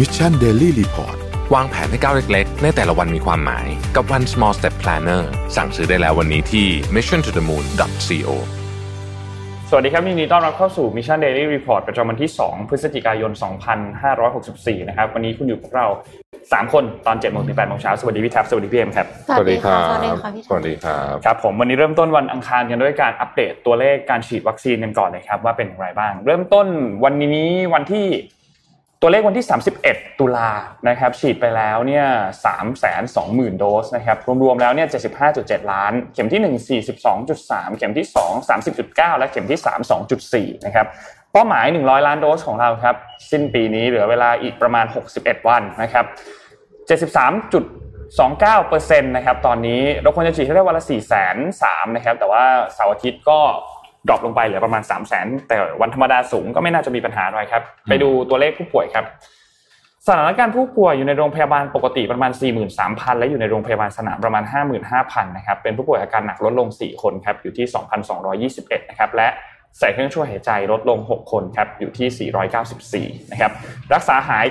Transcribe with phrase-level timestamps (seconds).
[0.00, 1.16] Mission Daily Report
[1.54, 3.66] วางแผนให้ก้าวเล็กๆ ในแต่ละวันมีความหมาย
[3.96, 5.22] กับ One Small Step Planner
[5.56, 7.64] สั่งซื้อได้แล้ววันนี้ที่ mission to the moon
[8.06, 8.28] co
[9.70, 13.32] สวัสดีครับยินดีต้อนรับเข้าสู่ Mission Daily Report ประจำวันที่ 2 พฤศจิกายน
[14.10, 15.86] 2564 นะครับ วันนี้คุณอยู่กับเรา
[16.32, 26.66] 3 คนตอน7โมงถึง8โมงเช้าสวัสดีพี่แท็บสวัสดีพี่เอ็มครับ สวัสดีค่ะสวัสดีค่ะพี่สวัสดีครับครับ ผมวันนี้เริ่มต้นวันอังคารกันด้วยการอัปเดตตัวเลขการฉีดวัคซีนกันก่อนเลยครับว่าเป็นอย่างไรบ้าง เริ่มต้น
[27.04, 28.06] วันนี้วันที่
[29.04, 29.46] ตัวเลขวันที่
[29.82, 30.50] 31 ตุลา
[30.88, 32.06] นะครับฉีดไปแล้วเนี่ย
[32.82, 34.88] 320,000 โดสนะครับรวมๆแล้วเนี่ย
[35.28, 36.40] 75.7 ล้าน เข็มที่
[36.78, 36.82] 1
[37.12, 39.68] 42.3 เข็มที่ 2 30.9 และเข็มที่ 3
[40.32, 40.86] 2.4 นะครับ
[41.32, 42.96] เป้าหมาย 100 ล้านโดสของเราครับ
[43.30, 46.04] สิ้นปีนี้เหลือเวลาอีกประมาณ 61 วันนะครับ
[46.88, 52.44] 73.29%นะครับตอนนี้เราควรจะฉีดให้ได้วันละ4 3 0 0 0นะครับแต่ว่า
[52.74, 53.40] เสาร์อาทิตย์ก็
[54.08, 59.04] ดรอปลงไปเหลือประมาณ 3 0 0 0 0 0แต่วันธรรมดาสูงก็ไม่น่าจะมีปัญหาอะไรครับ ไปดูตัวเลขผู้ป่วยครับ
[60.06, 62.32] สถานการณ์ผู้ป่วยอยู่ในโรงพยาบาลปกติประมาณ
[62.76, 64.44] 43,000 และอยู่ในโรงพยาบาลสนามประมาณ
[64.88, 67.66] 55,000 นะครับ เป็นผู้ป่วยอาการหนักลดลง 4 คนครับ อยู่ที่
[68.48, 69.28] 2,221 นะครับ และ
[69.78, 73.52] ใส่เครื่องช่วยหายใจลดลง 6 คนครับ อยู่ที่ 494 นะครับ
[73.94, 74.44] รักษาหาย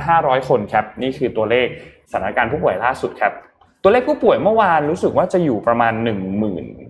[0.00, 1.66] 9,500 คนครับ นี่คือตัวเลข
[2.10, 3.32] สถานการณ์ผู้ป่วยล่าสุดครับ
[3.82, 6.87] ตัวเลขผู้ป่วยเมื่อวานรู้สึกว่าจะอยู่ประมาณ 10,000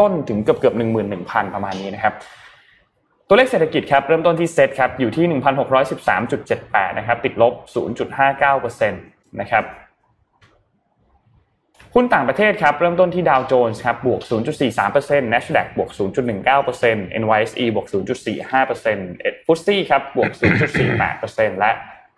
[0.00, 0.74] ต้นๆถึงเกือบเกือบ
[1.14, 2.14] 11,000ประมาณนี้นะครับ
[3.28, 5.40] ตัวเลขเศรษฐกิจครับเริ่มต้นที่เซตครับอยู่ที่
[6.16, 7.54] 1,613.78 นะครับติดลบ
[8.22, 9.64] 0.59%นะครับ
[11.94, 14.20] หุ้นต่างประเทศครับเริ่มต้นที่ดาวโจนส์ครับบวก
[14.76, 15.90] 0.43% NASDAQ บวก
[16.56, 17.86] 0.19% NYSE บวก
[18.46, 20.30] 0.45%ฟุตซี่ครับบวก
[20.96, 21.70] 0.48%และ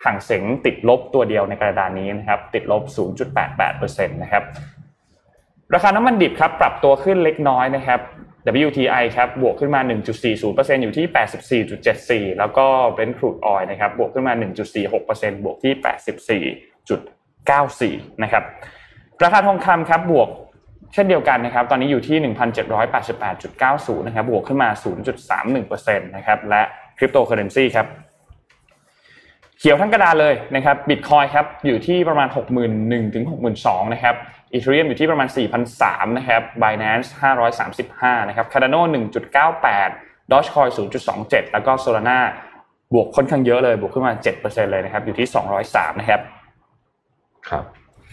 [0.05, 2.83] ห่างเสงติดลบตัวเดียวในกระดานนี้นะครับติดลบ
[3.29, 4.45] 0.88%นะครับ
[5.75, 8.01] ราคาน้ำมันดิบครับปรับตัวขึ้นเล็กน้อยนะครับ
[8.67, 9.81] WTI ครับบวกขึ้นมา
[10.31, 11.07] 1.40%อยู่ที่
[12.33, 14.33] 84.74 แล้วก็ Brent crude oil นะครับบวกขึ้นมา
[14.89, 15.73] 1.46%บวกที่
[18.09, 18.45] 84.94 นะครับ
[19.23, 20.29] ราคาทองคำครับบวก
[20.95, 22.35] เช่นเดียวกันนะครับ ตอนนี้อยู่ที่
[23.17, 24.69] 1,788.90 นะครับ บวกขึ้นมา
[25.39, 26.63] 0.31%นะครับ และ
[26.99, 27.87] คริปโตเคอเรนซีครับ
[29.59, 32.29] เขียวทั้งกระดานเลยนะครับ บิตคอยครับ อยู่ที่ประมาณ
[32.71, 33.25] 61,000ถึง
[33.59, 34.17] 62,000 นะครับ
[34.53, 35.29] อีเทเรียมอยู่ที่ประมาณ
[35.73, 37.09] 4,003นะครับ Binance
[37.69, 38.81] 535นะครับ Cardano
[39.57, 40.71] 1.98 Dogecoin
[41.11, 42.19] 0.27 แล้วก็ Solana
[42.95, 44.13] บวกค่อนข้างเยอะเลย บวกขึ้นมา
[44.43, 45.29] 7%เลยนะครับ อยู่ที่
[45.65, 46.21] 203 นะครับ
[47.49, 47.65] ครับ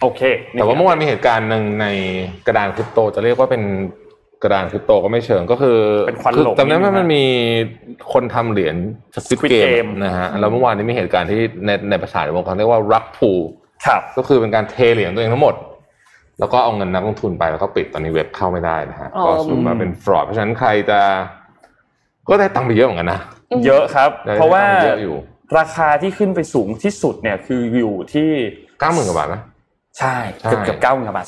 [0.02, 0.22] โอเค
[0.52, 1.86] แต่ว่าเมื่อวานมีเหตุการณ์หนึ่งใน
[2.48, 3.64] กระดานคริปโต จะเรียกว่าเป็น
[4.44, 5.78] กระดานคริปโตก็ไม่เชิงก็คือ
[6.08, 7.26] เป็นควันหลงจำได้ไหมมันมี
[8.14, 8.76] คนทำเหรียญ
[9.16, 13.32] สควิต Squid เก Game มนะฮะแล้วเมื่อวานนี้มีเหตุการณ์ที่ในในภาษาในวงการเรียกว่ารักพู
[13.86, 15.56] ครับก็คือเป็นการเทเหรียญตัวเองทั้งหมด
[16.40, 21.00] แล้วก็เอาเงินนักลงทุนไปแล้วก็ปิดตอนนี้เว็บเข้าไม่ได้นะฮะอ๋อก็สรุปมาเป็นฟรอดเพราะฉะนั้นใครจะ
[22.30, 23.20] ก็ได้ตังค์ไปเยอะเหมือนกันนะ
[23.66, 25.16] เยอะครับได้เพราะว่าตังค์เยอะอยู่
[25.60, 28.30] ราคาที่ขึ้นไปสูงที่สุดเนี่ยคืออยู่ที่
[28.80, 29.44] เก้าหมื่นกว่าบาทนะ
[30.00, 31.28] ใช่ใช่เกือบเกือบเก้าหมื่นบาท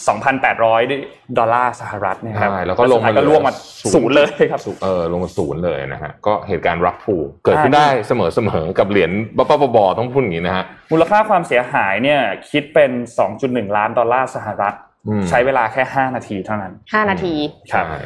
[0.67, 3.53] 2,800ดอลลาร์สหรัฐนะครับใช่แล้วก็ลงมาสุดท้ายก็ล่วงมา
[3.93, 7.15] ศูนย์เลยครับเออลงมาศูนย์เลยนะฮะก็เหตุการณ์รักพู
[7.45, 12.91] เกิดขึ้นได้เสมอเสมอกับเหรียญบ้าๆบอๆต้องพูดอย่างนี้นะฮะมูลค่าความเสียหายเนี่ยคิดเป็น
[13.33, 14.88] 2.1ล้านดอลลาร์สหรัฐอืม
[15.29, 17.33] ใช้เวลาแค่5นาทีเท่านั้นห้านาที
[17.73, 17.99] ครับใช่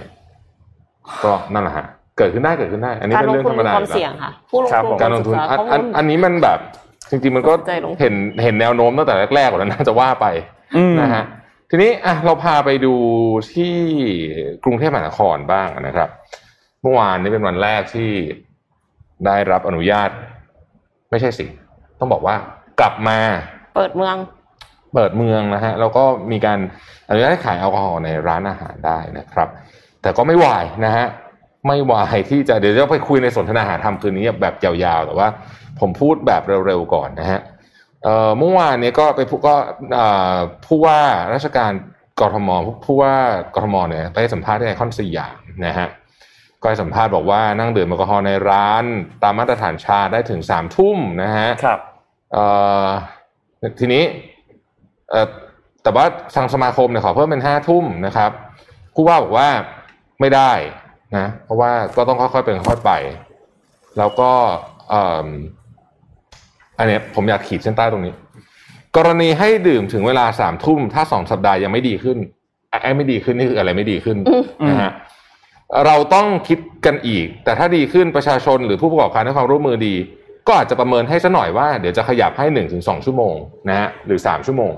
[1.24, 1.86] ก็นั่นแหละฮะ
[2.18, 6.60] เกิดขึ้นได้เกิดขึ้นได้ อันนี้การเป็นลงเรื่องทุธนรรมมีดาความอยู่เสี่ยงแล้วค่ะผู้ลงครับทุนผมการลงทุนศึษอันข้ออันมูลอันนี้มันแบบ
[7.10, 10.26] จริงๆมันก็ใจลงทุนเห็นเห็นแนวโน้มตั้งแต่แรกๆแล้วน่าจะว่าไป
[10.78, 11.24] อืมนะฮะ
[11.70, 12.94] ทีนี้อะเราพาไปดู
[13.54, 13.74] ที่
[14.64, 16.10] กรุงเทพมหานครบ้างนะครับ
[16.82, 18.12] เมื่อวานนี้เป็นวันแรกที่
[19.26, 20.10] ได้รับอนุญาต
[21.10, 21.46] ไม่ใช่สิ
[22.00, 22.36] ต้องบอกว่า
[22.80, 23.20] กลับมา
[23.76, 24.16] เปิดเมือง
[24.94, 26.60] เปิดเมืองนะฮะแล้วก็มีการ
[27.08, 29.50] อนุญาตให้ขายแอลกอฮอล์ในร้านอาหารได้นะครับ
[30.02, 31.06] แต่ก็ไม่วายนะฮะ
[31.68, 35.28] ไม่วายที่จะเดี๋ยวจะไปคุยในสนทนาหาธรรมคืนนี้แบบยาวๆ แต่ว่า
[35.80, 37.40] ผมพูดแบบเร็วๆก่อนนะฮะ
[38.04, 39.56] เอ่อเมื่อวานเนี้ก็ไปผู้ก็
[39.94, 41.00] เอ่อผู้ว่า
[41.34, 41.72] ราชการ
[42.20, 42.50] กทม
[42.86, 43.14] ผู้ว่า
[43.56, 45.88] กทมเนี่ยไปให้สัมภาษณ์ที่ไอคอนสยามนะฮะ
[46.62, 48.84] ก็ให้สัมภาษณ์บอกว่านั่งดื่มแอลกอฮอล์ในร้าน
[49.24, 51.80] ตามมาตรฐานชาได้ถึงสามทุ่มนะฮะครับ
[52.34, 52.46] เอ่
[52.86, 52.88] อ
[53.80, 54.33] ทีนี้เอ่อ
[55.84, 56.06] แต่ว่า
[56.36, 58.32] ทางสมาคมเนี่ยขอเพิ่มเป็นห้าทุ่มนะครับ
[58.96, 59.50] ผู้ว่าบอกว่า
[60.20, 60.52] ไม่ได้
[61.18, 62.92] นะเพราะว่าก็ต้องค่อยๆเป็นค่อยๆไป
[63.98, 64.32] แล้วก็
[64.90, 65.28] เอ่อ
[66.80, 68.14] อันเนี้ยผมอยากขีดเส้นใต้ตรงนี้
[68.98, 72.18] กรณีให้ดื่มถึงเวลาสามทุ่มถ้าสองสัปดาห์ยังไม่ดีขึ้น
[72.70, 74.92] ไอ้ไม่ดีขึ้นนี่คืออะไรไม่ดีขึ้นอืมนะฮะ
[75.86, 79.96] เราต้องคิดกันอีก แต่ถ้าดีขึ้นประชาชนหรือผู้ประกอบการให้ความร่วมมือดี
[80.48, 83.36] ก็อาจจะประเมินให้ซะหน่อยว่าเดี๋ยวจะขยับให้หนึ่งถึงสองชั่วโมง
[83.70, 84.72] นะฮะหรือสามชั่วโมง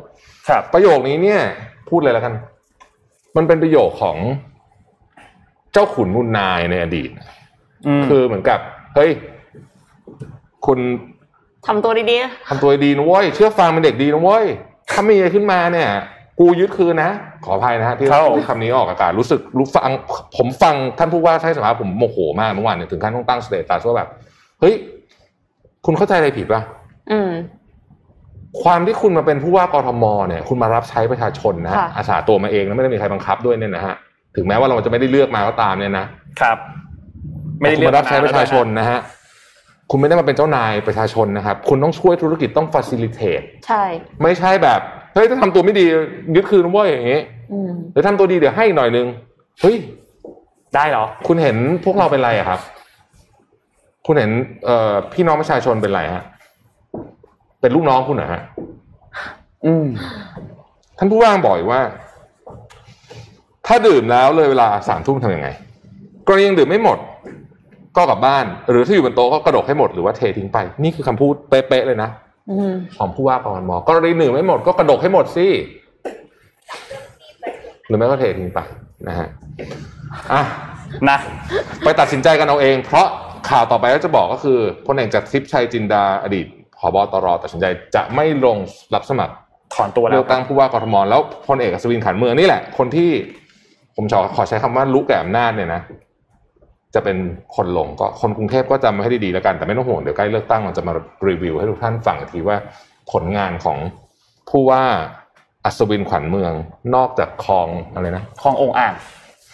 [0.47, 1.41] ครับ ประโยคนี้เนี่ย
[1.89, 2.33] พูดเลยแล้วกัน
[3.35, 4.17] มันเป็นประโยคของ
[5.73, 7.09] เจ้าขุนมุนนายในอดีต
[7.87, 8.59] อืมคือเหมือนกับ
[8.95, 9.11] เฮ้ย
[10.65, 10.79] คุณ
[11.67, 14.45] ทำตัวดีๆนะทำตัวดีนะเว้ยเชื่อฟังเป็นเด็กดีนะเว้ย
[14.91, 15.89] ถ้ามีอะไรขึ้นมาเนี่ย
[16.39, 17.11] กูยึดคืนนะ
[17.45, 19.91] ขออภัยนะฮะที่ครับพูดคำนี้ออกอากาศรู้สึกรู้ฟัง
[20.37, 24.09] ผมฟังท่านผู้ว่าใช้สมภาผมโมโหมากเมื่อวานเนี่ยถึงขั้นต้องตั้งสเตตัสว่าแบบ
[24.61, 24.73] เฮ้ย
[25.85, 26.61] คุณเข้าใจอะไรผิดป่ะ
[27.11, 27.29] อืม
[28.63, 33.95] ความที่คุณมาเป็นผู้ว่ากทมเนี่ย คุณมารับใช้ประชาชนนะฮะค่ะอาสาตัวมาเองแล้วไม่ได้มีใครบังคับด้วยเนี่ยนะฮะ
[34.35, 36.05] ถึงแม้ว่าเราจะไม่ได้เลือกมาก็ตามเนี่ยนะ
[36.41, 36.57] ครับ
[37.59, 38.99] ไม่ได้คุณเลือกมารับใช้ประชาชนมแล้วนะฮะ
[39.91, 43.83] คุณไม่ได้มาเป็นเจ้านายประชาชนนะครับ คุณต้องช่วยธุรกิจต้อง facilitate ใช่
[44.23, 44.79] ไม่ใช่แบบ
[45.13, 45.85] เฮ้ยถ้าทำตัวไม่ดี
[46.35, 47.21] ยึดคืนนะเว้ยอย่างงี้
[47.51, 49.07] อืมหรือทำตัวดีเดี๋ยวให้อีกหน่อยนึง
[49.61, 49.75] เฮ้ย
[50.75, 52.59] ได้เหรอ คุณเห็นพวกเราเป็นไรอะครับ
[54.05, 54.31] คุณเห็น
[54.65, 56.23] เอ่อพี่น้องประชาชนเป็นไรฮะ
[57.65, 58.41] เป็นลูกน้องคุณเหรอฮะ
[59.65, 59.87] อืม
[60.97, 61.81] ท่านผู้ว่าบอกอีกว่า
[63.67, 65.47] ถ้าดื่มแล้วเลยเวลาสามทุ่มทำยังไง
[66.27, 66.97] กรณียังดื่มไม่หมด
[67.97, 72.09] ก็กลับบ้าน หรือถ้าอยู่บนโต๊ะก็กระดกให้หมดหรือว่าเททิ้งไป นี่คือคำพูดเป๊ะๆเลยนะ
[72.49, 75.47] อืมของผู้ว่าปมกรณีหนึ่งไม่หมดก็กระดกให้หมดสิ
[77.87, 78.59] หรือไม่ก็เททิ้งไป
[79.07, 79.27] นะฮะ
[80.33, 80.41] อะ
[81.09, 81.17] นะ
[81.83, 83.07] ไปตัดสินใจกันเอาเอง เพราะ
[83.49, 86.64] ข่าวต่อไปก็จะบอกก็คือพลเอกจากทิพย์ชัยจินดาอดีตผ
[86.95, 87.65] บตรตัดสินใจ
[87.95, 88.57] จะไม่ลง
[88.93, 89.33] รับสมัคร
[89.75, 93.09] ถอนตัวแล้เลืวอกตั้งผู้ว่ากทมแล้วพลเอกอัศวินขันเมืองนี่แหละ คนที่
[93.95, 95.81] ผมขอขอใช้คำว่ารู้แก่อำนาจเนี่ยนะ
[96.95, 97.17] จะเป็น
[97.55, 100.93] คนลงก็คนกรุงเทพก็จำไม่ให้ดีๆแล้วกันแต่ไม่ต้องห่วงเดี๋ยวใกล้เลือกตั้งเราจะมา
[101.27, 102.57] รีวิวให้ทุกท่านฟังอีกทีว่า
[103.11, 103.77] ผลงานของ
[104.49, 104.83] ผู้ว่า
[105.65, 106.53] อัศวินขวัญเมือง
[106.95, 108.93] นอกจากคลองอะไรนะคลององค์อ่าง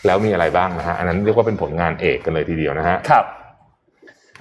[0.05, 3.25] แล้วมีอะไรบ้างนะฮะอันนั้นเรียกว่าเป็นผลงานเอกกันเลยทีเดียวนะฮะครับ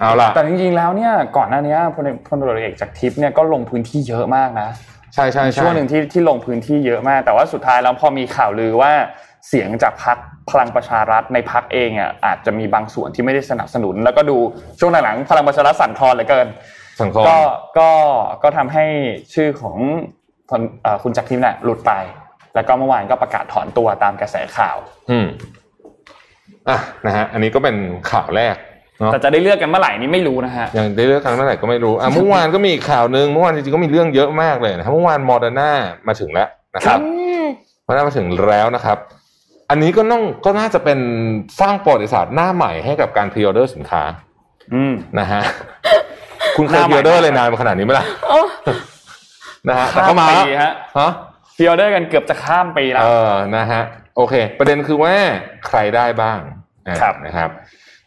[0.01, 4.69] เอาล่ะแต่จริงๆแล้วเนี่ยก่อนหน้านี้พลเอกพลตำรวจเอกจากทิพย์เนี่ยก็ลงพื้นที่เยอะมากนะ
[5.13, 8.91] ใช่ใช่มีใช่ช่วงหนึ่งที่ที่ลงพื้นที่เยอะมาก แต่ว่าสุดท้ายแล้วพอมีข่าวลือว่า
[9.47, 10.17] เสียงจากพรรค
[10.51, 14.37] พลังประชารัฐในพรรคเองอะอาจจะมีบางส่วนที่ไม่ได้สนับสนุน แล้วก็ดู
[14.79, 16.47] ช่วงหลังๆพลังประชารัฐสั่นคลอนเหลือเกิน
[17.01, 17.37] สังคมก็
[17.79, 17.89] ก็
[18.43, 18.85] ก็ทำให้
[19.33, 19.77] ชื่อของ
[20.49, 21.91] พลเอ่อคุณจักรทิพย์เนี่ยหลุดไป
[22.55, 24.77] แล้วก็เมื่อวานก็ประกาศถอนตัวตามกระแสข่าว
[25.11, 25.27] อืม
[26.69, 27.75] อะนะฮะอันนี้ก็เป็น
[28.11, 28.70] ข่าวแรกเนาะ
[29.11, 35.69] แต่จะได้เลือกกันเมื่อไหร่นี่ไม่รู้นะฮะยังได้เลือกครั้งเมื่อไหร่ก็ไม่รู้อะเมื่อวานก็มีอีกข่าวหนึ่งเมื่อวานจริงๆก็มีเรื่องเยอะมากเลยนะครับเมื่อวานมอร์ดาน่า
[36.07, 37.07] มาถึงแล้วนะครับอื
[37.41, 37.43] ม
[37.85, 38.97] มอร์ดาน่ามาถึงแล้วนะครับ
[39.69, 40.99] อันนี้ก็ต้องก็น่าจะเป็น
[41.61, 44.03] สร้างประวัติศาสตร์หน้าใหม่ให้กับการพรีออเดอร์สินค้า
[44.73, 45.41] อืมนะฮะ
[46.57, 48.41] คุณเคหยน้าพใหม่รีออเดอร์เลยนานมาขนาดนี้ไหมล่ะโอ้
[49.69, 51.11] นะฮะแต่ก็มาข้แล้วปีฮะฮะ
[51.57, 53.81] พิออเดอร์กันเกือบจะข้ามปีแล้วเออนะฮะ
[54.17, 55.13] โอเค ประเด็นคือว่า
[55.67, 56.39] ใครได้บ้าง
[56.87, 57.49] อะครับนะครับ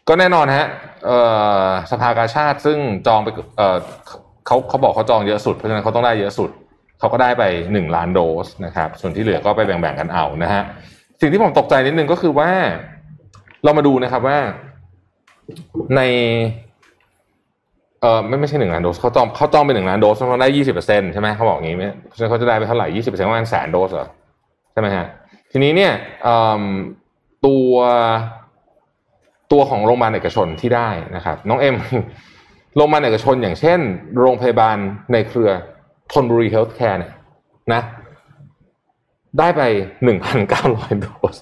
[0.07, 0.67] ก็แน่นอนฮะ
[1.91, 3.27] สภากาชาติซึ่งจองไป
[4.47, 6.49] เขาเขาบอกเขาจองเยอะสุดเพราะฉะนั้นเขาต้องได้เยอะสุด
[6.99, 7.43] เขาก็ได้ไป
[7.73, 10.63] หนึ่งล้านโดสนะครับ ส่วนที่เหลือก็ไปแบ่งๆกันเอานะฮะ
[11.21, 12.49] สิ่งที่ผมตกใจนิดนึงก็คือว่า
[13.63, 14.37] เรามาดูนะครับว่า
[15.95, 16.01] ใน
[18.01, 24.07] เออไม่ไม่ใช่หนึ่งล้านโดสเขาจองเขาจองไปหนึ่งล้านโดสเขาได้ยี่สิบเปอร์เซ็นต์ใช่ไหมเขาบอกอย่างนี้ไหมเพราะฉะนั้นเขาจะได้ไปเท่าไหร่ยี่สิบเปอร์เซ็นต์ประมาณแสนโดสเหรอ
[24.71, 25.05] ใช่ไหมฮะ
[25.51, 25.93] ทีนี้เนี่ย
[27.45, 27.73] ตัว
[29.51, 31.75] ตัวของโรงพยาบาลเอกชนที่ได้นะครับ น้องเอ็ม
[32.75, 33.79] โรงพยาบาลเอกชนอย่างเช่น
[34.19, 34.77] โรงพยาบาล
[35.13, 35.49] ในเครือ
[36.11, 37.13] ธนบุรีเฮลท์แคร์เนี่ย
[37.73, 37.81] นะ
[39.39, 39.61] ได้ไป
[40.03, 41.35] หนึ่งพันเก้าร้อยโดส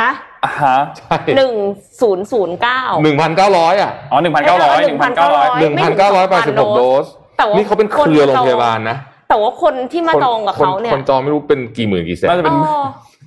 [0.00, 0.10] ฮะ
[0.44, 1.52] อ่าฮะใช่หนึ่ง
[2.00, 7.06] ศูนย์ศูนย์เก้าหนึ่งพันเก้าร้อยอะอ๋อหนึ่งพันเก้าร้อยหนึ่งพันเก้าร้อย1,900หนึ่งพันเก้าร้อยแปดสิบหกโดส
[7.38, 8.96] แต่ว่านี่เขาเป็นเครือโรงพยาบาลนะ
[9.28, 12.84] แต่ว่าคนที่มาจองกับเขาเนี่ย คนจองไม่รู้เป็นกี่หมื่นกี่แสนน่าจะเป็นอ๋อ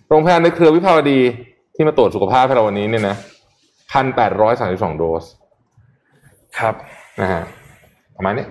[0.09, 1.19] โรงพยาบาลในเครือวิภาวดี
[1.75, 3.15] ที่มาตรวจสุขภาพให้เราวันนี้เนี่ยนะ
[3.91, 5.23] พันแปดร้อยสามสิบสองโดส
[6.59, 6.75] ครับ
[7.21, 7.43] นะฮะ
[8.17, 8.45] ประมาณนี้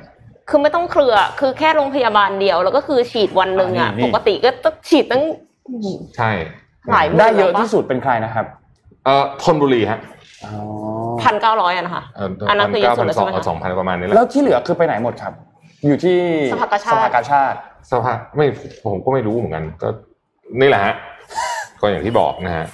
[0.49, 5.23] คือไม่ต้องเครือคือแค่โรงพยาบาลเดียว แล้วก็คือฉีดวันหนึ่งอะอ่านี่ปกติก็ต้องฉีดตั้ง
[6.17, 6.31] ใช่
[6.91, 8.47] หลายได้เยอะที่สุดเป็นใครนะครับ
[9.05, 9.99] เอ่อธนบุรีฮะ
[10.45, 10.53] อ๋อ
[11.23, 15.33] พันเก้าร้อยอะนะคะเอ่ออันนั้นคือเยเก้าอะสุพัดนแล้วสใช่องไหมคะสองพันประมาณนี้แหแล้ละวที่เหลือคือไปไหนหมดครับ
[15.87, 16.19] อยู่ที่
[16.53, 17.57] สภากาชาติสภากาชาติ
[17.91, 18.47] สภาไม่
[18.85, 19.89] ผมก็ไม่รู้เหมือนกัน ก็
[20.61, 20.95] นี่แหละฮะ
[21.81, 22.67] ก็อย่างที่บอกนะฮะ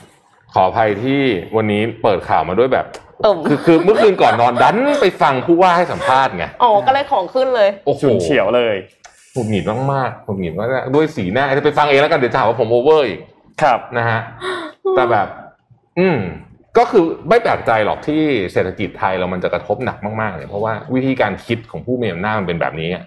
[0.55, 1.21] ขออภัยที่
[1.57, 2.87] วันนี้เปิดข่าวมาด้วยแบบ
[3.25, 8.75] ตุ่มคือคือเมื่อคืนก่อนนอนดันไปฟังผู้ว่าให้สัมภาษณ์ไงอ๋อก็เลยของขึ้นเลยโอ้โหฉุนเฉียวเลย
[9.33, 13.21] หงุดหงิดมากๆหงุดหงิดมากๆด้วยสีหน้าจะไปฟังเองแล้วกันเดี๋ยวจะหาว่าผมโอเวอร์อีก
[13.63, 14.21] ครับนะฮะ
[14.97, 15.29] แต่แบบ
[15.99, 16.19] อืม
[16.79, 23.05] ก็คือไม่แปลกใจหรอกที่เศรษฐกิจไทยเรามันจะกระทบหนักมากๆเลยเพราะว่าวิธีการคิดของผู้มีอำนาจมันเป็นแบบนี้อะ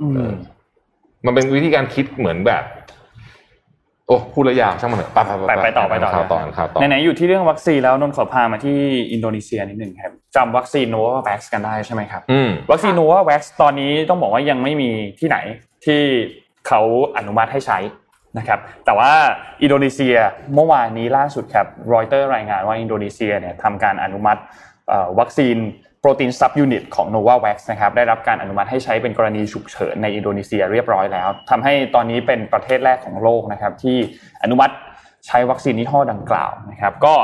[0.00, 0.32] อืม
[1.26, 2.64] มันเป็นวิธีการคิดเหมือนแบบ
[4.08, 8.78] โอ้พูดระยาวช่างมันเถอะไปไปไปต่อไปต่อข่าวต่อข่าวต่อไหนๆอยู่ที่เรื่องวัคซีนแล้วนนท์ขอพามาที่
[9.12, 15.38] อินโดนีเซียนิดหนึ่งครับจำวัคซีนโนวาแว็กซ์กันได้ใช่ไหมครับอืมวัคซีนโนวาแว็กซ์ตอนนี้ต้องบอกว่ายังไม่มีที่ไหน
[15.84, 16.00] ที่
[16.68, 16.80] เขา
[17.16, 17.78] อนุมัติให้ใช้
[18.38, 19.12] นะครับแต่ว่า
[19.62, 20.16] อินโดนีเซีย
[20.54, 24.40] เมื่อวานนี้ล่าสุดครับรอยเตอร์รายงานว่าอินโดนีเซียเนี่ยทำการอนุมัติ
[24.88, 25.56] เอ่อวัคซีน
[26.06, 33.96] โปรตีนซับยูนิตของ Novavax นะครับได้รับการอนุมัติให้ใช้เป็นกรณีฉุกเฉินในอินโดนีเซียเรียบร้อยแล้วทำให้ตอนนี้เป็นประเทศแรกของโลกนะครับที่
[34.42, 34.74] อนุมัติ
[35.26, 37.14] ใช้วัคซีนยี่ห้อดังกล่าวนะครับก็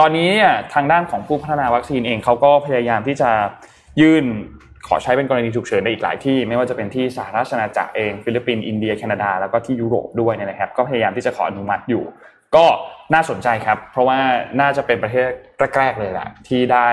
[0.00, 3.30] ตอนนี้เนี่ยทางด้านของผู้พัฒนาวัคซีนเองเขาก็พยายามที่จะ
[4.00, 4.24] ยื่น
[4.88, 12.04] ขอใช้เป็นกรณีฉุกเฉินในอีกหลายที่ ไม่ว่าจะเป็นที่สหราชอาณาจักรเองฟิลิปปินส์อินเดียแคนาดาแล้วก็ที่ยุโรปด้วยนะครับ ก็พยายามที่จะขออนุมัติอยู่
[12.56, 12.66] ก็
[13.14, 14.18] น่าสนใจครับ เพราะว่า
[14.60, 15.28] น่าจะเป็นประเทศ
[15.78, 16.88] แรกๆเลยแหละที่ได้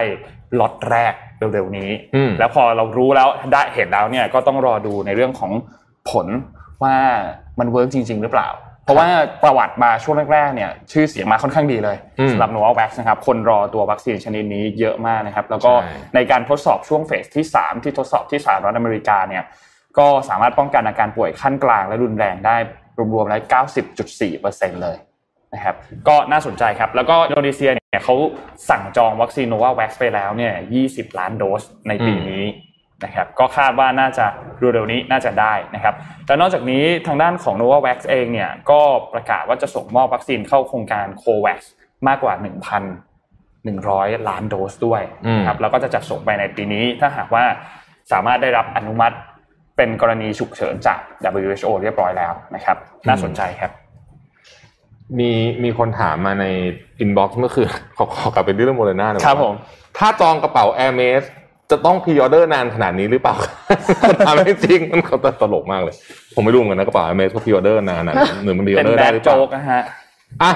[0.60, 1.14] ล็อตแรก
[1.54, 5.52] เร็วๆนี้อืมแล้วพอเรารู้แล้วได้เห็นแล้วเนี่ยก็ต้องรอดูในเรื่องของ
[6.10, 6.28] ผล
[6.84, 6.96] ว่า
[7.60, 8.50] มันเวิร์กจริง ๆ หรือเปล่า
[8.84, 9.08] เพราะว่า
[9.44, 19.44] ประวัติมาช่วงแรกๆเนี่ยชื่อเสียงมาค่อนข้างดีเลยอืมสำหรับ Novavax นะครับคนรอตัววัคซีนชนิดนี้เยอะมากนะครับ แล้วก็ใช่ในการทดสอบช่วงเฟสที่ 3 ที่ทดสอบที่สหรัฐอเมริกาเนี่ย
[19.98, 22.56] ก็สามารถป้องกันอาการป่วยขั้นกลางและรุนแรงได้
[23.14, 23.42] รวมๆแล้ว
[24.12, 24.98] 90.4%เลย
[25.54, 25.76] นะครับ
[26.08, 28.16] ก็น่าสนใจครับ แล้วก็อินโดนีเซียเนี่ยเขา
[28.70, 30.54] สั่งจองวัคซีน Novavax ไปแล้วเนี่ย
[30.86, 32.46] 20 ล้านโดสในปีนี้
[33.06, 34.26] นะครับก็คาดว่าน่าจะ
[34.60, 35.96] เร็วๆนี้น่าจะได้นะครับ
[36.28, 38.82] แล้วนอกจากนี้ทางด้านของ Novavax เองเนี่ยก็
[39.14, 41.60] ประกาศว่าจะส่งมอบวัคซีนเข้าโครงการ COVAX
[42.08, 42.34] มากกว่า
[43.12, 45.02] 1,100 ล้านโดสด้วย
[45.38, 47.44] นะครับแล้วก็จะจัดส่งไปในปีนี้ถ้าหากว่า
[48.12, 49.16] สามารถได้รับอนุมัติ
[49.78, 51.00] เป็นกรณีฉุกเฉินจาก
[51.42, 53.83] WHO เรียบร้อยแล้วนะครับ น่าสนใจครับ
[55.20, 55.30] มี
[55.64, 56.46] มีคนถามมาใน
[57.00, 57.68] อินบ็อกซ์เมื่อคืน
[57.98, 59.54] ขอขอกลับไปที่เรื่องโมเดอร์นาหน่อยครับผม
[59.98, 61.24] ถ้าจองกระเป๋า Air m a s
[61.72, 63.36] จะต้องพ r ออเดอร์นานขนาดนี้หรือเปล่า
[64.26, 65.96] ถามไม่จริงมันเขาตลกมากเลย
[66.36, 69.82] ผมไม่รู้เหมือนกันนะกระเป๋า Air m a s เขาพ r ออเดอร์นานนะหรือมันพ r อเป็อนเดอร์แบได้ดหรือเปล่าโจ๊กนะฮะ
[70.44, 70.52] อะ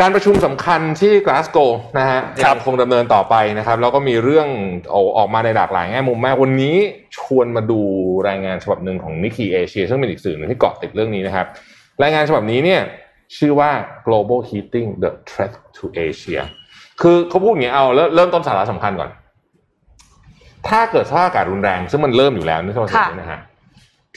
[0.00, 1.58] การประชุมสำคัญที่กลาสโก
[1.98, 4.48] นะฮะครัยับงคงดำเนินต่อไปนะครับ แล้วก็มีเรื่อง
[4.94, 6.76] ออกออกมาในหลากหลายแง่มุมมาก วันนี้
[7.16, 7.80] ชวนมาดู
[8.28, 11.46] รายงานฉบับหนึ่งของนิก k ีเอเชียซึ่งเป็นอีกสื่อหนึ่งที่เกาะติดเรื่องนี้นะครับ
[12.02, 12.80] รายงานฉบับนี้เนี่ย
[13.36, 13.70] ชื่อว่า
[14.06, 16.42] global heating the threat to Asia
[17.00, 19.10] คือเขาพูดอย่างนี้เอาเริ่มเริ่มต้นสาระสำคัญก่อน
[20.68, 23.40] ถ้าเกิดสภาพอากาศรุนแรง ซึ่งมันเริ่มอยู่แล้วในช่วงนี้นะฮะ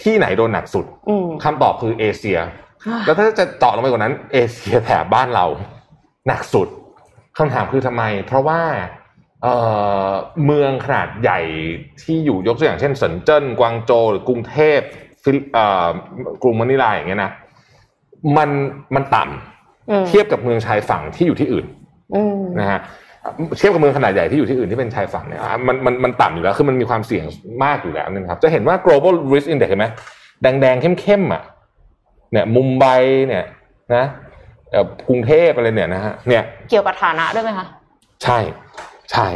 [0.02, 2.40] ที่ไหนโดนหนักสุดอืมคำตอบคือเอเชีย
[3.06, 5.46] แล้วถ้าจะเจาะลงไปกว่านั้น เอเชียแถบบ้านเรา
[6.28, 6.68] หนักสุด
[7.38, 8.62] คำถามคือทำไม เพราะว่า
[9.44, 9.56] เอ่
[10.08, 10.10] อ
[10.46, 11.40] เมืองขนาดใหญ่
[12.02, 14.80] ที่อยู่ยกตัวอย่างเช่นเซินเจิ้นกวางโจวหรือกรุงเทพ
[15.24, 15.88] ฟิลิปเอ่อ
[16.44, 17.32] กรุงมะนิลาอย่างเงี้ยนะ
[18.38, 18.50] มัน
[18.96, 21.66] มันต่ำอืมเทียบกับเมืองชายฝั่งที่อยู่ที่อื่น
[22.16, 22.80] อืมนะฮะ
[23.58, 27.26] เทียบกับเมืองขนาดใหญ่ที่อยู่ที่อื่นที่เป็นชายฝั่งเนี่ยอะมันมันมันต่ำอยู่แล้วคือมันมีความเสี่ยง
[27.64, 29.88] มากอยู่แล้วนะครับ จะเห็นว่า global risk index เห็นไหม
[30.42, 31.44] แดงๆเข้มๆอะ
[32.32, 32.86] เนี่ยมุมไบ
[33.28, 33.44] เนี่ย
[33.96, 34.06] นะ
[34.72, 37.68] เอ่อกรุงเทพอะไรเนี่ยนะฮะเนี่ยเกี่ยวกับฐานะด้วยไหมคะ
[38.24, 38.40] ใช่
[39.12, 39.28] ใช่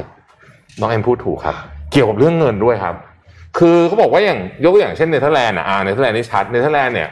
[0.79, 1.55] น้องเอ็มพูดถูกครับ
[1.91, 2.95] เกี่ยวกับเรื่องเงินด้วยครับ
[3.57, 7.09] คือเขาบอกว่าอย่างยกตัวอย่างเช่นเนเธอร์แลนด์อะอ่าเนเธอร์แลนด์นี่ชัดเนเธอร์แลนด์เนี่ย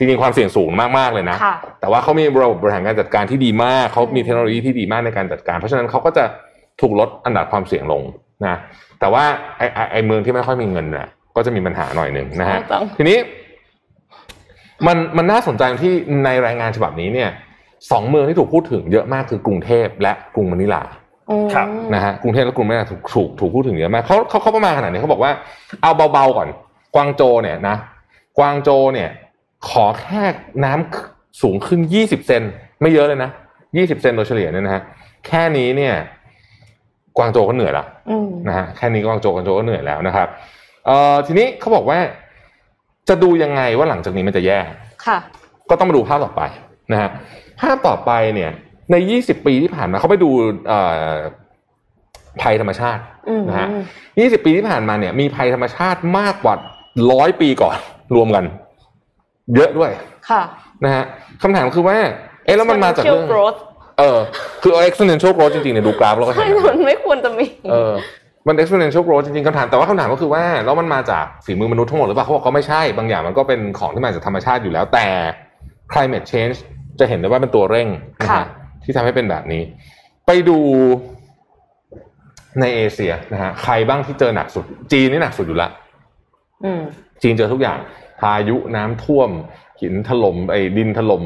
[0.00, 6.24] จริงๆความเสี่ยงสูงมากๆเลยนะค่ะแต่ว่าเขามีระบบบริหารการจัดการที่ดีมากเขามีเทคโนโลยีที่ดีมากในการจัดการ เพราะฉะนั้นเขาก็จะ
[6.80, 8.02] ถูกลดอันดับความเสี่ยงลง
[8.46, 8.56] นะ
[9.00, 9.24] แต่ว่า
[9.58, 13.18] ไอ้ไอ้ไอ้เมืองที่ไม่ค่อยมีเงินน่ะก็จะมีปัญหาหน่อยหนึ่งนะฮะถูกต้องทีนี้
[14.86, 15.92] มันมันน่าสนใจที่
[16.24, 17.30] ในรายงานฉบับนี้เนี่ย
[17.90, 20.82] สองเมืองที่ถูกพูดถึงเยอะมากคือกรุงเทพและกรุงมะนิลา
[21.30, 25.32] อืมครับนะฮะกรุงเทพและกรุงเทพถูกถูกถูกพูดถึงเยอะมากเขาเขาเขาประมาณขนาดนี้เขาบอกว่า
[25.82, 26.48] เอาเบาๆก่อน
[26.94, 27.76] กวางโจวเนี่ยนะ
[28.38, 29.08] กวางโจวเนี่ย
[29.68, 30.22] ขอแค่
[30.64, 32.42] น้ำสูงขึ้น20เซน
[32.80, 33.30] ไม่เยอะเลยนะ
[33.66, 34.82] 20เซนโดยเฉลี่ยเนี่ยนะฮะ
[35.26, 35.94] แค่นี้เนี่ย
[37.18, 40.28] กวางโจวก็เหนื่อยละอืมนะฮะแค่นี้กวางโจวกวางโจวก็เหนื่อยแล้วนะครับ
[40.86, 41.98] เอ่อทีนี้เขาบอกว่า
[43.08, 44.58] จะดูยังไงว่าหลังจากนี้มันจะแย่
[45.06, 45.18] ค่ะ
[45.70, 46.42] ก็ต้องมาดูภาพต่อไป
[46.92, 47.10] นะฮะ
[47.60, 48.50] ภาพต่อไปเนี่ย
[48.90, 50.30] ใน20ปีที่ผ่านมาเขาไปดู
[50.68, 51.14] เอ่อ
[52.42, 53.68] ภัยธรรมชาติอืมนะฮะ
[54.06, 56.54] 20ปีที่ผ่านมาเนี่ย มีภัยธรรมชาติมากกว่า
[57.12, 57.76] ร้อยปีก่อน
[58.16, 58.44] รวมกัน
[59.56, 59.90] เยอะด้วย
[60.30, 60.42] ค่ะ
[60.84, 61.04] นะฮะ
[61.42, 61.96] คำถามคือว่า
[62.44, 63.58] เอ๊ะแล้วมันมาจากเรื่อง Exponential growth
[63.98, 64.18] เออ
[64.62, 67.92] คือ exponential growth จริงๆเนี่ยดูกราฟแล้วก็เห็ใช่นนะมันไม่ควรจะมีเออ
[68.48, 75.06] มัน exponential growth จริงๆคำถามแต่ว่าคำถามก็คือว่าแล้วมันมาจากฝีมือมนุษย์ทั้งหมดหรือเปล่าเขาบอกก็ไม่ใช่บางอย่างมันก็เป็นของที่มาจากธรรมชาติอยู่แล้วแต่
[75.92, 76.56] climate change
[77.00, 77.88] จะเห็นได้ว่าเป็นตัวเร่ง
[78.20, 78.46] นะค่ะฮะ
[78.84, 79.62] ที่ทำให้เป็นแบบนี้
[80.26, 80.58] ไปดู
[82.60, 85.68] ในเอเชียนะฮะใครบ้างที่เจอหนักสุด จีนนี่หนักสุดอยู่ละ
[86.64, 86.80] อืม
[87.22, 87.78] จีนเจอทุกอย่าง
[88.20, 89.30] พายุน้ำท่วม
[89.80, 91.24] หินถล่มไอ้ดินถล่ม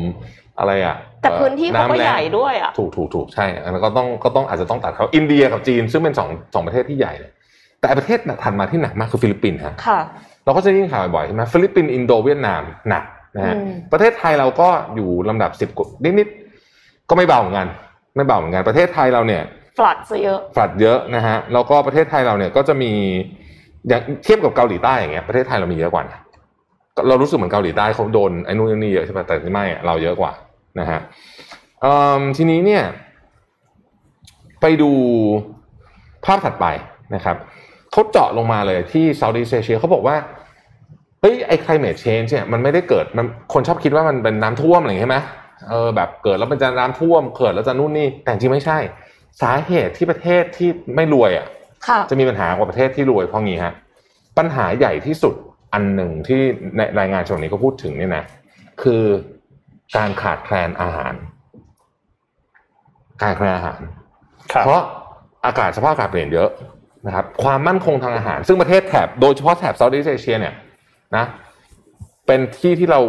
[0.59, 7.31] อะไรอะ แต่แล้งพื้นที่เขาก็ใหญ่ด้วยอะถูกถูกถูกใช่อันนั้นก็ต้องก็ต้องอาจจะต้องตัดเขาอินเดียกับจีน ซึ่งเป็นสองสองประเทศที่ใหญ่เลย
[7.81, 10.01] แต่ประเทศถัดมาที่หนักมากคือฟิลิปปินส์ฮะค่ะ
[10.45, 13.05] เราก็จะได้ยินข่าวบ่อยๆใช่ไหมฟิลิปปินส์อินโดเวียดนามหนัก
[13.37, 17.69] นะฮะอืมประเทศไทยเราก็อยู่ลำดับสิบกว่านิดๆก็ไม่เบาเหมือนกัน
[18.17, 19.43] ไม่เบาเหมือนกันประเทศไทยเราเนี่ย
[19.79, 22.93] flood ซะเยอะ flood เยอะนะฮะแล้วก็ประเทศไทยเราเนี่ยก็จะมี
[23.89, 26.21] อย่างเทียบกับเกาหลีใต้อย่างเงี้ยประเทศไทยเรามีเยอะกว่านะ
[27.09, 30.33] เรารู้สึกเหมือนเกาหลีใต้เขาโดนไอ้นู่นไอ้นี่เยอะใช่ไหมแต่ไม่อะเราเยอะกว่า
[30.81, 31.01] นะฮะ
[31.81, 32.85] เอิ่มทีนี้เนี่ย
[34.61, 34.91] ไปดู
[36.25, 36.67] ภาพถัดไป
[37.15, 37.37] นะครับ
[37.93, 40.17] เขาเจาะลงมาเลยที่เซาท์อีสเอเชียเขาบอกว่า
[41.21, 45.19] เฮ้ยไอ้ climate change เนี่ยมันไม่ได้เกิดมันคนชอบคิดว่ามันเป็นน้ำท่วมอะไรอย่างเงี้ยใช่ไหม
[45.69, 48.79] เออแบบเกิดแล้วมันจะน้ำท่วมเกิดแล้วจะนู่นนี่แต่จริงไม่ใช่
[49.43, 51.47] สาเหตุที่ประเทศที่ไม่รวยอะ
[51.87, 53.73] ค่ะจะมีปัญหากว่าประเทศที่รวยเพราะงี้ฮะ
[54.39, 55.35] ปัญหาใหญ่ที่สุด
[55.75, 56.41] อันหนึ่งที่
[56.77, 58.25] ในรายงานฉบับนี้ก็พูดถึงเนี่ยนะ
[58.83, 59.03] คือ
[59.97, 61.15] การขาดแคลนอาหาร
[63.23, 63.81] การขาดแคลนอาหาร
[64.53, 64.81] ครับเพราะ
[65.47, 66.51] อากาศสภาพอากาศเปลี่ยนเยอะ
[67.07, 70.55] นะครับความมั่นคงทางอาหาร ซึ่งประเทศแถบโดยเฉพาะแถบเซาท์อีสเอเชียเนี่ย
[71.17, 71.25] นะ
[72.27, 73.01] เป็นที่ที่เรา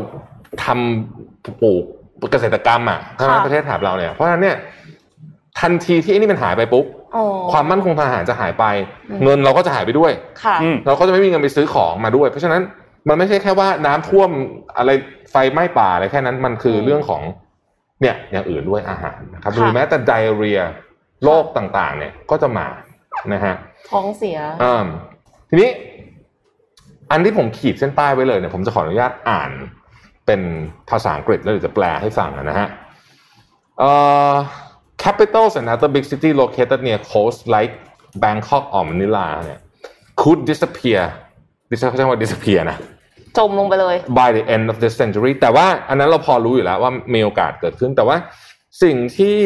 [0.64, 1.84] ทำปลูก
[2.32, 4.58] เกษตรกรรมอะใช่ไหมค่ะประเทศแถบเราเนี่ยเพราะฉะนั้นเนี่ย
[5.60, 7.05] ทันทีที่ไอ้นี่มันหายไปปุ๊บอ๋อ
[7.52, 8.66] ความมั่นคงทางอาหารจะหายไป
[9.10, 10.12] อืมเงินเราก็จะหายไปด้วย
[10.44, 12.62] ค่ะอืมเราก็จะไม่มีเงินไปซื้อของมาด้วย เพราะฉะนั้น
[13.10, 14.30] มันไม่ใช่แค่ว่าน้ำท่วม
[14.78, 14.92] อะไร
[15.32, 17.22] ไฟไหม้ป่าอะไรแค่นั้นมันคือเรื่องของ
[18.02, 20.62] เนี่ยอย่างอื่นด้วยอาหารนะครับหรือแม้แต่ไดเรีย
[21.24, 22.68] โรคต่างๆ เนี่ยก็จะมา
[23.34, 23.56] นะฮะ
[23.92, 24.86] ท้องเสียอ่า
[25.50, 25.70] ทีนี้
[27.12, 29.52] อันที่ผมขีดเส้นใต้ไว้เลยเนี่ยผมจะขออนุญาตอ่าน
[30.26, 30.42] เป็น
[30.90, 32.68] ภาษาอังกฤษแล้วเดี๋ยวจะแปลให้ฟังนะฮะ
[33.80, 33.92] เอ่
[34.32, 34.34] อ
[35.06, 37.74] capitals and other big city located near coast like
[38.24, 39.60] Bangkok or Manila เนี่ย
[40.22, 41.02] could disappear
[41.70, 42.78] ดิฉันเขาใช้คำว่า disappear นะ
[43.38, 48.18] จมลงไปเลย by the end of this century แต่ว่าอันนั้นเราพอรู้อยู่แล้วว่ามีโอกาสเกิดขึ้น แต่ว่า
[48.84, 49.38] สิ่งที่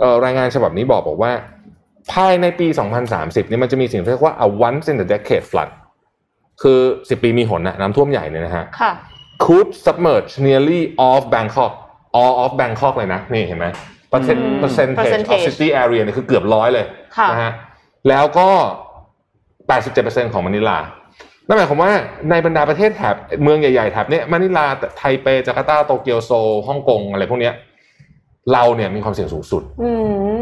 [0.00, 1.32] เอ่อรายงานฉบับนี้บอกบอกว่า
[2.12, 2.66] ภายในปี
[3.08, 5.70] 2030เนี่ยมันจะมีสิ่งที่เรียกว่า a once in a decade flood
[6.62, 8.92] คือ 10 ปีมีหนนะน้ำท่วมใหญ่เนี่ยนะฮะค่ะ
[9.44, 11.72] could submerge nearly all of Bangkok
[12.20, 13.66] all of Bangkok เลยนะ นี่เห็นไหม
[14.12, 16.86] percent อืม percentage of percentage city area เนี่ยคือเกือบร้อยเลย
[17.16, 17.52] ค่ะนะฮะ
[18.08, 18.48] แล้วก็
[19.40, 20.78] 87%ของมะนิลา
[21.46, 21.92] นั่นหมายความว่า
[22.30, 27.54] ในบรรดาประเทศแถบเมืองใหญ่ๆแถบเนี้ยมะนิลาไทเปจาการ์ตาโตเกียวโซลฮ่องกงอะไรพวกเนี้ย
[28.52, 29.88] เราเนี่ยมีความเสี่ยงสูงสุดอื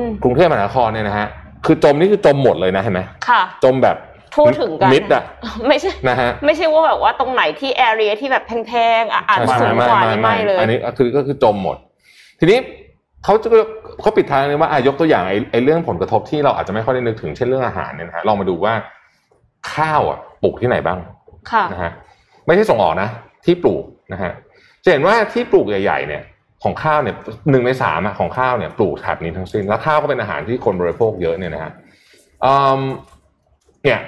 [0.03, 1.29] มกรุงเทพมหานครเนี่ยนะฮะ
[1.67, 3.97] คือจมนี่คือจมหมดเลยนะเห็นไหมค่ะจมแบบ
[4.35, 5.23] ทั่วถึงกันมิดอะ
[5.69, 11.77] ไม่ใช่นะฮะไม่ใช่ว่าแบบว่าตรงไหนที่แอเรียที่แบบแพงๆอะอาจจะสูงกว่านี่ไม่เลย อันนี้คือก็คือจมหมด
[12.41, 12.59] ทีนี้
[13.25, 13.49] เขาจะ
[14.01, 18.75] เขาปิดท้ายเลยว่าอะยกตัวอย่างไอ้ไอ้เรื่องผลกระทบที่เราอาจจะไม่ค่อยได้นึกถึงเช่นเรื่องอาหารเนี่ยนะฮะลองมาดูว่า
[19.75, 20.99] ข้าวอะปลูกที่ไหนบ้าง
[21.51, 21.93] ค่ะนะฮะ
[22.47, 23.09] ไม่ใช่ส่งออกนะ
[23.45, 24.33] ที่ปลูกนะฮะ
[24.85, 26.23] จะเห็นว่าที่ปลูกใหญ่ ๆ เนี่ย
[26.63, 27.15] ของข้าวเนี่ย
[27.51, 31.73] หนึ่งในสามอะของข้าวเนี่ยปลูกแถบนี้ทั้งสิ้นแล้วข้าวก็เป็นอาหารที่คนบริโภคเยอะเนี่ยนะฮะ
[32.45, 32.81] อืม
[33.85, 34.01] เนี่ย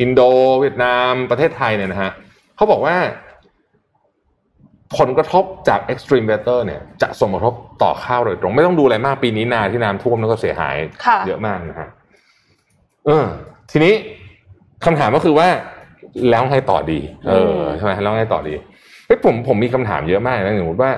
[0.00, 0.20] อินโด
[0.60, 2.10] เวียดนามประเทศไทยเนี่ยนะฮะ
[2.56, 2.96] เขาบอกว่า
[4.98, 11.88] ผลกระทบจาก extreme weather เนี่ยจะส่งผลกระทบต่อข้าวโดยตรง ไม่ต้องดูอะไรมากปีนี้นาที่น้ำท่วมแล้วก็เสียหายค่ะเยอะมากนะฮะ
[13.06, 13.24] เออ
[13.70, 13.94] ทีนี้
[14.84, 15.48] คำถามก็คือว่า
[16.30, 18.54] แล้วไงต่อดี เออมใช่ไหมแล้วไงต่อดี
[19.06, 20.90] เฮ้ยผมผมมีคำถามเยอะมากนะสมมติว่า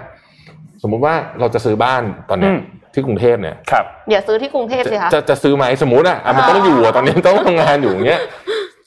[0.83, 2.61] สมมุติว่าเราจะซื้อบ้านตอนเนี้ยอืม
[2.93, 8.21] ที่กรุงเทพเนี่ยครับอย่าซื้อที่กรุงเทพสิจะคะจะจะซื้อไหมสมมติอะอะมันต้องอยู่อะตอนนี้ต้องทำงานอยู่อย่างเงี้ย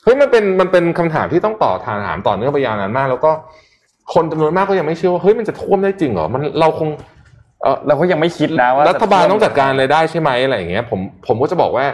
[0.04, 3.32] เฮ้ยมันเป็นมันเป็นคำถามที่ต้องต่อทานถามต่อเนื่องไปยาวนานมาก แล้วก็
[4.14, 6.90] คนจำนวนมากก็ยังไม่เชื่อว่าเฮ้ยมันจะท่วมได้จริงเหรอมันเราคง
[7.62, 11.86] เออเราก็ยังไม่คิดนะว่ารัฐบาลต้องจัดการอะไรได้ใช่ไหมอะไรอย่างเงี้ยผมผมก็จะบอกว่า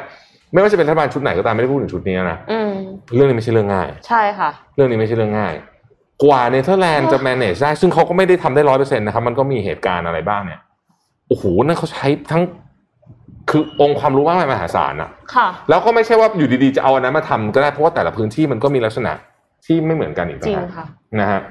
[0.53, 2.71] ไม่ว่าจะเป็นรัฐบาลชุดไหนก็ตามไม่ได้พูดถึงชุดนี้นะอืม
[3.15, 5.53] เรื่องนี้ไม่ใช่เรื่องง่าย ใช่ค่ะ เรื่องนี้ไม่ใช่เรื่องง่าย
[6.23, 10.59] กว่าเนเธอร์แลนด์จะ manage ได้ซึ่งเขาก็ไม่ได้ทำได้ร้อยเปอร์เซ็นต์นะครับมันก็มีเหตุการณ์อะไรบ้างเนี่ย
[11.27, 12.41] โอ้โหนั่นเขาใช้ทั้ง
[13.49, 19.13] คือองค์ความรู้มากมายมหาศาลอะค่ะ แล้วก็ไม่ใช่ว่าอยู่ดีๆจะเอาอันนั้นมาทำก็ได้เพราะว่าแต่ละพื้นที่มันก็มีลักษณะ
[19.65, 20.85] ที่ไม่เหมือนกันอีกจริงนะฮะค่ะ
[21.19, 21.41] นะฮะ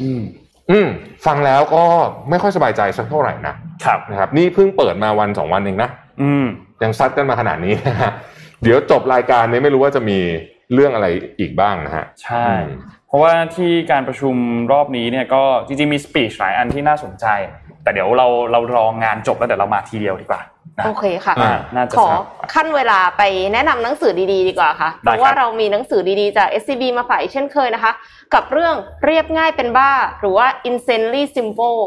[0.00, 0.22] อืม
[0.70, 0.88] อืม
[1.26, 1.84] ฟังแล้วก็
[2.30, 5.90] ไม่ค่อยสบายใจสักเท่าไหร่นะครับนะครับ นี่เพิ่งเปิดมาวันสองวันเองนะ
[6.22, 6.46] อืม
[6.82, 8.10] ยังซัดกันมาขนาดนี้นะฮะ
[8.62, 10.18] เดี๋ยวจบรายการนี้ไม่รู้ว่าจะมี
[10.74, 11.06] เรื่องอะไร
[11.40, 12.66] อีกบ้างนะฮะใช่อืม
[13.08, 14.34] เพราะว่าที่การประชุม
[14.72, 17.26] รอบนี้เนี่ยก็จริงๆมีสปีชหลายอันที่น่าสนใจ
[17.82, 20.51] แต่เดี๋ยวเราเรารองานจบแล้วเดี๋ยวเรามาทีเดียวดีกว่านะ
[20.84, 22.22] โอเคค่ะอ่าน่าจะขอทราบ
[22.54, 27.92] ขั้นเวลาไปแนะนำหนังสือดีๆ ดีกว่าค่ะ เพได้ครับราะว่าเรามีหนังสือดีๆ จาก SCB มาฝากอีกเช่นเคยนะคะ
[28.34, 31.80] กับเรื่องเรียบง่ายเป็นบ้า หรือว่า insanely simple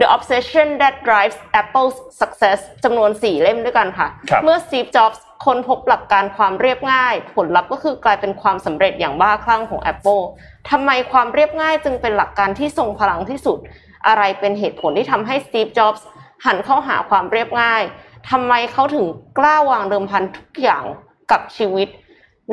[0.00, 10.22] the obsession that drives Apple's success จำนวน 4 เล่มด้วยกันค่ะครับเมื่อ Steve Jobs ค้นพบหลักการความเรียบง่าย ผลลัพธ์ก็คือกลายเป็นความสำเร็จอย่างบ้าคลั่งของ Apple
[10.70, 13.58] ทำไมความเรียบง่ายจึงเป็นหลักการที่ทรงพลังที่สุด
[14.06, 16.02] อะไรเป็นเหตุผลที่ทำให้ Steve Jobs
[16.46, 17.82] หันเข้าหาความเรียบง่าย
[18.30, 19.06] ทำไมเขาถึง
[19.38, 20.84] กล้าวางเดิมพันทุกอย่าง
[21.30, 21.88] กับชีวิต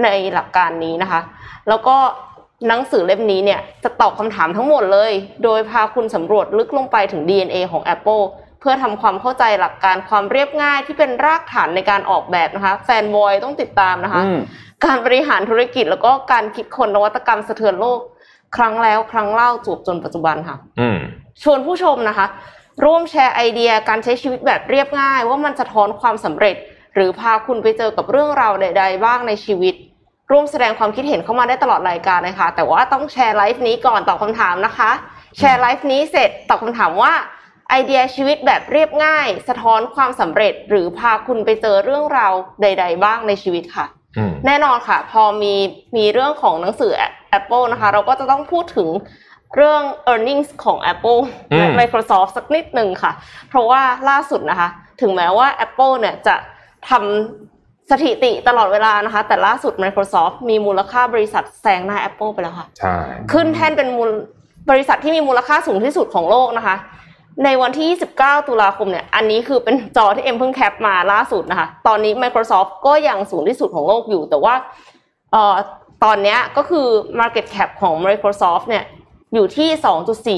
[0.03, 1.21] ในหลักการนี้นะคะ
[1.69, 1.95] แล้วก็
[2.67, 5.12] หนังสือเล่มนี้เนี่ยจะตอบคำถามทั้งหมดเลย
[5.43, 8.23] โดยพาคุณสำรวจลึกลงไปถึง DNA ของ Apple
[8.59, 14.39] เพื่อทำความเข้าใจหลักการความเรียบง่ายที่เป็นรากฐานในการออกแบบนะคะ แฟนบอยต้องติดตามนะคะอืม
[14.86, 17.99] การบริหารธุรกิจแล้วก็การคิดค้นนวัตกรรมสะเทือนโลก
[18.55, 20.97] ครั้งแล้วครั้งเล่าจวบจนปัจจุบันค่ะอืม
[21.43, 22.27] ชวนผู้ชมนะคะ
[22.83, 26.55] ร่วมแชร์ไอเดียการใช้ชีวิตแบบเรียบง่าย ว่ามันสะท้อนความสำเร็จ
[26.95, 29.75] หรือพาคุณไปเจอกับเรื่องราวใด ๆ บ้างในชีวิต
[30.31, 34.91] ร่วมแสดงความคิดเห็นเข้ามาได้ตลอดรายการเลยค่ะแต่ว่าต้องแชร์ไลฟ์นี้ก่อนตอบคำถามนะคะ
[35.38, 37.13] แชร์ไลฟ์นี้เสร็จตอบคำถามว่า
[37.69, 43.86] ไอเดียชีวิตแบบเรียบง่าย สะท้อนความสำเร็จ หรือพาคุณไปเจอเรื่องราวใด ๆ บ้างในชีวิตค่ะ
[44.17, 45.55] อืมแน่นอนค่ะ พอมี
[45.97, 46.91] มีเรื่องของหนังสือ
[47.39, 48.89] Apple นะคะ เราก็จะต้องพูดถึง
[49.56, 51.20] เรื่อง earnings ของ Apple
[51.58, 53.12] และอืม Microsoft สักนิดหนึ่งค่ะ
[53.50, 54.70] เพราะว่าล่าสุดนะคะ
[55.02, 56.36] ถึงแม้ว่า Apple เนี่ยจะ
[56.89, 62.96] ทำสถิติตลอดเวลานะคะ แต่ล่าสุด Microsoft มีมูลค่าบริษัทแซงหน้า Apple ไปแล้วค่ะ ใช่
[63.32, 64.10] ขึ้นแท่นเป็นมูล
[64.70, 66.76] บริษัทที่มีมูลค่าสูงที่สุดของโลกนะคะ
[67.44, 67.88] ในวันที่
[68.20, 74.54] 29 ตุลาคมเนี่ย อันนี้คือเป็นจอที่เอ็มเพิ่งแคปมาล่าสุดนะคะ ตอนนี้ Microsoft ก็ยังสูงที่สุดของโลกอยู่ แต่ว่า
[75.32, 75.56] เอ่อ
[76.04, 76.88] ตอนเนี้ยก็คือ
[77.20, 78.84] Market Cap ของ Microsoft เนี่ย
[79.34, 79.69] อยู่ที่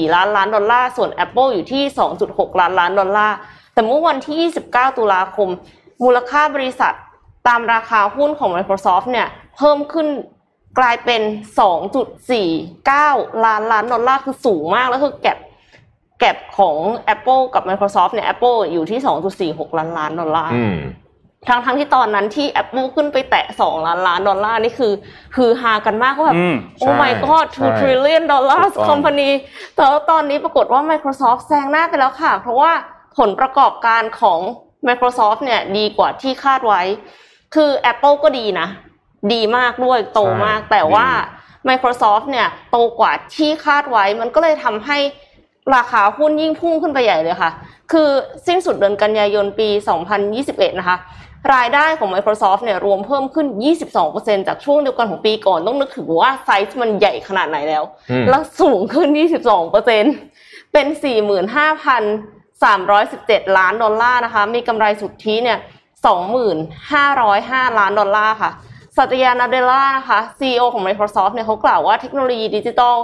[0.08, 1.82] 2.4 ล้านล้านดอลลาร์ส่วน Apple อยู่ที่
[2.22, 3.36] 2.6 ล้านล้านดอลลาร์
[3.72, 5.48] แต่เมื่อวันที่ 29 ตุลาคม
[6.04, 6.92] มูลค่าบริษัท
[7.48, 10.06] ตามราคาหุ้นของ Microsoft เนี่ยเพิ่มขึ้น
[10.78, 11.22] กลายเป็น
[12.12, 15.38] 2.49 ล้านล้านดอลลาร์คือสูงมากแล้วคือ gap
[16.20, 16.76] แก็บของ
[17.14, 18.98] Apple กับ Microsoft เนี่ย Apple อยู่ที่
[19.44, 20.52] 2.46 ล้านล้านดอลลาร์
[21.48, 24.92] ทั้งทั้งที่ตอนนั้นที่ Apple ขึ้นไปแตะ 2 ล้านล้านดอลลาร์นี่คือ
[25.36, 29.30] คือฮากันมากว่าแบบอืมโอ้ my god ใช่2 trillion dollars ถูกต้อง company
[29.76, 32.72] แต่ว่าตอนนี้ปรากฏว่า Microsoft แซงหน้าไปแล้วค่ะ เพราะว่า
[33.18, 34.40] ผลประกอบการของ
[34.88, 36.82] Microsoft เนี่ยดีกว่าที่คาดไว้
[37.54, 38.68] คือ Apple ก็ดีนะ
[39.32, 44.98] ดีมากด้วยโตมากใช่แต่ว่าดี Microsoft เนี่ยโตกว่าที่คาดไว้มันก็เลยทำให้
[45.76, 47.50] ราคาหุ้นยิ่งพุ่งขึ้นไปใหญ่เลยค่ะ
[47.92, 48.10] คือ
[48.46, 49.68] สิ้นสุดเดือนกันยายนปี
[50.24, 50.96] 2021 นะคะ
[51.54, 53.46] รายได้ของ Microsoft เนี่ยรวมเพิ่มขึ้น
[53.96, 59.08] 22%จากช่วงเดียวกันของปีก่อนต้องนึกถึงว่าไซส์มันใหญ่ขนาดไหนแล้วอืมแล้วสูงขึ้น
[59.70, 60.86] 22%เป็น
[62.62, 65.58] 45,317 ล้านดอลลาร์นะคะ มีกำไรสุทธิเนี่ย
[66.88, 68.50] 2,505 ล้านดอลลาร์ค่ะ
[68.96, 72.96] สัตยานาเดล่านะคะ CEO ของ Microsoft เนี่ยเขากล่าวว่าเทคโนโลยีดิจิทัล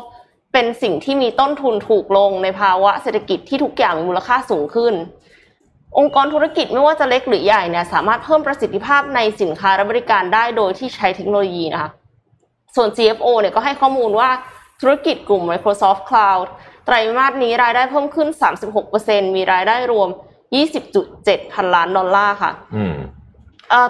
[0.52, 4.94] เป็นสิ่งที่มีต้นทุนถูกลงในภาวะเศรษฐกิจที่ทุกอย่างมีมูลค่าสูงขึ้น
[5.98, 11.90] องค์กรธุรกิจไม่ว่าจะเล็กหรือใหญ่เนี่ยสามารถเพิ่มประสิทธิภาพในสินค้าและบริการได้โดยที่ใช้เทคโนโลยีนะคะ
[12.76, 14.30] ส่วน CFO เนี่ยก็ให้ข้อมูลว่า
[14.80, 16.46] ธุรกิจกลุ่ม Microsoft Cloud
[16.86, 18.28] ไตรมาสนี้รายได้เพิ่มขึ้น
[18.82, 20.08] 36%มีรายได้รวม
[20.80, 22.52] 20.7 พันล้านดอลลาร์ค่ะ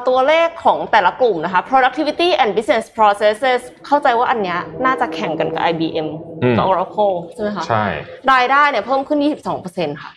[0.09, 6.09] ตัวเลขของแต่ละกลุ่มนะคะ productivity and business processes เข้าใจว่าอันเนี้ยน่าจะแข่งกันกับ IBM
[6.43, 7.85] อืมกับ Oracle ใช่ไหมคะใช่
[8.33, 9.21] รายได้เนี่ยเพิ่มขึ้น
[9.61, 10.11] 22%ค่ะ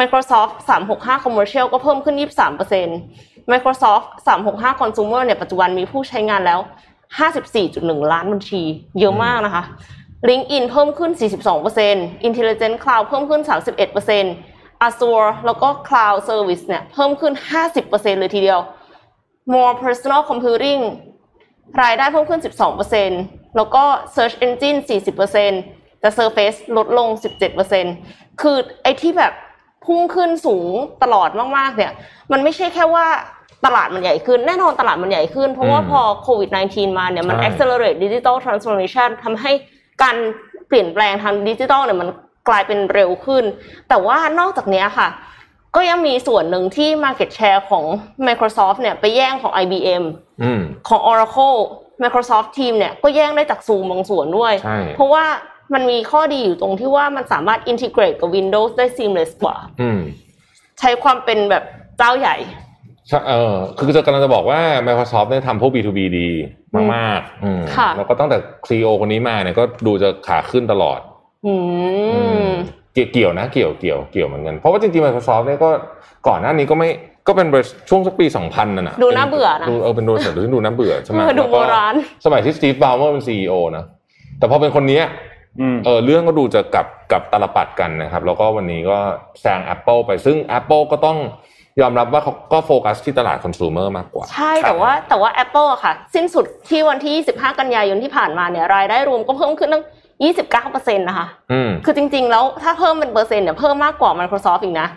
[0.00, 2.16] Microsoft 365 Commercial ก็เพิ่มขึ้น
[2.82, 6.60] 23% Microsoft 365 Consumer เนี่ยปัจจุบันมีผู้ใช้งานแล้ว
[7.40, 8.62] 54.1 ล้านบัญชี
[8.98, 9.64] เยอะมากนะคะ
[10.28, 11.10] LinkedIn เพิ่มขึ้น
[11.68, 13.42] 42% Intelligent Cloud เพิ่มขึ้น
[14.10, 17.32] 31% Azure แล้วก็ Cloud Service เนี่ยเพิ่มขึ้น
[17.72, 18.60] 50%เลยทีเดียว
[19.52, 20.82] More Personal Computing
[21.82, 22.40] รายได้เพิ่มขึ้น
[22.98, 23.82] 12%แล้วก็
[24.14, 24.78] Search Engine
[25.40, 27.08] 40%แต่ Surface ลดลง
[27.74, 29.32] 17%คือไอ้ที่แบบ
[29.84, 31.92] พุ่งขึ้นสูงตลอดมากๆ เนี่ย
[32.32, 33.06] มันไม่ใช่แค่ว่า
[33.66, 39.52] ตลาดมันใหญ่ขึ้น แน่นอนตลาดมันใหญ่ขึ้น เพราะว่าอืมพอโควิด -19 มาเนี่ยมันใช่ accelerate digital transformation ทำให้
[40.02, 40.16] การ
[40.68, 42.08] เปลี่ยนแปลงทางดิจิทัลเนี่ยมัน
[42.48, 43.44] กลายเป็นเร็วขึ้น
[43.88, 45.08] แต่ว่านอกจากเนี้ยค่ะ
[45.76, 47.84] ก็ยังมีส่วนหนึ่งที่ market share ของ
[48.26, 50.04] Microsoft เนี่ยไปแย่งของ IBM
[50.42, 51.58] อืมของ Oracle
[52.02, 55.24] Microsoft Team เนี่ยก็แย่งได้จาก Zoom บางส่วนด้วยใช่เพราะว่า
[55.74, 60.00] มันมีข้อดีอยู่ตรงที่ว่ามันสามารถ integrate กับ Windows ได้ seamless กว่าอืม
[60.78, 61.64] ใช้ความเป็นแบบ
[61.98, 62.36] เจ้าใหญ่
[63.08, 66.28] ใช่เออคือจะกำลังจะบอกว่า Microsoft เนี่ยทำพวก B2B ดี
[66.94, 68.36] มากๆอืมค่ะแล้วก็ตั้งแต่
[68.68, 71.00] CEO คนนี้มาเนี่ยก็ดูจะขาขึ้นตลอด
[71.46, 71.54] อื
[72.46, 72.48] ม
[72.94, 75.70] เกี่ยวเกี่ยวนะเกี่ยวเกี่ยวเกี่ยวเหมือนกันเพราะว่าจริงๆ Microsoft เนี่ยก็
[76.28, 76.88] ก่อนหน้านี้ก็ไม่
[77.28, 83.84] ก็เป็นบริษัทช่วงสักปี 2000นั่นน่ะดูน่าเบื่อนะดูเออเป็นบริษัทที่ดูน่าเบื่อใช่ไหมเออดูแล้วก็โบราณสมัยที่สตีฟบอลเมอร์เป็น CEO นะ
[84.38, 85.04] แต่พอเป็นคนเนี้ย
[85.60, 88.98] อืมเออเรื่องก็ดูจะกลับกลับตาลปัตรกันนะครับ แล้วก็วันนี้ก็
[89.40, 91.18] แซง Apple ไปซึ่ง Apple ก็ต้อง
[91.80, 99.84] ยอมรับว่าเขาก็โฟกัสที่ตลาดคอน sumer มากกว่า ใช่แต่ว่าแต่ว่า Apple อะค่ะ สิ้นสุดที่วันที่ 25 กันยายนที่ผ่านมาเนี่ยรายได้รวมก็เพิ่มขึ้นตั้ง
[100.30, 104.88] 29%นะคะอืมคือจริง ๆ แล้วถ้าเพิ่มเป็นเปอร์เซ็นต์เนี่ยเพิ่มมากกว่า Microsoft อีกนะ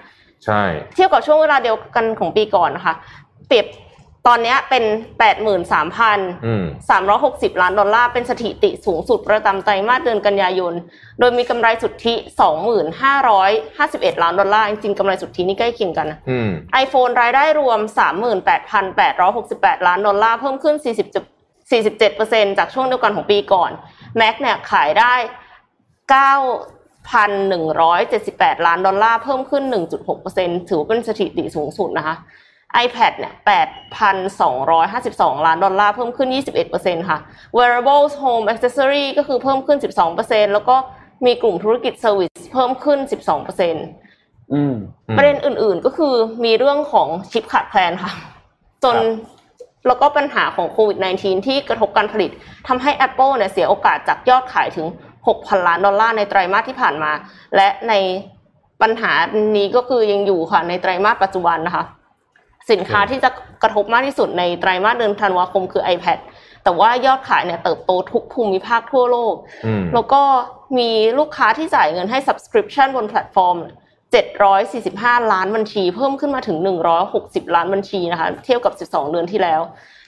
[0.45, 0.61] ใช่
[0.95, 2.93] เทียบกับช่วงเวลาเดียวกันของปีก่อนนะคะ
[3.47, 3.65] เปรียบ
[4.29, 4.83] ตอนเนี้ยเป็น
[5.65, 6.65] 83,000อืม
[7.13, 10.73] 360 ล้านดอลลาร์ เป็นสถิติสูงสุดประจำไตรมาสเดือนกันยายน
[11.19, 12.13] โดยมีกำไรสุทธิ
[12.97, 16.49] 2551 ล้านดอลลาร์ จริงๆกำไรสุทธินี่ใกล้เคียงกันนะอืม
[16.83, 17.79] iPhone รายได้รวม
[18.63, 20.85] 38,868 ล้านดอลลาร์ เพิ่มขึ้น 40
[21.71, 23.71] 47%จากช่วงเดียวกันของปีก่อน
[24.19, 25.13] Mac เนี่ยขายได้
[26.13, 29.63] 9,178 ล้านดอลลาร์เพิ่มขึ้น
[30.15, 32.15] 1.6%ถือว่าเป็นสถิติสูงสุดนะคะ
[32.85, 33.33] iPad เนี่ย
[34.39, 36.29] 8,252 ล้านดอลลาร์ เพิ่มขึ้น
[36.69, 37.19] 21%ค่ะ
[37.57, 39.77] wearables home accessory ก็คือเพิ่มขึ้น
[40.15, 40.75] 12%แล้วก็
[41.25, 42.99] มีกลุ่มธุรกิจ service เพิ่มขึ้น
[43.55, 44.75] 12%อืม
[45.17, 48.11] ประเด็นอื่นๆก็คือมีเรื่องของชิปขาดแคลนค่ะ
[48.83, 49.05] จนครับ
[49.87, 52.31] แล้วก็ปัญหาของโควิด -19 ที่กระทบการผลิต
[52.67, 54.87] ทำให้ Apple เนี่ยเสียโอกาสจากยอดขายถึง
[55.27, 57.11] 6,000 ล้านดอลลาร์ในไตรมาสที่ผ่านมา
[57.55, 57.93] และใน
[58.81, 59.11] ปัญหา
[59.57, 61.85] นี้ก็คือยังอยู่ค่ะในไตรมาสปัจจุบันนะคะ
[62.71, 63.29] สินค้าที่จะ
[63.63, 66.19] กระทบมากที่สุดในไตรมาสเดือนธันวาคมคือ iPad
[66.63, 70.21] แต่ว่ายอดขายเนี่ยเติบโตทุกภูมิภาคทั่วโลกอืมแล้วก็
[70.77, 73.57] มีลูกค้าที่จ่ายเงินให้ subscription บนแพลตฟอร์ม
[74.15, 76.57] 745 ล้านบัญชี เพิ่มขึ้นมาถึง
[77.05, 79.61] 160 ล้านบัญชีนะคะเทียบกับ 12 เดือนที่แล้ว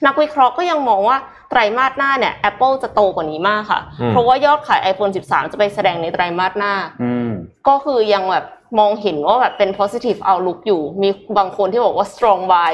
[0.05, 1.17] นักวิเคราะห์ก็ยังมองว่า
[1.49, 7.29] ไตรมาสหน้าเนี่ย Apple จะโตกว่านี้มากค่ะอืมเพราะว่ายอดขาย iPhone 13 จะไปแสดงในไตรมาสหน้าอืม
[7.67, 8.45] ก็คือยังแบบ
[8.79, 12.71] มองเห็นว่าแบบเป็น positive outlook อยู่ มีบางคนที่บอกว่า strong buy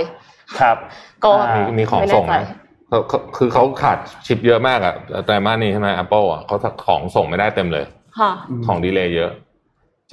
[0.60, 0.78] ครับ
[1.24, 2.58] ก็อ่ามีมีของไม่แน่ส่งใจนะ
[2.90, 4.94] เขาเขาคือเขาขาดชิปเยอะมากอะ
[5.26, 7.86] ไตรมาสนี้ใช่ไหม Apple อะเขาของส่งไม่ได้เต็มเลย
[8.20, 8.32] ค่ะ
[8.68, 9.32] ของดีเลย์เยอะ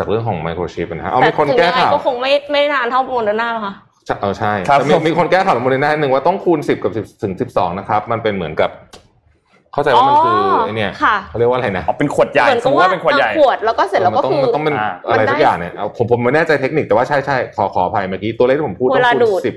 [0.00, 3.74] จากเรื่องของไมโครชิปนะฮะเอาแต่มีคนถึงแก้ยังไงข่าวก็คงไม่ไม่นานเท่าโมเดอร์นาหรอกค่ะ
[4.20, 8.70] เออใช่ครับแต่มีมีคนแก้ข่าวโมเดอร์นาหนึ่งว่าต้องคูณสิบกับ10ถึงสิบสองนะครับ มันเป็นเหมือนกับ
[9.72, 10.36] เข้าใจว่ามันคือ
[10.66, 19.54] ไอเนี่ยค่ะเขาเรียกว่าอะไรนะอ๋อเป็นขวดใหญ่เหมือนสกัมบมติว่าว่าเป็นขวดใหญ่ขวดแล้วก็เสร็จแล้วก็มันต้องคือมันต้องเป็นอ่าอะไรมันได้สักอย่างเนี่ยเอาผมผมไม่แน่ใจเทคนิคแต่ว่าใช่ใช่ขอขออภัยเมื่อกี้ตัวเลขที่ผมพูดต้เวองลาคูดูณดสิบ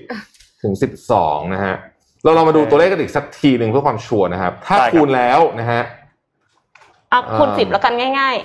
[0.63, 1.75] ถึงสิบสองนะฮะ
[2.23, 5.82] เราเรามาดูตัวเลขกันอีกสักทีหนึ่งเพื่อความชัวร์นะครับ ถ้าได้ครับคูณแล้วนะฮะ
[7.12, 8.36] อะคูณเอ่อสิบแล้วกันง่าย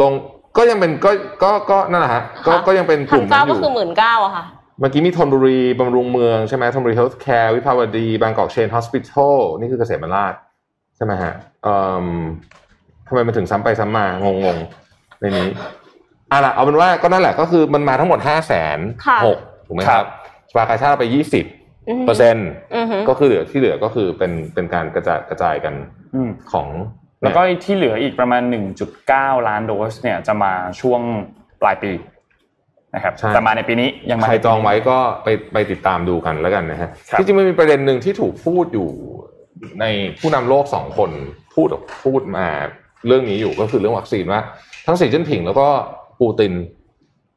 [0.00, 0.12] ลง
[0.56, 1.10] ก็ยังเป็นก็
[1.42, 4.44] ก็ก็นั่นแหละฮะก็ค่ะก็ยังเป็นๆกพันลุ่มนั้เก้านอก็ยู่คือหมื่นเก้าอะค่ะ
[4.80, 10.34] เมื่อกี้มีธนบุรีบำรุงเมืองใช่ไหมธนบุรีเฮลท์แคร์วิภาวดี บางกอกเชนฮอสพิทอลนี่คือเกษมราช
[10.96, 11.32] ใช่ไหมฮะ
[11.62, 12.06] เอ่อ
[13.08, 15.48] ทำไมมันถึงซ้ำไปซ้ำมางงงๆในนี้
[16.30, 20.06] อะล่ะเอาเป็นว่าก็นั่นแหละก็คือมันมาทั้งหมดห้าแสนค่ะหกถูกไหมครับ
[20.50, 21.44] สภากาชาติเอาไปยี่สิบ
[21.88, 25.74] อือฮึเปอร์เซ็นต์อือฮึก็คือเหลือที่เหลือก็คือเป็นเป็นการกระจายกระจายกัน
[26.14, 26.68] อืมของ
[27.22, 28.42] แล้วก็ที่เหลืออีกประมาณ
[28.94, 31.00] 1.9 ล้านโดสเนี่ยจะมาช่วง
[31.62, 31.92] ปลายปี
[32.94, 38.88] นะครับใช่แต่มาในปีนี้ยังมาใครจองไว้ก็ไปไปติดตามดูกันแล้วกันนะฮะครับที่จริงมันมีประเด็นหนึ่งที่ถูกพูดอยู่
[39.80, 39.84] ใน
[40.18, 41.10] ผู้นำโลกสองคน
[41.54, 41.68] พูด
[42.04, 42.46] พูดมา
[43.06, 44.40] เรื่องนี้อยู่ก็คือเรื่องวัคซีนว่า
[44.86, 45.68] ทั้งสีจิ้นผิงแล้วก็
[46.20, 46.52] ปูติน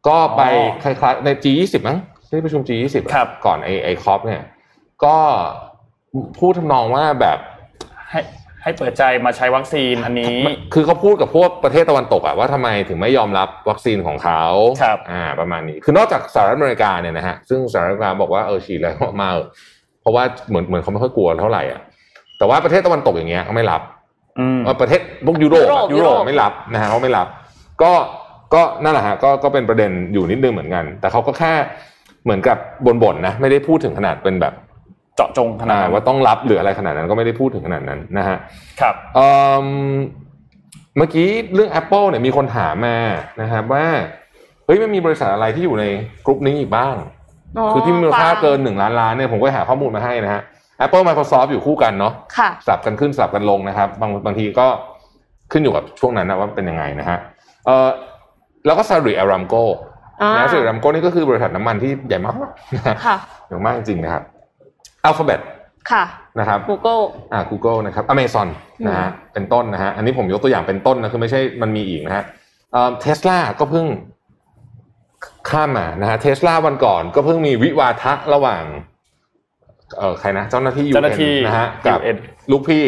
[0.08, 0.42] ก็ไป
[0.84, 1.98] คล้ายๆใน G20 มั้ง
[2.30, 4.42] ที่ประชุม G20 อะครับก่อนไอไอคอปเนี่ย
[5.06, 5.18] ก็
[6.40, 7.38] พูดทำนองว่าแบบ
[8.64, 10.38] ให้ให้เปิดใจมาใช้วัคซีนอันนี้
[10.74, 14.44] คือเขาพูดกับพวกประเทศตะวันตกอะว่าทำไมถึงไม่ยอมรับวัคซีนของเขา
[14.82, 19.48] ครับอ่าประมาณนี้ คือนอกจากสหรัฐอเมริกาเนี่ยนะฮะซึ่งสหรัฐอเมริกาบอกว่าเออฉีดแล้วมาเถอะ
[20.02, 21.82] เพราะว่าเหมือนเหมือนเขาไม่ค่อยกลัวเท่าไหร่อะ
[22.38, 23.82] แต่ว่าประเทศตะวันตกอย่างเงี้ยเขาไม่รับ
[24.40, 27.28] อืมเออประเทศพวกยุโรปอะยุยุโรโรปปไม่รับนะฮะเขาไม่รับ
[27.82, 27.92] ก็
[28.54, 31.54] ก็นั่นแหละฮะก็ก็เป็นประเด็นอยู่นิดนึงเหมือนกัน แต่เขาก็แค่
[32.24, 34.54] เหมือนกับบ่นๆนะ ไม่ได้พูดถึงขนาดเป็นแบบ
[35.16, 38.38] เจาะจงขนาดอ่านั้นว่าต้องรับหรืออะไรขนาดนั้นก็ไม่ได้พูดถึงขนาดนั้นนะฮะ
[38.82, 39.32] ครับเอิ่
[39.64, 39.66] ม
[40.98, 42.98] เมื่อกี้เรื่อง Apple เนี่ยมีคนถามมา
[43.42, 43.86] นะครับว่า
[44.66, 45.86] เฮ้ยมันมีบริษัทอะไรที่อยู่ใน
[46.26, 46.96] กลุ่มนี้อีกบ้าง
[47.74, 50.42] คือที่มีมูลค่าเกินหนึ่งล้านล้านเนี่ยผมก็หาข้อมูลมาให้นะฮะ
[50.86, 54.68] Apple Microsoft อยู่คู่กันเนาะค่ะสลับกันขึ้นสลับกันลงนะครับ บางบางทีก็
[55.52, 57.18] ขึ้นอยู่กับช่วงนั้นนะว่าเป็นยังไงนะฮะ
[57.66, 57.90] เออ
[58.66, 59.64] แล้วก็ Saudi Aramco
[60.22, 62.36] อ่านะ Saudi Aramco นี่ก็คือบริษัทน้ำมันที่ใหญ่มาก
[62.76, 64.24] นะฮะค่ะใหญ่มากจริงๆนะครับ
[65.08, 65.42] Alphabet
[65.92, 66.04] ค่ะ
[66.40, 67.02] นะครับ Google
[67.34, 68.48] อ่า Google นะครับ Amazon
[68.88, 72.24] นะฮะเป็นต้นนะฮะอันนี้ผมยกตัวอย่างเป็นต้นนะคือไม่ใช่มันมีอีกนะฮะ
[72.72, 73.86] เอ่อเทสลาก็เพิ่ง
[75.50, 78.64] ข้ามมานะฮะเทสลาวันก่อนก็เพิ่งมีวิวาทะระหว่าง
[79.98, 82.18] เอ่อใครนะเจ้าหน้าที่ U เจ้าหน้าที่นะฮะกับ UN
[82.52, 82.86] ลูกพี่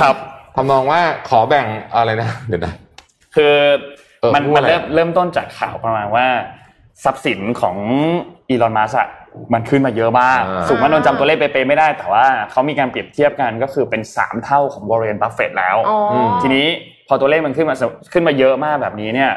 [0.00, 0.16] ครับ
[0.56, 2.74] ทำนองว่าขอแบ่งอะไรนะเดี๋ยวนะ
[3.36, 3.54] คือ
[4.20, 6.26] เออมันพูดมันอะไรเริ่มเริ่มต้นจากข่าวประมาณว่า
[7.04, 7.76] ทรัพย์สินของ
[8.48, 9.14] อีลอนมัสก์
[9.52, 16.66] มันขึ้นมาเยอะมากอ่าสูงมันนนจำตัวเลขเป๊ะๆไม่ได้ แต่ว่าเขามีการเปรียบเทียบกันก็คือเป็น 3 เท่าของวอร์เรนบัฟเฟตแล้วอ๋ออมทีนี้
[17.08, 17.76] พอตัวเลขมันขึ้นมา
[18.12, 19.32] ขึ้นมาเยอะมากแบบนี้เนี่ย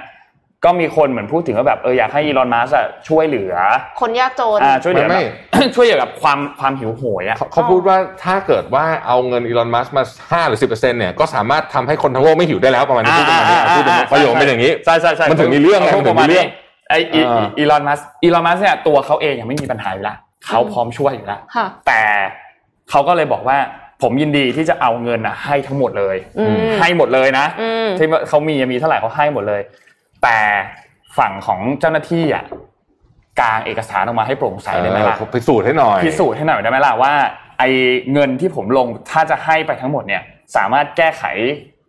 [0.66, 2.76] ก็มีคนเหมือนพูดถึงว่าแบบเอออยากให้อีลอนมัสก์
[3.08, 3.54] ช่วยเหลือ
[4.02, 16.46] คนยากจนอ่าช่วยเหลือไม่แบบช่วยเหลือกับความความหิวโหยอะเขาเขาพูดว่าถ้าเกิดว่าเอาเงินอีลอนมัสมาห้าหรือสิบเปอร์เซ็นเนี่ยก็สามารถทำให้คนทั้งโลกไม่หิวได้แล้วประมาณนี้พูดประมาณนี้อะพูดเป็นประโยคเป็นอย่างนี้ใช่ใช่ใช่มันถึงมีเรื่องไงมันถึงมีเรื่อง
[16.90, 22.02] ไออีอ่าอีลอนมัสอีลอนมัสเนี่ยตัวเขาเองยังไม่มีปัญหาอยู่แล้วเขาพร้อมช่วยอยู่แล้วค่ะแต่
[22.90, 23.58] เขาก็เลยบอกว่า
[24.02, 29.62] ผมยินดีที่จะเอาเงินอะให้ทั้งหมดเลยอืมให้หมดเลยนะอืมที่เขามีมีเท่าไหร่เขาให้หมดเลย
[30.24, 30.38] แต่
[31.18, 32.44] ฝั่งของเจ้าหน้าที่อะ
[33.40, 37.14] กลางเอกสารออกมาให้โปร่งใสได้ไหมล่ะเออพิสูจน์ให้หน่อยพิสูจน์ให้หน่อยได้ไหมล่ะว่า
[37.60, 37.70] ไอ้
[38.14, 40.22] เงินที่ผมลงถ้าจะให้ไปทั้งหมดเนี่ย
[40.56, 41.24] สามารถแก้ไข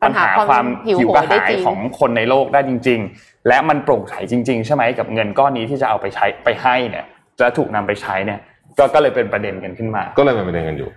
[0.03, 7.05] ปัญหาปัญหาความความหิวหิวโหกระยได้หายจริงของคนในโลกได้จริง ๆ และมันโปร่งใสจริง ๆ ใช่ไหมกับเงินก้อนนี้ที่จะเอาไปใช้ไปให้เนี่ย
[7.41, 8.41] จะถูกนำไปใช้เนี่ย
[8.79, 10.89] ก็ก็เลยเป็นประเด็นกันขึ้นมา ก็เลยเป็นประเด็นกันอยู่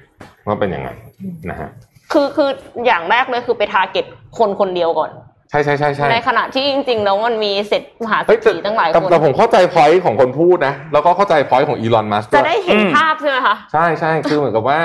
[0.48, 0.90] ว่าเป็นยังไง
[1.50, 1.70] นะฮะ
[2.14, 2.50] คือคือ
[2.86, 4.06] อย่างแรกเลยคือไป target
[4.38, 5.12] คนคนเดียวก่อน
[5.50, 14.80] ใช่ใช่ใช่ใช่ในขณะที่จริงๆแล้วมันมีเศรษฐมหาเศรษฐีเฮ้ยแต่ตั้งหลายคนแต่แต่ผมเข้าใจ point ของคนพูดนะแล้วก็เข้าใจ point ของอีลอนมัสก์จะได้เห็นอืมภาพใช่ไหมคะใช่ใช่คือเหมือนกับว่า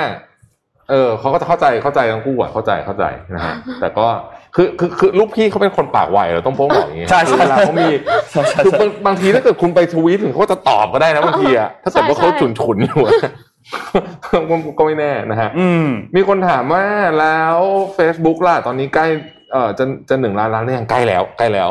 [0.89, 4.05] เออเขาก็จะเข้าใจเข้าใจทั้งคู่อะเข้าใจเข้าใจนะฮะแต่ก็
[4.55, 7.89] คือคือคือลูกพี่เขาเป็นคนปากไวเราต้องโป้งบอกอย่างงี้ใช่ใช่คือเวลาเขามี
[8.31, 13.11] ใช่ใช่คือบางบางทีถ้าเกิดคุณไปทวีตถึงเขาจะตอบก็ได้นะบางทีอะถ้าเกิดว่าเขาฉุนฉุนๆอยู่อะ
[14.49, 16.83] ก็ก็ไม่แน่นะฮะอืมมีคนถามว่า
[17.19, 17.57] แล้ว
[17.97, 19.05] Facebook ล่ะตอนนี้ใกล้
[19.51, 21.69] เอ่อจะจะหนึ่งล้านล้านหรือยังใกล้แล้วใกล้แล้ว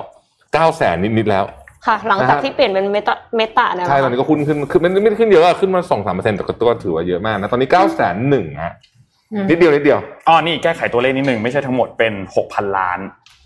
[0.55, 1.45] เก้าแสนนิดๆแล้ว
[1.87, 8.75] ค่ะ หลังจากนะฮะที่เปลี่ยนเป็นเมตาเมตาเนี่ยใช่ตอนนี้ก็ขึ้นขึ้นคือไม่ไม่ได้ขึ้นเยอะอะขึ้นมาสองสามเปอร์เซ็นต์แต่ก็ตัวถือว่าเยอะมากนะตอนนี้เก้าแสนหนึ่งฮะ
[9.49, 12.99] นิดเดียวนิดเดียวอ๋อนี่แก้ไขตัวเลขนิดหนึ่งไม่ใช่ทั้งหมดเป็นหกพันล้าน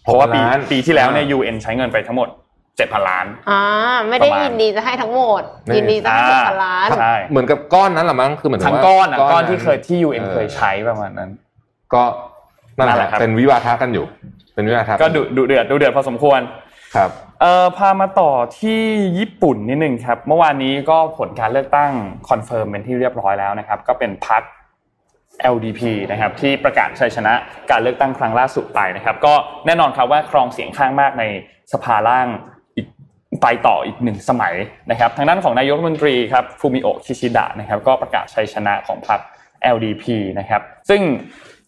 [0.02, 2.28] เพราะว่าปีล้านปีที่แล้วเนี่ยอ่า UN ใช้เงินไปทั้งหมด
[2.76, 3.60] เจ็ดพันล้านอ่า
[4.08, 11.30] ไม่ได้ประมาณยินดีจะให้ทั้งหมดนี่ยินดีจะให้อ่าหกพันล้านใช่เหมือนกับก้อนนั้นแหละมั้งคือเหมือนถึทั้งว่าก้อนอะก้อนที่นั้นเคยที่ UN ออเคยใช้ประมาณนั้น
[11.94, 12.02] ก็
[12.78, 14.04] นั่นนั่นแหแหละละครับเป็นวิวาทะกันอยู่
[14.54, 16.40] เป็นวิวาทะก็ดุดุเดือดดุเดือดพอสมควร
[16.96, 18.80] ครับเอ่อพามาต่อที่
[19.18, 21.90] ญี่ปุ่นนิดนึงครับ เมื่อวานนี้ก็ผลการเลือกตั้ง
[22.28, 24.42] confirm เป็นที่เรียบร้อยแล้วนะครับ ก็เป็นพรรค
[25.54, 27.32] LDP นะครับที่ประกาศชัยชนะ
[27.70, 29.34] การเลือกตั้งครั้งล่าสุดไปนะครับ ก็
[29.66, 31.24] แน่นอนครับว่าครองเสียงข้างมากใน
[31.72, 32.26] สภาล่าง
[32.76, 32.86] อีก
[33.42, 34.54] ไปต่ออีกหนึ่งสมัย
[34.90, 39.20] นะครับ ทางด้านของนายกรัฐมนตรีครับฟูมิโอะคิชิดะนะครับ ก็ประกาศชัยชนะของพรรค
[39.74, 40.04] LDP
[40.38, 41.00] นะครับ ซึ่ง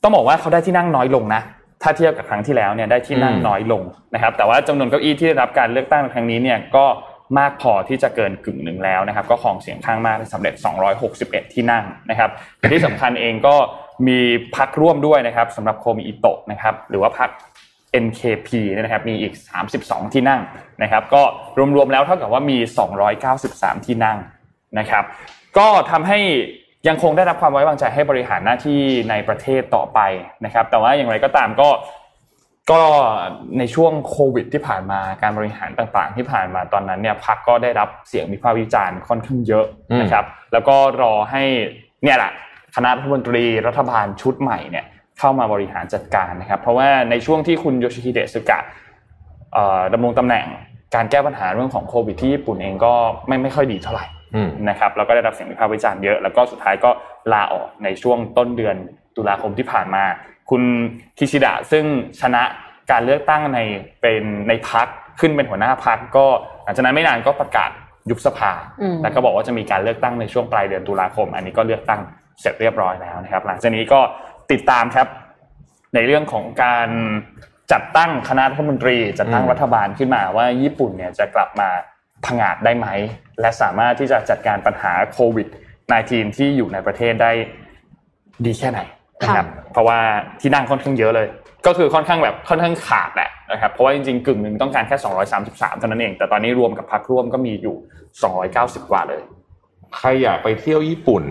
[0.03, 1.43] ต้องบอกว่าเขาได้ที่นั่งน้อยลงนะ
[1.83, 3.83] ถ้าเทียบกับครั้งที่แล้วเนี่ยได้ที่นั่งอืมน้อยลง
[4.15, 6.85] นะครับ แต่ว่าจำนวนเก้าอี้ที่ได้รับการเลือกตั้งในครั้งนี้เนี่ยก็
[7.39, 10.55] มากพอที่จะเกินกึ่งหนึ่งแล้วนะครับก็ครองเสียงข้างมากได้สำเร็จ
[11.05, 13.57] 261 ที่นั่งนะครับแต่ที่สำคัญเองก็
[14.09, 14.19] มี
[14.57, 17.31] พักร่วมด้วยนะครับสำหรับโคมิอิโตะนะครับหรือว่าพัก
[18.05, 19.35] NKP เนี่ยนะครับมีอีก
[19.75, 20.41] 32 ที่นั่ง
[20.83, 21.23] นะครับก็
[21.77, 22.59] รวมๆแล้วเท่ากับว่ามี
[23.23, 24.19] 293 ที่นั่ง
[24.79, 25.05] นะครับ
[25.59, 26.19] ก็ทำให้
[26.89, 30.01] ยังคงได้รับความไว้วางใจให้บริหารหน้าที่ในประเทศต่อไป
[30.45, 31.69] นะครับแต่ว่าอย่างไรก็ตามก็
[32.71, 32.83] ก็
[33.59, 39.67] ในช่วงโควิดที่ผ่านมาการบริหารต่างๆ ที่ผ่านมาตอนนั้นเนี่ยพักก็ได้รับเสียงวิพากษ์วิจารณ์ค่อนข้างเยอะ
[40.01, 41.43] นะครับแล้วก็รอให้
[42.05, 42.33] เนี่ยแหละ
[42.77, 44.85] คณะรัฐมนตรีรัฐบาลชุดใหม่เนี่ย
[45.19, 48.59] เข้ามาบริหารจัดการนะครับ เพราะว่าในช่วงที่คุณโยชิฮิเดะสึกะ
[49.53, 50.47] เอ่อดำรงตำแหน่ง
[50.95, 52.93] การแก้ปัญหาเรื่องของโควิดที่ญี่ปุ่นเองก็
[53.27, 56.91] ไม่ไม่ค่อยดีเท่าไหร่อืมนะครับแล้วก็ได้รับเสียงวิพากษ์วิจารณ์เยอะแล้วก็สุดท้ายก็
[57.33, 58.77] ลาออกในช่วงต้นเดือน
[59.17, 60.05] ตุลาคมที่ผ่านมา
[60.51, 60.63] คุณ
[61.19, 61.85] คิชิดะซึ่ง
[62.21, 62.43] ชนะ
[62.91, 63.59] การเลือกตั้งใน
[64.01, 64.87] เป็นในพัก
[65.21, 66.27] ขึ้นเป็นหัวหน้าพักก็
[66.65, 67.71] หลังจากนั้นไม่นานก็ประกาศ
[68.11, 68.53] ยุบสภา
[68.83, 72.01] อืมแล้วก็บอกว่าจะมีการเลือกตั้งในช่วงปลายเดือนตุลาคม อันนี้ก็เลือกตั้ง
[72.41, 74.01] เสร็จเรียบร้อยแล้วนะครับ หลังจากนี้ก็
[74.53, 75.07] ติดตามครับ
[75.95, 76.89] ในเรื่องของการ
[77.73, 81.69] จัดตั้งคณะรัฐมนตรี จัดตั้งอืมรัฐบาลขึ้นมาว่าญี่ปุ่นเนี่ยจะกลับมา
[82.27, 82.89] ผงาดได้ไหม
[83.41, 85.49] และสามารถที่จะจัดการปัญหาโควิด
[85.93, 87.33] -19 ที่อยู่ในประเทศได้
[88.45, 88.81] ดีแค่ไหน
[89.23, 89.99] นะครับเพราะว่า
[90.41, 91.29] ที่นั่งค่อนข้างเยอะเลย
[91.67, 94.97] ก็คือค่อนข้างแบบค่อนข้างขาดแหละนะครับเพราะว่าจริงๆกึ่งหนึ่งต้องการแค่
[95.39, 97.77] 233เท่านั้นเอง แต่ตอนนี้รวมกับพรรคร่วมก็มีอยู่
[98.33, 99.23] 290 กว่าเลย
[99.97, 101.25] ใครอยากไปเที่ยวญี่ปุ่น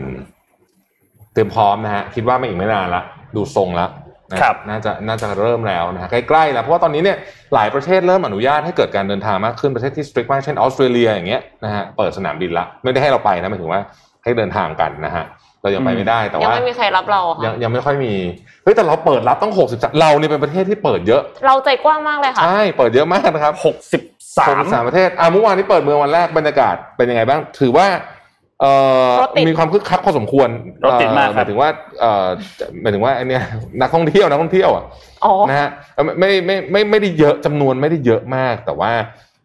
[1.34, 3.04] เตรียมพร้อมนะฮะคิดว่าไม่อีกไม่นานละ
[3.36, 3.88] ดูทรงละ
[4.32, 7.18] นะครับน่าจะน่าจะเริ่มแล้วนะฮะใกล้ๆแล้วเพราะว่าตอนนี้เนี่ย
[7.54, 13.82] หลายประเทศเริ่มอนุญาตให้เกิดการเดินทางมากขึ้นประเทศที่ strict มากเช่นออสเตรเลียอย่างเงี้ยนะฮะเปิดสนามบินละไม่ได้ให้เราไปนะหมายถึงว่า
[14.24, 15.26] ให้เดินทางกันนะฮะ
[15.64, 18.14] เรายังไปไม่ได้แต่ยังว่าไม่มีใครรับเราอะยังค่ะยังไม่ค่อยมี
[18.64, 23.54] เฮ้ยแต่เราเปิดรับต้องหกสิบเราเนี่ยเป็นประเทศที่เปิดเยอะ เราใจกว้างมากเลยค่ะใช่เปิดเยอะมากนะครับ
[24.00, 24.38] 63
[24.72, 27.88] สามประเทศอะเมื่อวานนี้เปิดเมืองวันแรกบรรยากาศเป็นยังไงบ้าง ถือว่า
[28.62, 28.74] เอ่
[29.10, 30.50] อรถติดมีความคึกคักพอสมควร
[30.84, 32.28] รถติดมากเอ่อหครัมาบยถึงว่าเอ่อ
[32.82, 33.44] หมายถึงว่าไอเนี้ย
[33.82, 34.84] นักท่องเที่ยวนักท่องเที่ยวอะ
[35.26, 38.92] อ๋อนะฮะเอ่อไม่ไม่ไม่ไม่ไม่ได้เยอะจำนวนไม่ได้เยอะมาก แต่ว่า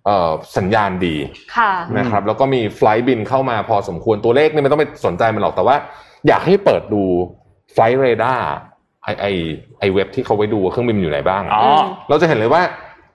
[0.07, 1.17] เอ่อสัญญาณดี
[1.57, 5.77] ค่ะนะครับ แล้วก็มีไฟล์บินเข้ามาพอสมควรตัวเลขนี่ไม่ต้องไปสนใจมันหรอกแต่ว่า
[6.27, 7.03] อยากให้เปิดดู
[7.73, 8.45] ไฟล์เรดาร์
[9.03, 9.27] ไอไอ
[9.79, 11.65] ไอเว็บที่เขาไว้ดูว่าเครื่องบินอยู่ไหนบ้างอ๋อ
[12.09, 12.63] เราจะเห็นเลยว่า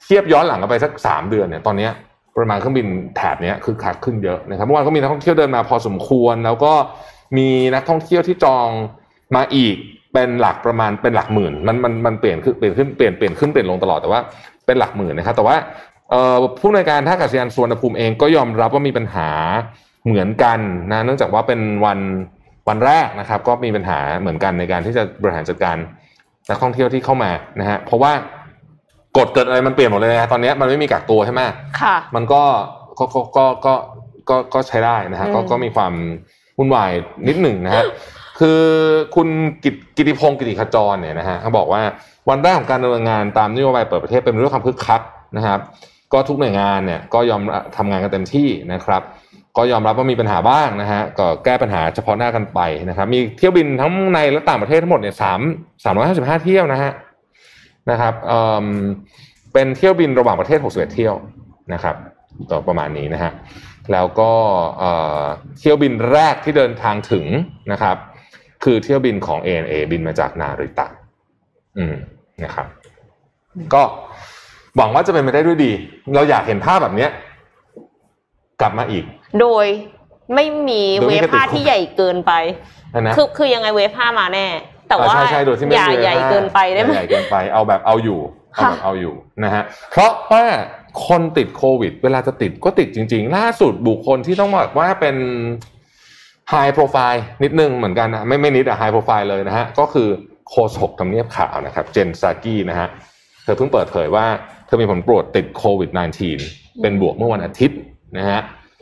[0.04, 1.92] เทียบย้อนหลังกันไปสักสามเดือนเนี่ยตอนเนี้ย
[2.38, 6.74] ประมาณเครื่องบินแถบเนี้ยคือคักขึ้นเยอะนะครับเมื่อวานก็มีนักท่องเที่ยวเดินมาพอสมควร แล้วก็
[7.38, 8.68] มีนักท่องเที่ยวที่จอง
[9.36, 9.76] มาอีก
[10.14, 14.20] เป็นหลักประมาณเป็นหลักหมื่น มันมันมันเปลี่ยนขึ้นเปลี่ยนขึ้นเปลี่ยนเปลี่ยนขึ้นเปลี่ยนลงตลอดแต่ว่า
[14.66, 15.56] เป็นหลักหมื่นนะครับ แต่ว่า
[16.10, 19.30] เอ่อผู้ในวยการท่าอากาศยานสุวรรณภูมิเองก็ยอมรับว่ามีปัญหา
[20.06, 20.60] เหมือนกัน
[20.92, 22.00] นะเนื่องจากว่าเป็นวัน
[22.70, 25.78] วันแรกนะครับ ก็มีปัญหาเหมือนกันในการที่จะบริหารจัดการ
[26.50, 28.12] นักท่องเที่ยวที่เข้ามานะฮะเพราะว่า
[29.18, 31.42] กฎเกิดอะไรมันเปลี่ยนหมดเลยนะตอนนี้มันไม่มีกักตัวใช่ไหม
[31.82, 32.44] ค่ะ มันก็
[33.00, 33.74] ก็ก็ก็ก็
[34.30, 35.94] ก็ก็ใช้ได้นะฮะก็อืมก็มีความ
[36.58, 36.92] วุ่นวาย
[37.28, 37.84] นิดหนึ่งนะฮะ
[38.40, 38.62] คือ
[39.16, 39.28] คุณ
[39.64, 41.82] กิตกิติพงศ์กิติขจรเนี่ยนะฮะเขาบอกว่า
[42.30, 45.02] วันแรกของการดำเนินงานตามนโยบายเปิดประเทศเป็นเรื่องความคึกคัก
[45.38, 45.60] นะครับ
[46.14, 47.42] ก็ทุกหน่วยงานเนี่ยก็ยอม
[47.78, 49.02] ทำงานกันเต็มที่นะครับ
[49.58, 55.40] ก็ยอมรับว่ามีปัญหาบ้างนะฮะก็แก้ปัญหาเฉพาะหน้ากันไปนะครับ มีเที่ยวบินทั้งในและต่างประเทศทั้งหมดเนี่ยสาม
[55.84, 56.92] สามร้อยห้าสิบห้าเที่ยวนะฮะ
[57.92, 58.68] นะครับเอ่อ
[59.54, 61.16] เป็นเที่ยวบินระหว่างประเทศหกสิบเอ็ดเที่ยว
[61.74, 61.96] นะครับ
[62.52, 63.32] ต่อประมาณนี้นะฮะ
[63.92, 64.32] แล้วก็
[64.80, 64.92] เอ่
[65.22, 65.24] อ
[65.60, 67.26] เที่ยวบินแรกที่เดินทางถึง
[67.72, 67.98] นะครับ
[68.64, 70.88] คือเที่ยวบินของ ANA บินมาจากนาริตะ
[71.78, 71.96] อืม
[72.44, 72.68] นะครับ
[73.74, 73.84] ก็
[74.78, 75.72] หวังว่าจะเป็นไปได้ด้วยดี
[76.16, 77.12] เราอยากเห็นภาพแบบเนี้ย
[78.62, 79.04] กลับมาอีก
[79.42, 79.66] โดย
[80.36, 82.32] ไม่มีโดยเวไม่ฟกระตุกผ้าที่ใหญ่เกินไป
[83.02, 84.48] นะคือคือยังไงเวฟผ้ามาแน่
[84.88, 88.20] แต่ว่าอ่ใช่ใช่โดยที่ไม่อย่ามีใหญ่เกินไปได้ไหมอย่าใหญ่เกินไปเอาแบบเอาอยู่
[88.56, 90.44] เอาแบบค่ะเอาอยู่นะฮะเพราะว่า
[91.08, 95.16] คนติดโควิด เวลาจะติดก็ติดจริง ๆ ล่าสุดบุคคลที่ต้องบอกว่าเป็น
[96.50, 100.08] ไฮโปรไฟล์นิดนึงเหมือนกันนะไม่ไม่นิดอะไฮโปรไฟล์เลยนะฮะก็คือ
[100.50, 102.88] โฆษกทำเนียบข่าวนะครับ เจนซากี้นะฮะ
[103.44, 104.26] เธอเพิ่งเปิดเผยว่า
[104.66, 105.90] เธอมีผลตรวจติดโควิด
[106.36, 107.78] -19 เป็นบวกเมื่อวันอาทิตย์
[108.18, 108.42] นะฮะ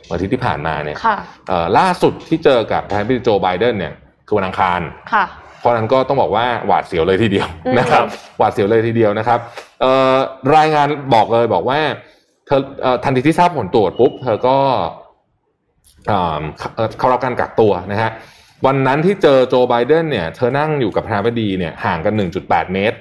[0.09, 1.17] วันอาทิตย์ที่ผ่านมาเนี่ยค่ะ
[1.47, 3.93] เอ่อล่าสุดที่เจอกับประธานาธิบดีโจไบเดนเนี่ย
[4.27, 4.81] คือวันอังคาร
[5.13, 5.25] ค่ะ
[5.59, 8.05] เพราะฉะนั้นก็ต้องบอกว่าหวาดเสียวเลยทีเดียวอืมนะครับ
[8.37, 9.39] หวาดเสียวเลยทีเดียวนะครับ
[9.81, 10.15] เอ่อ
[10.55, 11.79] รายงานบอกเลยบอกว่า
[12.47, 14.57] เธอเอ่อทันทีที่ทราบผลตรวจปุ๊บ เธอก็
[16.07, 16.41] เอ่อ
[16.75, 18.11] เอ่อเข้ารับการกักตัวนะฮะ
[18.65, 22.13] วันนั้นที่เจอโจไบเดนเนี่ย เธอนั่งอยู่กับประธานาธิบดีเนี่ยห่างกัน
[22.43, 22.97] 1.8 เมตร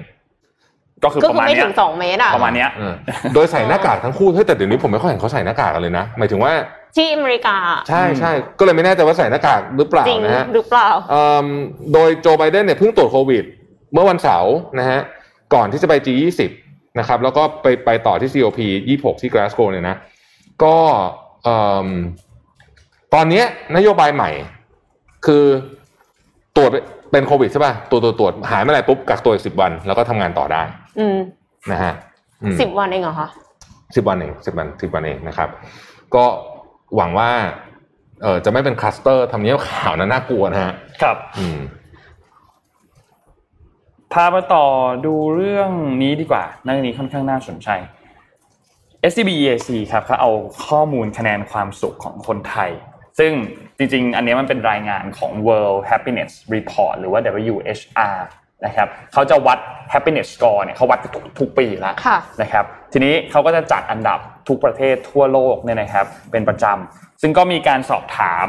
[1.05, 2.95] ก็คือก็ประคือมาณไม่เนี้ถึยงสองเมตรอะประมาณเนี้ยเออ
[3.35, 6.53] โดยใส่หน้ากากทั้งคู่เฮ้ยแต่เดี๋ยวนี้ผมไม่ค่อยเห็นเขาใส่หน้ากากกันเลยนะ หมายถึงว่า
[6.97, 7.57] ที่อเมริกา
[7.89, 11.47] ใช่ใช่ก็เลยไม่แน่ใจว่าใส่หน้ากากหรือเปล่าจริงนะฮะหรือเปล่าเอิ่ม
[11.93, 13.45] โดยโจไบเดนเนี่ยเพิ่งตรวจโควิด
[13.93, 15.01] เมื่อวันเสาร์นะฮะ
[15.55, 16.41] ก่อนที่จะไป G20
[16.99, 19.97] นะครับ แล้วก็ไปไปต่อที่ COP 26 ที่กลาสโกว์เนี่ยนะ
[20.63, 20.77] ก็
[21.45, 21.89] เอิ่ม
[23.15, 23.45] ตอนเนี้ย
[23.77, 24.31] นโยบายใหม่
[25.27, 25.45] คือ
[26.57, 26.71] ตรวจ
[27.13, 30.63] เป็นโควิดใช่ป่ะตรวจตรวจตรวจหายเมื่อไหร่ปุ๊บกักตัวอีกสิบวัน แล้วก็ทำงานต่อได้
[30.99, 31.19] อืม
[31.71, 31.95] นะฮะ
[32.43, 33.29] อืมสิบวันเองเหรอคะ
[33.95, 35.49] สิบวันเองสิบวันสิบวันเองนะครับ
[36.15, 36.25] ก็
[36.97, 37.31] หวังว่า
[38.23, 41.59] เออจะไม่เป็นคลัสเตอร์ทำเนียบข่าวนะน่ากลัวนะฮะครับ อืม
[44.13, 44.67] พามาต่อ
[45.07, 45.71] ดูเรื่อง
[46.03, 47.69] นี้ดีกว่าเรื่องนี้ค่อนข้างน่าสนใจ
[49.11, 50.31] SCB EAC ครับเขาเอา
[50.67, 52.71] ข้อมูลคะแนนความสุขของคนไทย
[53.19, 53.33] ซึ่ง
[53.79, 57.21] จริงๆ อันนี้มันเป็นรายงานของ World Happiness Report หรือว่า
[57.53, 58.19] WHR
[58.67, 59.59] นะครับเขาจะวัด
[59.93, 68.49] happiness score เนี่ยเขาวัดทุกทุกปีแล้วค่ะนะครับทีนี้เขาก็จะจัดอันดับทุกประเทศทั่วโลกเนี่ยนะครับเป็นประจำซึ่งก็มีการสอบถาม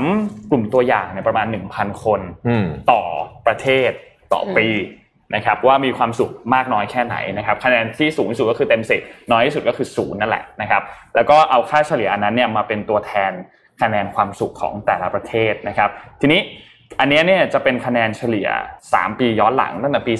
[0.50, 3.02] กลุ่มตัวอย่างเนี่ยประมาณ 1,000 คนอืมต่อ
[3.46, 3.92] ประเทศ
[4.34, 4.68] ต่อปี
[5.36, 9.02] นะครับว่ามีความสุขมากน้อยแค่ไหนนะครับคะแนนที่สูงที่สุดก็คือเต็มสิบ
[9.32, 10.82] น้อยที่สุดก็คือศูนย์นั่นแหละนะครับ
[11.16, 13.32] แล้วก็เอาค่าเฉลี่ยอันนั้นเนี่ยมาเป็นตัวแทน
[13.82, 15.90] คะแนนความสุขของแต่ละประเทศนะครับ
[16.22, 16.42] ทีนี้
[17.00, 18.48] อันเนี้ยเนี่ยจะเป็นคะแนนเฉลี่ย
[18.84, 20.14] 3 ปีย้อนหลังตั้งแต่ปี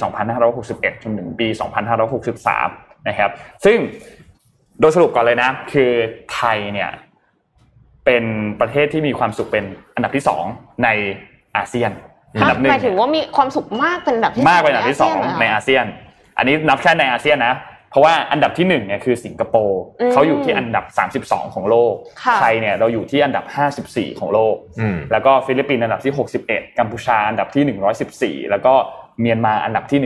[0.48, 1.48] 2561 จนถึงปี
[2.28, 3.32] 2563 นะครับ
[3.66, 3.78] ซึ่ง
[4.80, 5.92] โดยสรุปก่อนเลยนะ คือ
[6.34, 6.90] ไทยเนี่ย
[8.06, 8.24] เป็น
[8.60, 9.66] ประเทศที่มีความสุขเป็น
[9.96, 10.44] อันดับที่สอง
[10.84, 10.90] ใน
[11.58, 11.92] อาเซียน
[12.42, 15.86] อันดับหนึ่งหมายถึงว่ามีความสุขมากเป็นอันดับที่มากเป็นอันดับที่สองในอาเซียน
[16.38, 17.54] อันนี้นับแค่ในอาเซียนนะ
[17.92, 20.86] เพราะว่าอันดับที่หนึ่งเนี่ยคือสิงคโปร์อืมเขาอยู่ที่อันดับ
[21.28, 23.46] 32 ของโลกค่ะไทยเนี่ยเราอยู่ที่อันดับ
[23.88, 26.14] 54 ของโลกอืมแล้วก็ฟิลิปปินส์อันดับที่
[26.46, 28.74] 61 กัมพูชาอันดับที่ 114 แล้วก็
[29.22, 30.00] เมียนมาอันดับที่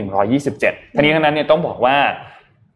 [0.60, 1.96] 127ทั้งนี้ทั้งนั้นเนี่ยต้องบอกว่า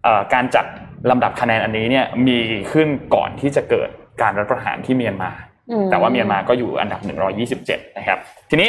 [0.05, 0.67] เอ่อการจัด
[1.11, 2.39] ลำดับคะแนนอันนี้เนี่ยมี
[2.73, 3.89] ขึ้นก่อนที่จะเกิด
[4.23, 5.31] การรัฐประหารที่เมียนมา
[5.71, 7.01] อืมแต่ว่าเมียนมาก็อยู่อันดับ
[7.49, 8.19] 127 นะครับ
[8.51, 8.69] ทีนี้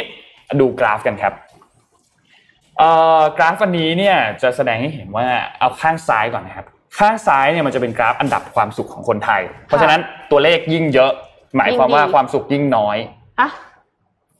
[0.60, 1.51] ดูกราฟกันครับเอ่อ
[3.36, 5.26] กราฟอันนี้เนี่ยจะแสดงให้เห็นว่า
[5.58, 6.66] เอาข้างซ้ายก่อนนะครับ
[6.98, 10.00] ข้างซ้ายเนี่ยมันจะเป็นกราฟอันดับความสุขของคนไทย เพราะฉะนั้น
[10.30, 11.12] ตัวเลขยิ่งเยอะ
[11.56, 12.96] หมายความว่าความสุขยิ่งน้อย
[13.40, 13.48] อะ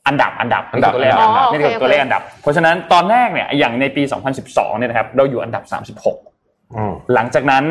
[0.06, 4.02] อันดับอันดับอันดับนี่คือตัวเลขอ๋อัอนดับโอเคนี่คือตัวเลขอันดับ เพราะฉะนั้นตอนแรกเนี่ยอย่างในปี
[4.40, 5.64] 2012 เนี่ยนะครับเราอยู่อันดับ
[6.16, 7.64] 36อืมหลังจากนั้น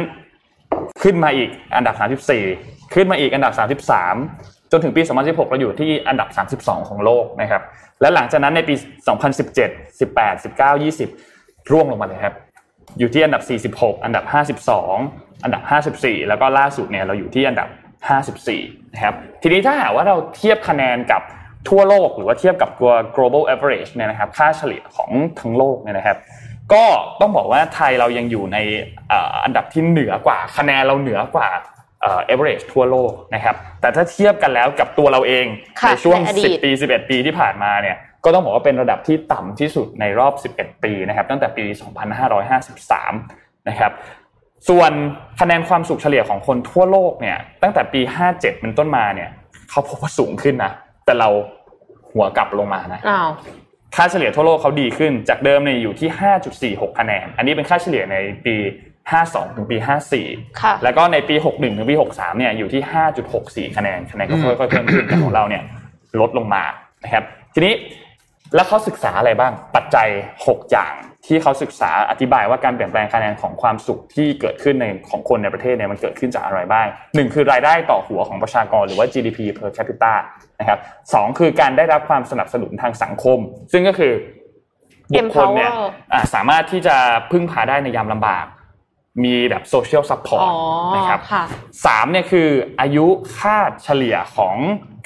[1.03, 1.95] ขึ้นมาอีกอันดับ
[2.39, 3.53] 34 ขึ้นมาอีกอันดับ
[3.89, 6.30] 33 จนถึงปี 2016 เราอยู่ที่อันดับ
[6.62, 7.62] 32 ของโลกนะครับ
[8.02, 8.76] และหลังจากนั้นในปี
[9.38, 12.36] 2017 18 19 20 ร่วงลงมาเลยครับ
[12.99, 14.26] อยู่ที่อันดับ 46 อันดับ
[14.70, 15.64] 52 อันดับ
[15.95, 17.68] 54 แล้วก็ล่าสุดเนี่ยเราอยู่ที่อันดับ
[18.32, 21.22] 54 นะครับ ทีนี้ถ้าหากว่าเราเทียบคะแนนกับ
[21.70, 26.18] ทั่วโลก หรือว่าเทียบกับตัว global average เนี่ยนะครับ ค่าเฉลี่ยของทั้งโลกเนี่ยนะครับ
[26.74, 26.84] ก็
[27.22, 28.58] ต้องบอกว่าไทยเรายังอยู่ใน
[29.43, 31.49] อันดับที่เหนือกว่า คะแนนเราเหนือกว่า
[32.02, 35.45] เอ่อ average ทั่วโลกนะครับแต่ถ้าเทียบกันแล้วกับตัวเราเอง
[35.82, 41.66] ค่ะในช่วงในอดีต10 ปี 11 ปีที่ผ่านมาเนี่ยก็ต้องบอกว่าเป็นระดับที่ต่ำที่สุดในรอบ 11 ปีนะครับตั้งแต่ปี
[42.47, 43.91] 2553 นะครับ
[44.70, 44.91] ส่วน
[45.39, 49.30] คะแนนความสุขเฉลี่ยของคนทั่วโลกเนี่ยตั้งแต่ปี 57 เป็นต้นมาเนี่ย
[49.70, 50.72] เขาพบว่าสูงขึ้นนะ
[51.06, 51.30] แต่เรา
[52.14, 53.30] หัวกลับลงมานะอ้าว
[53.95, 56.10] ค่าเฉลี่ยทั่วโลกเขาดีขึ้นจากเดิมเนี่ยอยู่ที่
[56.54, 58.56] 5.46 คะแนน อันนี้เป็นค่าเฉลี่ยในปี
[59.10, 59.97] 52 ถึงปีค่ะ
[60.38, 62.82] 54 แล้วก็ในปี 61 ถึงปี 63 เนี่ยอยู่ที่
[63.70, 65.64] 5.64 คะแนนคะแนนก็ค่อยๆเพิ่มขึ้นแต่ของเราเนี่ย
[66.20, 66.64] ลดลงมา
[67.04, 67.24] นะครับ
[67.54, 67.74] ทีนี้
[68.56, 70.08] แล้วเขาศึกษาอะไรบ้าง ปัจจัย
[70.41, 70.93] 6 อย่าง
[71.28, 80.14] ที่เขาศึกษาอธิบายว่าการเปลี่ยนแปลงคะแนนของความสุขที่เกิดขึ้นในของคนในประเทศเนี่ยมันเกิดขึ้นจากอะไรบ้างหนึ่งคือรายได้ต่อหัวของประชากรหรือว่า GDP per capita
[80.60, 80.80] นะครับ
[81.14, 83.39] สองคือการได้รับความสนับสนุนทางสังคม
[83.72, 84.14] ซึ่งก็คือ
[85.14, 86.95] บุคคลเนี่ย Empower อ่าสามารถที่จะ
[87.32, 88.45] พึ่งพาได้ในยามลำบาก
[89.24, 91.43] มีแบบ social support อ๋อนะครับค่ะ
[91.86, 92.49] สามเนี่ยคือ
[92.82, 93.05] อายุ
[93.39, 94.55] คาดเฉลี่ยของ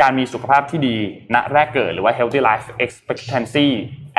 [0.01, 0.95] การมีสุขภาพที่ดี
[1.35, 3.67] ณแรกเกิดหรือว่า healthy life expectancy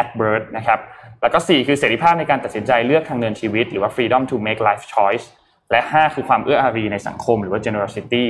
[0.00, 0.80] at birth นะครับ
[1.22, 5.26] แล้วก็ 4 คือเสรีภาพในการตัดสินใจเลือกทางเดินชีวิต หรือว่า freedom to make life choice
[5.70, 8.26] และ 5 คือความเอื้ออารีในสังคมหรือว่า generosity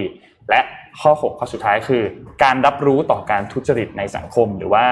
[0.50, 0.60] และ
[1.00, 2.02] ข้อ 6 ข้อสุดท้ายคือ
[2.44, 4.86] การรับรู้ต่อการทุจริตในสังคม หรือว่า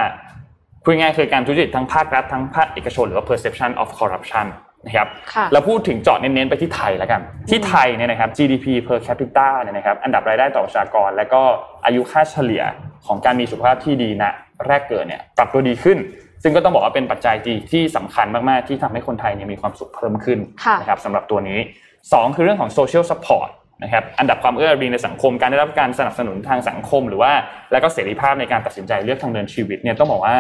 [0.83, 4.47] พูดง่ายๆคือการทุจริตทั้งภาครัฐทั้งภาคเอกชน หรือว่า perception of corruption
[4.87, 7.21] นะครับค่ะเราพูดถึงเจาะเน้นๆไปที่ไทยแล้วกัน
[7.51, 11.43] ที่ไทยเนี่ยนะครับ GDP per capita เนี่ยนะครับอันดับรายได้ต่อประชากร และก็
[11.85, 12.63] อายุค่าเฉลี่ย
[13.07, 14.25] ของการมีสุขภาพที่ดีณ
[14.67, 15.99] แรกเกิดเนี่ยปรับตัวดีขึ้น
[16.43, 21.59] ซึ่งก็ต้องบอกว่าเป็นปัจจัยที่ที่สำคัญมากๆ ที่ทำให้คนไทยเนี่ยมีความสุขเพิ่มขึ้นค่ะนะครับสำหรับตัวนี้
[21.99, 23.49] 2 คือเรื่องของ social support
[23.83, 27.33] นะครับอันดับความเอื้ออารีในสังคมการได้รับการสนับสนุนทางสังคม หรือว่า
[27.73, 30.37] แล้วก็เสรีภาพในการตัดสินใจเลือกทางเดินชีวิตเนี่ยต้องบอกว่า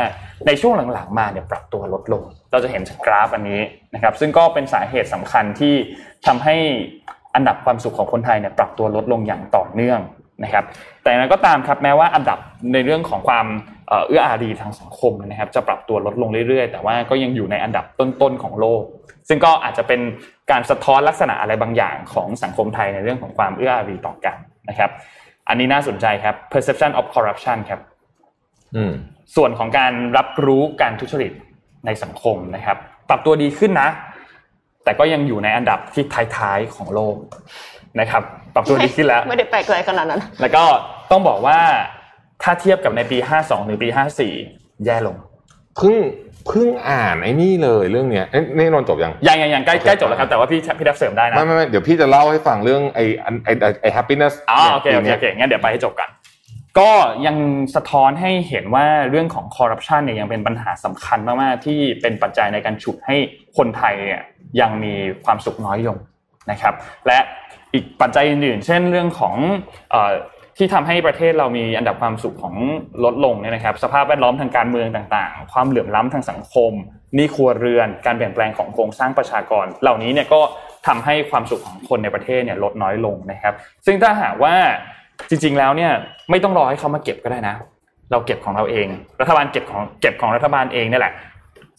[0.46, 3.60] ในช่วงหลังๆมาเนี่ยปรับตัวลดลง เราจะเห็นจากกราฟอันนี้
[3.94, 5.74] นะครับซึ่งก็เป็นสาเหตุสำคัญที่
[6.26, 6.56] ทำให้
[7.34, 10.00] อันดับความสุขของคนไทยเนี่ยปรับตัวลดลงอย่างต่อเนื่อง
[10.44, 10.64] นะครับ
[11.02, 12.38] แต่นั้นก็ตามครับแม้ว่าอันดับ
[12.72, 13.46] ในเรื่องของความ
[13.88, 18.82] เอ่อเอื้ออารีทางสังคมนะครับจะปรับตัวลดลงเรื่อยๆ แต่ว่าก็ยังอยู่ในอันดับต้นๆของโลก
[19.28, 20.00] ซึ่งก็อาจจะเป็น
[20.50, 24.36] การสะท้อนลักษณะอะไรบางอย่างของสังคมไทยในเรื่องของความเอื้ออารีต่อกัน
[24.68, 24.90] นะครับ
[25.48, 27.80] อันนี้น่าสนใจครับ perception of corruption ครับ
[28.76, 28.92] อืม
[29.36, 31.32] ส่วนของการรับรู้การทุจริต
[31.86, 32.76] ในสังคมนะครับ
[33.08, 33.88] ปรับตัวดีขึ้นนะ
[34.84, 36.04] แต่ก็ยังอยู่ในอันดับที่
[36.36, 37.16] ท้ายๆของโลก
[38.00, 38.22] นะครับ
[38.54, 40.64] ปรับตัวดีขึ้นแล้วไม่ได้ไปไกลขนาดนั้น แล้วก็
[41.10, 41.58] ต้องบอกว่า
[42.46, 43.88] ถ้าเทียบกับในปี 52 หรือปี
[44.36, 45.16] 54 แย่ลง
[45.76, 45.96] เพิ่ง
[46.48, 56.08] เพิ่งอ่านไอ้นี่เลยเรื่องเนี้ยเอ้ยนี่นนท์จบยังยังยังยังใกล้ใกล้จบแล้วครับแต่ว่าพี่พี่ดับเสริมได้นะไม่ไม่ไม่เดี๋ยวพี่จะเล่าให้ฟังเรื่องไอ้อันไอ้ไอ้ไอ้ happiness อ๋อโอเคโอเคโอเคงั้นเดี๋ยวไปให้จบกัน
[56.78, 56.90] ก็
[57.26, 57.36] ยัง
[57.74, 63.16] สะท้อนให้เห็นว่าเรื่องของคอร์รัปชันเนี่ยยังเป็นปัญหาสำคัญมากๆที่เป็นปัจจัยในการฉุดให้
[63.56, 64.22] คนไทยเนี่ย
[64.60, 65.98] ยังมีความสุขน้อยลง
[66.50, 66.74] นะครับ
[67.06, 67.18] และ
[67.74, 69.34] อีกปัจจัยอื่นๆ เช่นเรื่องของ
[69.90, 70.12] เอ่อ
[70.56, 72.54] ที่ทำให้ประเทศเรามีอันดับความสุขของ
[73.04, 76.72] ลดลงเนี่ยนะครับ สภาพแวดล้อมทางการเมืองต่างๆ ความเหลื่อมล้ำทางสังคม
[77.18, 80.40] นี่ครัวเรือน การเปลี่ยนแปลงของโครงสร้างประชากร เหล่านี้เนี่ยก็
[80.86, 83.54] ทำให้ความสุขของคนในประเทศเนี่ยลดน้อยลงนะครับ
[83.86, 84.54] ซึ่งถ้าหากว่า
[85.28, 85.92] จริง ๆ แล้วเนี่ย
[86.30, 87.54] ไม่ต้องรอให้เขามาเก็บก็ได้นะ
[88.10, 88.86] เราเก็บของเราเอง
[89.20, 91.14] รัฐบาลเก็บของเก็บของรัฐบาลเองนี่แหละ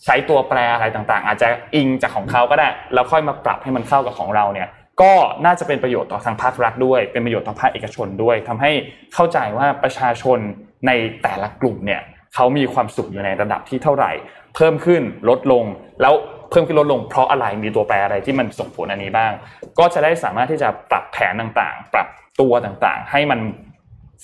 [0.06, 4.68] ใช้ตัวแปรอะไรต่างๆ อาจจะอิงจากของเขาก็ได้แล้วค่อยมาปรับให้มันเข้ากับของเราเนี่ย
[5.02, 5.14] ก็
[5.46, 8.72] น่าจะเป็นประโยชน์ต่อทางภาครัฐด้วย เป็นประโยชน์ต่อภาคเอกชนด้วยทำให้
[9.14, 10.40] เข้าใจว่าประชาชน
[10.88, 10.92] ใน
[11.24, 12.02] แต่ละกลุ่มเนี่ย
[12.36, 14.12] เขามีความสุขอยู่ในระดับที่เท่าไหร่
[14.56, 15.66] เพิ่มขึ้นลดลง
[16.02, 16.14] แล้ว
[16.50, 19.32] เพิ่มขึ้นลดลง เพราะอะไรมีตัวแปรอะไรที่มันส่งผลอันนี้บ้าง
[19.80, 22.08] ก็จะได้สามารถที่จะปรับแผนต่างๆ ปรับ
[22.40, 23.40] ตัวต่างๆ ให้มัน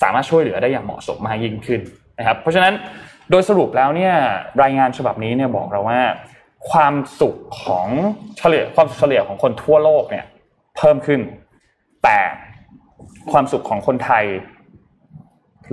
[0.01, 1.82] สามารถช่วยเหลือได้อย่างเหมาะสมมากยิ่งขึ้น
[2.19, 2.74] นะครับ เพราะฉะนั้น
[3.30, 4.13] โดยสรุปแล้วเนี่ย
[4.63, 6.01] รายงานฉบับนี้เนี่ยบอกเราว่า
[6.69, 7.88] ความสุขของ
[8.38, 10.26] เฉลี่ยความสุขเฉลี่ยของคนทั่วโลกเนี่ย
[10.78, 11.22] เพิ่มขึ้น
[12.03, 12.19] แต่
[13.32, 14.26] ความสุขของคนไทย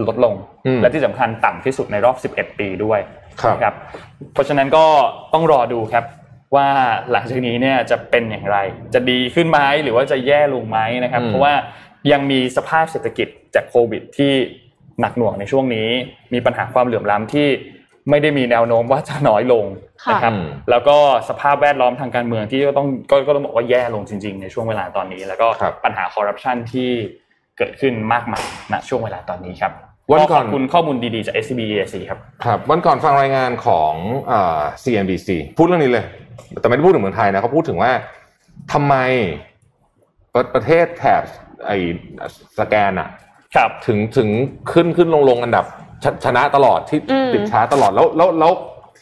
[0.06, 0.34] ลดลง
[0.66, 3.00] อืมและที่สำคัญต่ำที่สุดในรอบ 11 ปีด้วย
[3.42, 3.74] ครับนะครับ
[4.32, 4.86] เพราะฉะนั้นก็
[5.32, 6.04] ต้องรอดูครับ
[6.56, 6.68] ว่า
[7.10, 8.58] หลังจากนี้เนี่ยจะเป็นอย่างไร
[8.94, 11.54] จะดีขึ้นไหมหรือว่าจะแย่ลงไหมนะครับอืมเพราะว่า
[12.12, 14.32] ยังมีสภาพเศรษฐกิจจากโควิดที่
[15.00, 15.88] หนักหน่วงในช่วงนี้
[16.34, 17.48] มีปัญหาความเหลื่อมล้ำที่
[18.10, 19.64] ไม่ได้มีแนวโน้มว่าจะน้อยลง
[20.04, 20.96] ค่ะนะครับอืมแล้วก็
[21.28, 26.90] สภาพแวดล้อมทางการเมืองที่ก็ต้องก็ก็ต้องบอกว่าแย่ลงจริง ๆ ในช่วงเวลาตอนนี้ แล้วก็ครับปัญหาคอร์รัปชันที่
[27.58, 29.72] เกิดขึ้นมากมายณช่วงเวลาตอนนี้ครับ
[30.12, 33.94] วันก่ขอนอบคุณข้อมูลดีๆจาก SCB EAC ครับครับวันก่อนฟังรายงานของ
[34.28, 35.28] เอ่อ CNBC
[35.58, 36.04] พูดเรื่องนี้เลย
[36.60, 37.92] แต่ไม่ได้พูดถึงเมืองไทยนะเขาพูดถึงว่า
[38.72, 38.94] ทำไม
[40.34, 41.22] ประประเทศแถบ
[41.66, 41.76] ไอ้
[42.58, 43.08] สแกนอะ
[43.56, 44.28] ครับถึงถึง
[44.72, 45.64] ขึ้นขึ้นลงลงอันดับ
[46.04, 48.52] ชชนะตลอดที่อืมติดช้าตลอดแล้วแล้วแล้ว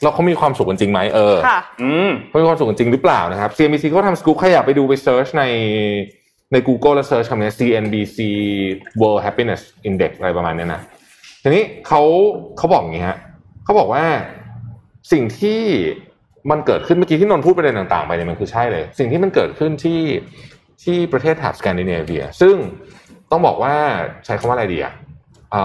[0.03, 5.45] แล้วเขามีความสุขกันจริงไหมเออค่ะอืมเขามีความสุขกันจริงหรือเปล่านะครับ CNBC เขาทำสกู๊ปใครอยากไปดูไป search ใน
[6.53, 8.19] ใน Google แล้ว search คำนี้ CNBC
[9.01, 10.81] World Happiness Index อะไรประมาณเนี้ยนะ
[11.43, 12.03] ทีนี้เขา
[12.59, 13.19] เขาบอกอย่างนี้ฮะ
[13.65, 14.05] เขาบอกว่า
[15.13, 15.61] สิ่งที่
[16.51, 20.01] มันเกิดขึ้นเมื่อกี้ที่นนท์พูดประเด็นต่างๆไปเนี่ยมันคือใช่เลย สิ่งที่มันเกิดขึ้นที่
[20.83, 22.57] ที่ประเทศแถบสแกนดิเนเวีย ซึ่ง
[23.31, 23.75] ต้องบอกว่า
[24.25, 24.93] ใช้คำว่าอะไรดีอะ
[25.55, 25.63] อื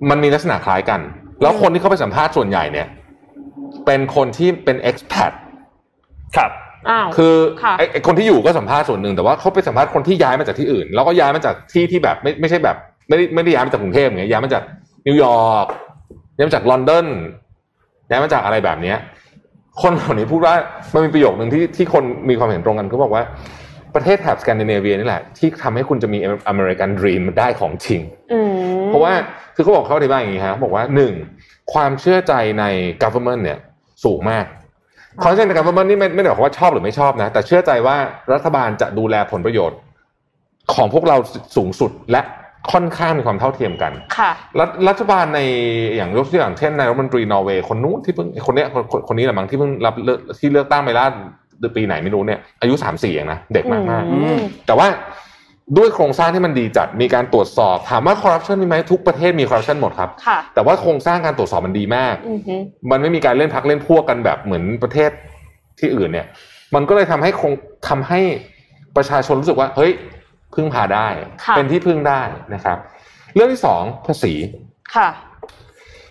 [0.00, 1.00] มมันมีลักษณะคล้ายกัน
[1.42, 2.86] แล้วคนที่เข้าไปสัมภาษณ์ส่วนใหญ่เนี่ย
[3.86, 5.32] เป็นคนที่เป็น expat
[6.36, 6.50] ครับ
[6.88, 12.76] อ้าวคือค่ะไอ้ไอ้คนที่อยู่ก็สัมภาษณ์ส่วนหนึ่งแต่ว่าเขาไปสัมภาษณ์คนที่ย้ายมาจากที่อื่น แล้วก็ย้ายมาจากที่ที่แบบไม่ไม่ใช่แบบ
[13.08, 14.62] ไม่ได้ไม่ได้ย้ายมาจากกรุงเทพอย่างเงี้ยย้ายมาจาก
[15.06, 15.66] นิวยอร์ก
[16.36, 17.06] ย้ายมาจากลอนดอน
[18.08, 18.96] ย้ายมาจากอะไรแบบเนี้ย
[19.82, 20.54] คนเหล่านี้พูดว่า
[20.94, 23.22] มันมีประโยคหนึ่งที่ที่คนมีความเห็นตรงกันเขาบอกว่า
[23.98, 28.00] ประเทศแถบสแกนดิเนเวียนี่แหละ ที่ทำให้คุณจะมี American Dream ได้ของจริง
[28.32, 28.52] อืม
[28.86, 29.12] เพราะว่า
[29.54, 31.12] คือเขาบอกเขาอธิบายอย่างนี้ฮะเขาบอกว่าหนึ่ง
[31.72, 32.64] ความเชื่อใจใน
[33.02, 33.58] government เนี่ย
[34.04, 34.44] สูงมาก
[35.22, 37.96] ความเชื่อใจใน government นี่ไม่ไม่ได้บอกว่าชอบหรือไม่ชอบนะ แต่เชื่อใจว่า
[38.32, 39.78] รัฐบาลจะดูแลผลประโยชน์
[40.74, 41.16] ของพวกเรา
[41.56, 42.22] สูงสุดและ
[42.72, 45.40] ค่อนข้างมีความเท่าเทียมกัน ค่ะ รัฐรัฐบาลใน
[45.96, 51.06] อย่างยกตัวอย่างเช่นนายรัฐมนตรีนอร์เวย์คนนู้นที่เพิ่งคนเนี้ยคนคนคนนี้แหละมั้งที่เพิ่งรับเลือกที่เลือกตั้งไปล่า
[51.76, 54.88] ปีไหนไม่รู้เนี่ยอายุสามสี่เองนะเด็กมากมากๆอืมแต่ว่า
[55.76, 62.56] ด้วยโครงสร้างที่มันดีจัดมีการตรวจสอบถามว่าคอร์รัปชันมีไหมทุกประเทศมีคอร์รัปชันหมดครับค่ะแต่ว่าโครงสร้างการตรวจสอบมันดีมากอือฮึ
[62.90, 65.10] มันไม่มีการเล่นพักเล่นพวกกันแบบเหมือนประเทศ
[65.78, 66.26] ที่อื่นเนี่ย
[66.74, 67.52] มันก็เลยทำให้คง
[67.88, 68.20] ทำให้
[68.96, 69.92] ประชาชนรู้สึกว่าเฮ้ย
[70.54, 71.08] พึ่งพาได้
[71.44, 72.22] ค่ะเป็นที่พึ่งได้
[72.54, 72.78] นะครับ
[73.34, 74.34] เรื่องที่สองภาษี
[74.94, 75.08] ค่ะ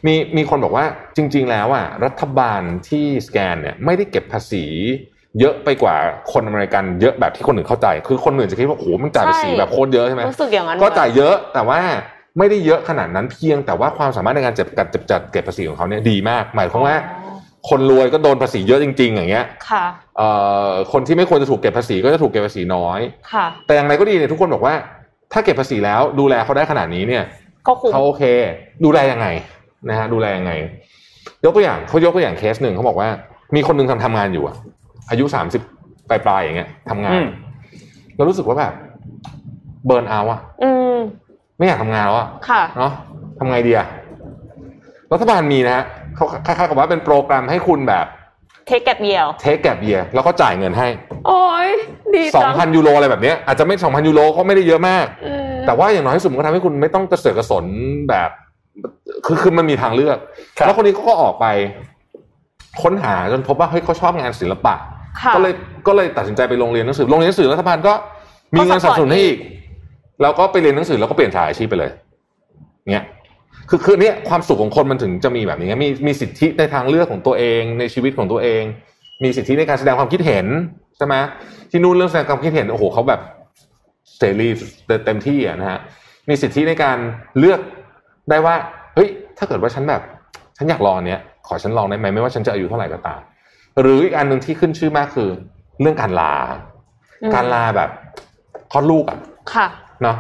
[0.06, 0.86] มีมีคนบอกว่า
[1.16, 4.66] จริง ๆ แล้วอะรัฐบาลที่สแกนเนี่ยไม่ได้เก็บภาษี
[5.40, 5.96] เยอะไปกว่า
[6.34, 11.80] คนอเมริกันเยอะแบบที่คนอื่นเข้าใจ คือคนอื่นจะคิดว่าโอ้โหมันจ่ายภาษีใช่แบบโคตรเยอะใช่ไหมรู้สึกอย่างนั้นก็จ่ายเยอะแต่ว่า
[12.38, 17.36] ไม่ได้เยอะขนาดนั้นเพียงแต่ว่าความสามารถในการจัดจัดจัดจัดเก็บภาษีของเขาเนี่ยดีมาก หมายความว่าอ๋อ
[17.70, 19.86] คนรวยก็โดนภาษีเยอะจริง ๆ อย่างเงี้ยค่ะ
[20.18, 20.30] เอ่
[20.68, 23.00] อคนที่ไม่ควรจะถูกเก็บภาษีก็จะถูกเก็บภาษีน้อย
[23.34, 24.74] ค่ะ แต่อย่างไรก็ดีเนี่ยทุกคนบอกว่า
[25.34, 27.24] ถ้าเก็บภาษีแล้วดูแลเขาได้ขนาดนี้เนี่ย
[27.68, 28.24] ก็คุ้มเขาโอเค
[28.86, 29.28] ดูแลยังไง
[29.90, 30.52] นะฮะดูแลยังไง
[31.44, 33.10] ยกตัวอย่างเขายกตัวอย่างเคสหนึ่งเขาบอกว่า
[33.56, 34.56] มีคนหนึงทำทำงานอยู่อะ
[35.10, 35.62] อายุสามสิบ
[36.10, 37.28] ปลายปลายๆอย่างเงี้ยทำงาอืนม
[38.16, 38.74] แล้วรู้สึกว่าแบบ
[39.86, 40.96] เบิร์นเอาอะอืม
[41.58, 42.94] ไม่อยากทำงานแล้วอะค่ะเนาะ
[43.40, 43.88] ทำไงดีอะ
[45.14, 45.86] รัฐบาลมีนะฮะ
[46.16, 48.06] เขาคล้ายๆกับว่าเป็นโปรแกรมให้คุณแบบ
[48.68, 50.88] เทคแกบเยียวเทคแก p เ e ียแล้วก็จ่ายเงินให้
[51.28, 51.70] โอ้ย
[52.16, 57.66] ดีสอจังงพันยูโรอะไรแบบเนี้ยอาจจะไม่สองพันยูโรก็ไม่ได้เยอะมากอืมแต่ว่าอย่างน้อยที่สุดมันก็ทำให้คุณไม่ต้องกระเสือกกระสน
[58.10, 58.30] แบบ
[59.26, 60.18] คือคือมันมีทางเลือก
[60.58, 61.46] ครับแล้วคนนี้เขาก็ออกไป
[62.82, 64.97] ค้นหาจนพบว่าเฮ้ยเขาชอบงานศิลปะค่ะ
[65.36, 65.54] ก็เลย
[65.88, 67.94] ก็เลยตัดสินใจไปโรงเรียนหนังสือโรงเรียนหนังสือรัฐบาลก็
[68.54, 69.38] มีเงินสนับสนุนให้อีก
[70.22, 71.92] แล้วก็ไปเรียนหนังสือแล้วก็เปลี่ยนสายอาชีพไปเลย
[72.92, 73.06] เนี้ย
[73.70, 78.64] คือคือเนี่ยความสุขของคนมันถึงจะมีแบบนี้มีมีสิทธิในทางเลือกของตัวเองในชีวิตของตัวเอง
[79.24, 80.46] มีสิทธิในการแสดงความคิดเห็น
[80.98, 81.16] ใช่ไหม
[81.72, 83.22] ที่นู่นเรื่องแสดงความคิดเห็นโอ้โหเขาแบบ
[84.18, 84.50] เสรี
[85.06, 85.80] เต็มที่อะนะฮะ
[86.30, 86.98] มีสิทธิในการ
[87.40, 87.60] เลือก
[88.30, 88.56] ได้ว่า
[88.96, 90.02] เฮ้ยถ้าเกิดว่าฉันแบบ
[90.58, 93.20] ฉันอยากลองเนี้ยขอฉันลองได้ไหมไม่ว่าฉันจะอายุเท่าไหร่ก็ตาม
[93.82, 95.30] หรืออีกอันหนึ่งที่ขึ้นชื่อมากคือ
[95.82, 96.34] เรื่องการลา
[97.22, 97.90] อืมการลาแบบ
[98.72, 99.20] คลอดลูกอะ
[99.54, 99.68] ค่ะ
[100.02, 100.18] เนาะ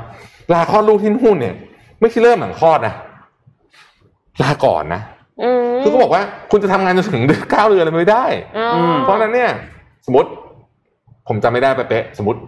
[0.53, 1.55] ลาคลอดลูกที่นู่นเนี่ย
[2.01, 2.93] ไม่ใช่เริ่มหลังคลอดนะ
[4.41, 5.01] ลาก่อนนะ
[5.43, 8.25] อืมคือเขาบอกว่าคุณจะทำงานจนถึงเดือนเก้าเดือนอะไรไม่ได้
[8.57, 9.51] อืมเพราะฉะนั้นเนี่ย
[10.05, 10.29] สมมติ
[11.27, 12.39] ผมจำไม่ได้เป๊ะๆสมมติ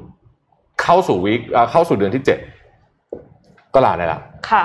[0.81, 2.39] เข้าสู่วีคเอ่อเข้าสู่เดือนที่เจ็ด
[3.73, 4.63] ก็ลาได้ละค่ะ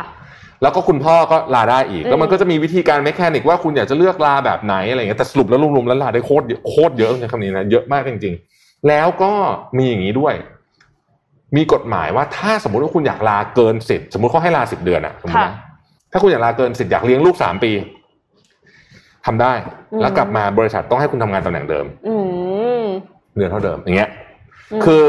[0.65, 9.33] แล้วก็คุณพ่อก็ลาได้อีกอืมแล้วมันก็จะมีวิธีการแมคานิกว่าคุณอยากจะเลือกลาแบบไหนอะไรอย่างเงี้ยแต่สรุปแล้วรวมๆแล้วลาได้โคตรเยอะโคตรเยอะในคำนี้นะเยอะมากจริง ๆ แล้วก็
[9.77, 10.35] มีอย่างนี้ด้วย
[11.57, 15.55] มีกฎหมายว่าถ้าสมมติว่าคุณอยากลาเกินสิทธิ์สมมติเขาให้ลาสิบเดือนอะสมมตินะ
[16.13, 17.73] ถ้าคุณอยากลาเกินสิทธิ์อยากเลี้ยงลูกสามปี
[19.27, 19.53] ทำได้
[20.01, 22.15] แล้วกลับมาบริษัทต้องให้คุณทำงานตำแหน่งเดิมอื
[22.83, 22.85] ม
[23.37, 24.11] เดือนเท่าเดิมอย่างเงี้ย
[24.73, 25.03] อืมคือ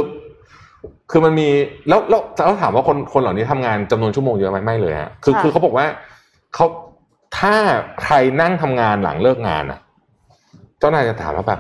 [1.12, 1.48] คือมันมี
[1.90, 5.86] แล้วแล้วแล้วถามว่าคนคนเหล่านี้ทำงานจำนวนชั่วโมงเยอะไหมไม่เลยฮะคือค่ะคือเขาบอกว่า
[6.56, 6.66] เขา
[7.38, 7.54] ถ้า
[8.04, 9.80] ใครนั่งทำงานหลังเลิกงานอะ
[10.80, 11.60] เจ้านายจะถามว่าแบบ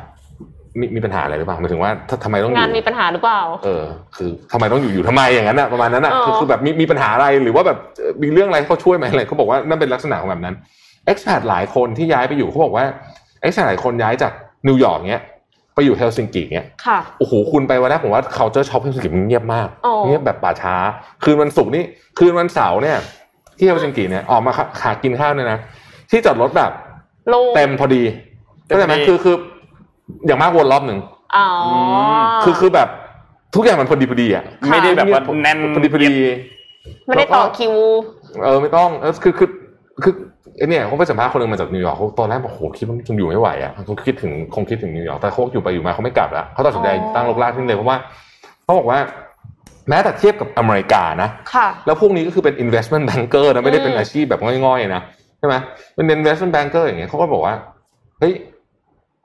[0.79, 3.85] มีมีปัญหาอะไรหรือเปล่าหมายถึงว่าถ้าทำไมต้องอยู่งานมีปัญหาหรือเปล่า เออ
[4.15, 10.55] คือทำไมต้องอยู่อยู่ทำไมอย่างนั้นอะประมาณนั้นอะอ๋อคือคือแบบมีมีปัญหาอะไรหรือว่าแบบเอ่อมีเรื่องอะไรให้เขาช่วยไหมอะไรเขาบอกว่านั่นเป็นลักษณะของแบบนั้น
[11.05, 12.85] expat หลายคนที่ย้ายไปอยู่เขาบอกว่า
[13.41, 14.33] expat หลายคนย้ายจาก
[14.67, 15.23] นิวยอร์กเนี้ย
[15.75, 20.75] ไปอยู่เฮลซิงกิเนี้ยค่ะโอ้โหคุณไปวันแรกผมว่า culture shock ที่สุดมันเงียบมากอ๋อเงียบแบบป่าช้า
[21.23, 21.83] คืนวันศุกร์นี่
[22.17, 22.97] คืนวันเสาร์เนี่ย
[23.57, 24.51] ที่เฮลซิงกิเนี่ยออกมา
[24.81, 25.59] หากินข้าวเนี่ยนะ
[26.11, 26.71] ที่จอดรถแบบ
[27.29, 28.03] โลงเต็มพอดี
[28.65, 29.35] เต็มพอดีเข้าใจไหมคือคือ
[30.25, 30.99] อย่างมากวนรอบหนึ่ง
[31.35, 31.75] อ๋ออ
[32.43, 32.89] คือคือแบบ
[33.55, 36.13] ทุกอย่างมันพอดีพอดีอะค่ะไม่ได้แบบว่าแน่นพอดีพอดี
[37.05, 37.73] ไม่ได้ต่อคิว
[38.43, 39.49] เออไม่ต้องเออคือคือ
[40.03, 40.34] คือไอ
[40.69, 47.97] เนี่ยเขาไปสัมภาษณ์คนหนึ่งมาจากนิวยอร์กเขาตอนแรกบอกโหคิดว่ามันอยู่ไม่ไหวอะเขาคิดถึงคงคิดถึงนิวยอร์กแต่เขาอยู่ไปอยู่มาเขาไม่กลับแล้วเขาตัดสินใจอ๋อตั้งโลกลากที่นี่เลยเพราะว่า
[48.63, 48.99] เขาบอกว่า
[49.89, 55.01] แม้แต่เทียบกับอเมริกานะค่ะแล้วพวกนี้ก็คือเป็น investment banker นะไม่ได้เป็นอืมอาชีพแบบง่อยๆนะ
[55.39, 55.55] ใช่ไหม
[55.95, 57.55] เป็น investment banker อย่างเงี้ยเขาก็บอกว่า
[58.19, 58.33] เฮ้ย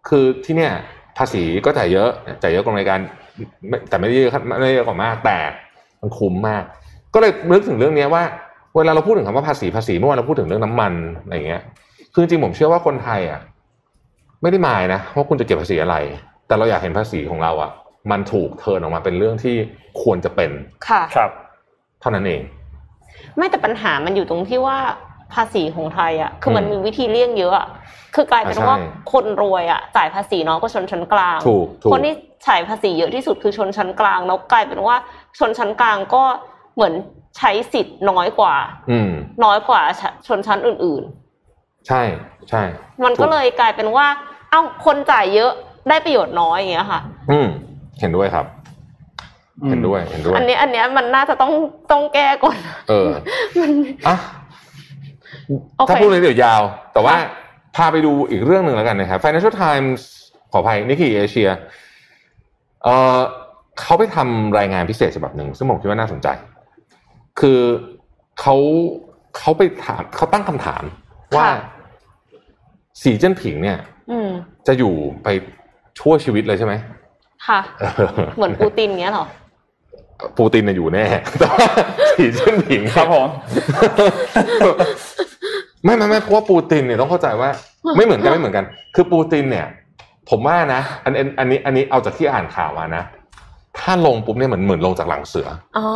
[0.09, 0.72] คือที่เนี่ย
[1.18, 2.09] ภาษีก็จ่ายเยอะ
[2.43, 3.01] จ่ายเยอะกว่าอเมริกัน
[3.68, 5.39] ไม่แต่ไม่ได้เยอะไม่ได้เยอะกว่ามากแต่
[6.01, 6.62] มันคุ้มมาก
[7.14, 8.22] ก็เลยนึกถึงเรื่องเนี้ยว่า
[8.77, 10.93] เวลาเราพูดถึงคำว่าภาษีภาษีเมื่อวานเราพูดถึงเรื่องน้ำมัน
[11.23, 11.62] อะไรอย่างเงี้ย
[12.12, 13.41] คือจริงๆผมเชื่อว่าคนไทยอะ
[14.43, 15.97] ไม่ได้หมายนะว่าคุณจะเก็บภาษีอะไร
[16.47, 17.71] แต่เราอยากเห็นภาษีของเราอะ
[18.11, 19.57] มันถูกเทิร์นออกมาเป็นเรื่องที่
[20.03, 20.51] ควรจะเป็น
[20.89, 21.31] ค่ะครับ
[22.01, 22.43] เท่านั้นเอง
[23.37, 24.79] ไม่แต่ปัญหามันอยู่ตรงที่ว่า
[25.35, 27.66] ภาษีของไทยอะคือมันอืมมีวิธีเลี่ยงเยอะอะ
[28.14, 28.77] คือกลายเป็นอ่าใช่ว่า
[29.12, 32.14] คนรวยอะจ่ายภาษีน้อยกว่าชนชั้นกลางถูกถูกคนที่
[32.47, 34.97] จ่ายภาษีเยอะที่สุดคือชนชั้นกลางแล้วกลายเป็นว่า
[35.39, 36.23] ชนชั้นกลางก็
[36.75, 36.95] เหมือน
[37.37, 38.55] ใช้สิทธิ์น้อยกว่า
[38.91, 39.11] อืม
[39.45, 39.81] น้อยกว่า
[40.26, 41.03] ชนชั้นอื่น
[41.89, 42.03] ใช่
[42.51, 44.07] ใช่ๆมันก็เลยกลายเป็นว่า
[44.51, 45.53] เอ้าคนจ่ายเยอะ
[45.89, 47.01] ได้ประโยชน์น้อยอย่างเงี้ยค่ะ
[47.31, 47.47] อืม
[48.01, 48.47] เห็นด้วยครับ
[49.68, 51.53] เห็นด้วยเห็นด้วย อันนี้ อันเนี้ยมันน่าจะต้อง
[51.91, 52.57] ต้องแก้ก่อน
[52.89, 53.11] เออ
[53.61, 53.70] มัน
[54.09, 54.16] อะ
[55.76, 56.62] โอเคถ้าพูดเลยเดี๋ยวยาว
[56.93, 57.28] แต่ว่าค่ะ
[57.76, 60.01] พาไปดูอีกเรื่องหนึ่งแล้วกันนะครับ Financial Times
[60.53, 61.49] ขออภัยนิกกี้เอเชีย
[62.85, 63.18] เออ
[63.81, 66.28] เขาไปทำรายงานพิเศษฉบับหนึ่งซึ่งผมคิดว่าน่าสนใจ
[67.41, 67.61] คือ
[68.41, 68.57] เขา
[69.38, 70.82] เขาไปถามเขาตั้งคำถาม
[71.36, 71.55] ว่าค่ะ
[73.03, 73.78] สีเจิ้นผิงเนี่ย
[74.11, 74.30] อืม
[74.66, 75.28] จะอยู่ไป
[75.99, 76.74] ชั่วชีวิตเลยใช่ไหม
[77.47, 77.61] ค่ะ
[78.36, 79.26] เหมือนปูตินเงี้ยเหรอ
[80.38, 81.05] ปูตินน่ะอยู่แน่
[81.38, 81.68] แต่ว่า
[82.16, 83.28] สีเจิ้นผิงครับผม
[85.84, 87.51] ไม่ไม่ไม่เพราะว่าปูตินเนี่ยต้องเข้าใจว่า
[87.97, 88.64] ไม่เหมือนกันไม่เหมือนกัน
[88.95, 89.66] คือปูตินเนี่ย
[90.30, 93.03] ผมว่านะ อันอันอันนี้อันนี้เอาจากที่อ่านข่าวมานะ
[93.83, 95.87] ถ้าลงปุ๊บเนี่ยเหมือนเหมือนลงจากหลังเสืออ๋อ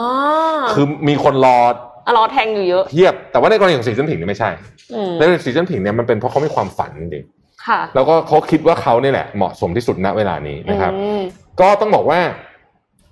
[0.72, 1.58] คือมีคนรอ
[2.06, 4.50] อะรอแทงอยู่เยอะเพียบแต่ว่าในกรณีของสีเจิ้นผิงเนี่ยไม่ใช่
[4.94, 7.24] อืมในกรณีของสีเจิ้นผิงเนี่ยมันเป็นเพราะเขามีความฝันจริง
[7.66, 11.20] ค่ะๆแล้วก็เขาคิดว่าเขาเนี่ยแหละเหมาะสมที่สุดณเวลานี้นะครับอืม
[11.60, 12.20] ก็ต้องบอกว่า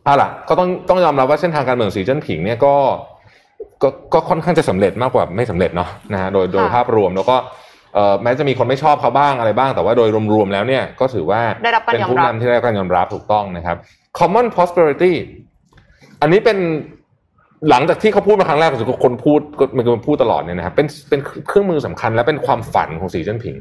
[0.04, 2.74] เอาล่ะก็ต้องต้องยอมรับว่าเส้นทางการเมืองสีเจิ้นผิงเนี่ยก็
[3.82, 7.36] ก็ก็ค่อนข้างจะสำเร็จมากกว่าไม่สำเร็จเนาะนะฮะโดยโดยภาพรวมแล้วก็
[7.94, 13.76] เอ่อแม้จะมีคนไม่ชอบเขาบ้างอะไรบ้าง แต่ว่าโดยรวมๆแล้วเนี่ยก็ถือว่าได้รับการเป็นยอมผู้รับนำที่ได้รับการยอมรับถูกต้องนะครับ
[14.18, 15.14] common prosperity
[16.20, 16.58] อันนี้เป็น
[17.70, 23.56] หลังจากที่เขาพูดมาครั้งแรกก็คนพูดก็มีคนพูดตลอดเนี่ยนะครับเป็นเป็นเครื่องมือสำคัญและเป็นความฝันของสีเจิ้นผิง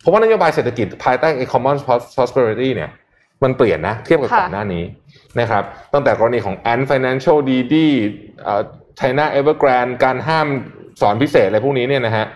[0.00, 1.76] เพราะว่านโยบายเศรษฐกิจภายใต้ไอ้ common
[2.16, 2.90] prosperity เนี่ย
[3.42, 4.84] มันเปลี่ยนนะ เทียบกับค่ะก่อนหน้านี้
[5.40, 7.74] นะครับตั้งแต่กรณีของ Ant Financial DD
[8.42, 8.62] เอ่อ
[9.00, 10.46] China Evergrande การห้าม
[11.00, 12.26] สอนพิเศษอะไรพวกนี้เนี่ยนะฮะ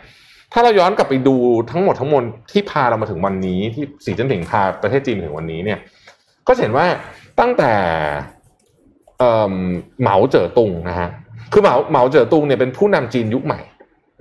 [0.53, 1.37] ถ้าเราย้อนกลับไปดู
[1.71, 5.79] ทั้งหมดทั้งมวลที่พาเรามาถึงวันนี้ที่สีจิ้นผิงพาประเทศจีนมาถึงวันนี้เนี่ย
[6.49, 6.87] ก็จะเห็นว่า
[7.41, 7.73] ตั้งแต่
[9.19, 9.55] เอ่อ
[10.01, 11.09] เหมาเจ๋อตุงนะฮะ
[11.53, 13.61] คือเหมาเหมาเจ๋อตุงเนี่ยเป็นผู้นำจีนยุคใหม่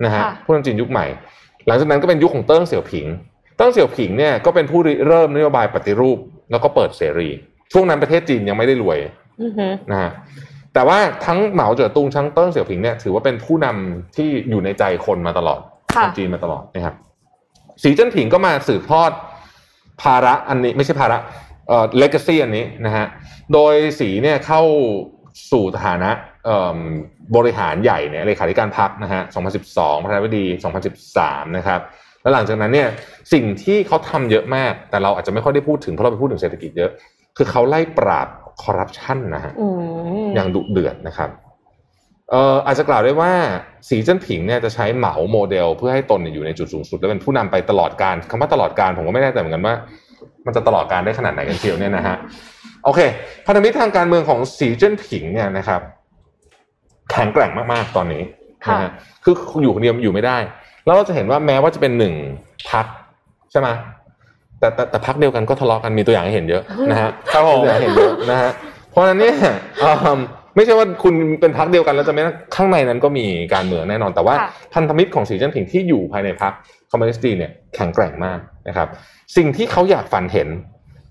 [0.04, 1.06] นะฮะค่ะผู้นำจีนยุคใหม่
[1.66, 3.06] หลังจากนั้นก็เป็นยุคของเติ้งเสี่ยวผิง
[3.56, 6.18] เติ้งเสี่ยวผิงเนี่ยก็เป็นผู้ริเริ่มนโยบายปฏิรูป
[6.50, 7.28] แล้วก็เปิดเสรี
[7.72, 8.98] ช่วงนั้นประเทศจีนยังไม่ได้รวย
[9.42, 10.10] อือหือนะฮะ
[10.74, 15.60] แต่ว่าทั้งเหมาเจ๋อตุงทั้งเติ้งเสี่ยวผิงเนี่ยถือว่าเป็นผู้นำที่อยู่ในใจคนมาตลอด
[15.94, 16.94] ค่ะคนจีนมาตลอดนะครับ
[17.82, 19.10] สีเจิ้นผิงก็มาสืบทอด
[20.02, 21.18] ภาระอันนี้ไม่ใช่ภาระ
[21.68, 23.06] เอ่อเลกาซีอันนี้นะฮะ
[23.52, 24.62] โดยสีเนี่ยเข้า
[25.52, 26.10] สู่ฐานะ
[26.44, 26.78] เอิ่ม
[27.36, 29.22] บริหารใหญ่เนี่ยเลขาธิการพรรคนะฮะ
[29.62, 30.46] 2012 ประธานาธิบดี
[31.00, 31.80] 2013 นะครับ
[32.22, 32.88] แล้วหลังจากนั้นเนี่ย
[33.32, 36.90] สิ่งที่เขาทำเยอะมาก แต่เราอาจจะไม่ค่อยได้พูดถึง เพราะเราไปพูดถึงเศรษฐกิจเยอะ
[37.36, 38.28] คือเขาไล่ปราบ
[38.62, 39.66] คอร์รัปชันนะฮะอื
[40.26, 41.30] มอย่างดุเดือดนะครับ
[42.30, 43.32] เอ่ออาจจะกล่าวได้ว่า
[43.88, 49.74] สีเจิ้นผิงเนี่ยจะใช้เหมาโมเดล เพื่อให้ตนเนี่ยอยู่ในจุดสูงสุด และเป็นผู้นำไปตลอดการคำว่าตลอดการผมก็ไม่แน่ใจเหมือนกันว่า
[50.46, 52.16] มันจะตลอดการได้ขนาดไหนกันเชียวเนี่ยนะฮะ
[52.84, 53.00] โอเค
[53.46, 55.80] พันธมิตรทางการเมืองของสีเจิ้นผิงเนี่ยนะครับ
[57.10, 58.22] แข็งแกร่งมากๆตอนนี้
[58.72, 58.90] นะฮะ
[59.24, 60.36] คืออยู่คนเดียวอยู่ไม่ได้
[60.86, 62.14] แล้วเราจะเห็นว่าแม้ว่าจะเป็นหนึ่ง
[62.70, 62.86] พัก
[63.50, 63.68] ใช่ไหม
[64.58, 68.50] แต่แต่แต่พักเดียวกันก็ทะเลาะกันมีตัวอย่างให้เห็นเยอะนะฮะครับผมมีตัวอย่างให้เห็นเยอะนะฮะ
[68.90, 69.34] เพราะฉะนั้นเนี่ย
[69.80, 70.20] เอิ่ม
[70.56, 72.22] ไม่ใช่ว่าคุณเป็นพักเดียวกันแล้วจะไม่
[72.54, 73.24] ข้างในนั้นก็มี
[73.54, 76.52] การเมืองแน่นอนแต่ว่าค่ะพันธมิตรของสีเจิ้นผิงที่อยู่ภายในพรรค
[76.83, 78.38] ค อมมิวนิสต์จีนเนี่ยแข็งแกร่งมาก
[78.68, 78.88] นะครับ
[79.36, 80.48] สิ่งที่เขาอยากฝันเห็น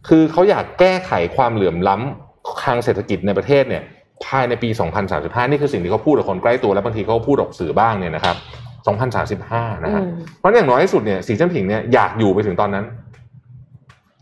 [0.07, 3.83] คือเขาอยากแก้ไขความเหลื่อมล้ำทางเศรษฐกิจในประเทศเนี่ย
[4.25, 4.69] ภายในปี
[5.09, 8.35] 2035 นี่คือสิ่งที่เขาพูดกับคนใกล้ตัวและบางทีเขาก็พูดออกสื่อบ้างเนี่ยนะครับ
[9.11, 12.85] 2035 นะฮะอืมเพราะอย่างน้อยที่สุดเนี่ยสีเจิ้นผิงเนี่ยอยากอยู่ไปถึงตอนนั้น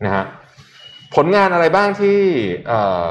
[0.05, 0.23] นะฮะ
[1.15, 2.17] ผลงานอะไรบ้างที่
[2.67, 3.09] เอ่อ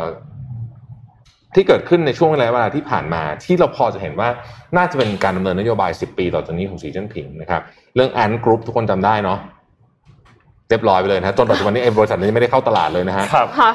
[1.54, 4.28] ที่เกิดขึ้นในช่วงเวลาที่ผ่านมา ที่เราพอจะเห็นว่า
[4.76, 7.62] น่าจะเป็นการดำเนินนโยบาย 10 ปีต่อจากนี้ของสีเจิ้นผิงนะครับ
[7.94, 9.38] เรื่อง Ant Group ทุกคนจำได้เนาะ
[10.68, 13.72] เรียบร้อยไปเลยนะฮะจนปัจจุบันนี้ไอ้บริษัทนี้ไม่ได้เข้าตลาดเลยนะฮะครับค่ะ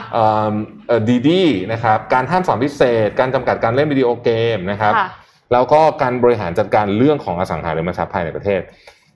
[1.09, 5.07] ดีดีนะครับการห้ามสอนพิเศษ การจำกัดการเล่นวิดีโอเกมนะครับค่ะ
[5.53, 8.61] แล้วก็การบริหารจัดการเรื่องของอสังหาริมทรัพย์ภายในประเทศ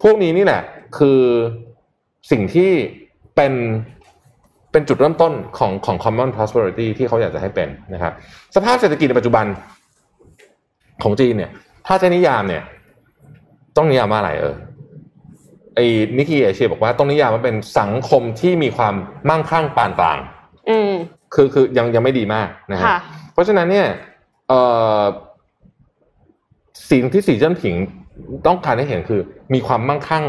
[0.03, 0.61] พวกนี้นี่แหละ
[0.97, 1.21] คือ
[2.31, 2.71] สิ่งที่
[3.35, 3.53] เป็น
[4.71, 8.13] เป็นจุดเริ่มต้นของของ common prosperity ที่เขาอยากจะให้เป็นนะครับ
[8.55, 9.45] สภาพเศรษฐกิจในปัจจุบัน
[11.03, 11.51] ของจีนเนี่ย
[11.87, 12.63] ถ้าจะนิยามเนี่ย
[13.77, 14.55] ต้องนิยามว่าอะไรเออ
[15.75, 15.85] ไอ้
[16.17, 18.93] นิกกี้เอเชียบอกว่าต้องนิยามว่าเป็นสังคมที่มีความ
[19.29, 20.17] มั่งคั่งปานกลาง
[20.69, 20.91] อืม
[21.33, 22.97] คือคือยังยังไม่ดีมากนะฮะค่ะ
[23.33, 23.87] เพราะฉะนั้นเนี่ย
[24.47, 24.59] เอ่
[25.01, 25.03] อ
[26.91, 27.75] สิ่งที่สีเจิ้นผิง
[28.47, 29.21] ต้องการให้เห็นคือ
[29.53, 30.23] มีความมั่งคั่ง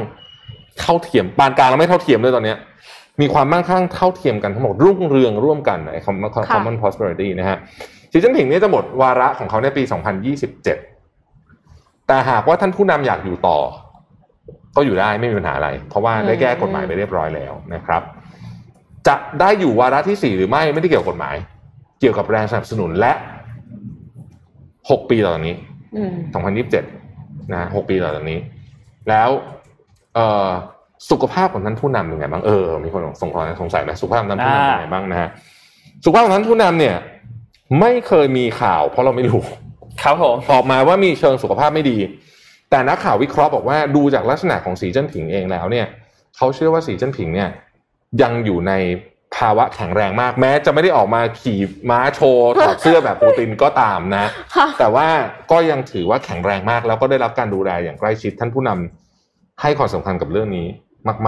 [0.80, 2.59] เท่าเทียมปานกลางแล้วไม่เท่าเทียมด้วยตอนเนี้ย
[3.21, 7.59] มีความมั่งคั่งเท่าเทียมกันทั้งหมดรุ่งเรืองร่วมกันไอ้ common common prosperity นะฮะ
[8.12, 9.83] สีจิ้นผิงเนี่ยจะหมดวาระของเขาในปี
[10.61, 13.59] 2027 แต่หากว่าท่านผู้นำอยากอยู่ต่อ
[14.77, 18.03] ก็อยู่ได้ไม่มีปัญหาอะไร เพราะว่าได้แก้กฎหมายไปเรียบร้อยแล้วนะครับ
[19.09, 21.37] จะได้อยู่วาระที่สี่หรือไม่ไม่ได้เกี่ยวกับกฎหมาย
[22.01, 23.12] เกี่ยวกับแรงสนับสนุนและ
[24.91, 25.57] หกปีต่อจากนี้
[25.97, 26.12] อืม
[26.83, 28.39] 2027 นะหกปีต่อจากนี้
[29.09, 29.29] แล้ว
[30.14, 30.49] เอ่อ
[31.11, 35.30] สุขภาพของท่านผู้นำเป็นไงบ้างเออมีคนสงสัยสงสัยไหมสุขภาพของท่านผู้นำเป็นไงบ้างนะฮะ
[36.05, 36.96] สุขภาพของท่านผู้นำเนี่ย
[37.80, 39.42] ไม่เคยมีข่าว เพราะเราไม่รู้
[40.03, 41.98] ครับผมออกมาว่ามีเชิงสุขภาพไม่ดี
[42.70, 45.86] แต่นักข่าววิเคราะห์บอกว่าดูจากลักษณะของสีเจิ้นผิงเองแล้วเนี่ย
[46.36, 47.48] เขาเชื่อว่าสีเจิ้นผิงเนี่ย
[48.22, 48.72] ยังอยู่ใน
[49.36, 51.59] ภาวะแข็งแรงมากแม้ จะไม่ได้ออกมาขี่
[51.90, 54.26] ม้าโชว์ถอดเสื้อแบบปูตินก็ตามนะ
[54.57, 55.07] ค่ะแต่ว่า
[55.51, 60.66] ก็ยังถือว่าแข็งแรงมาก แล้วก็ได้รับการดูแลอย่างใกล้ชิดท่านผู้นำให้ความสำคัญกับเรื่องนี้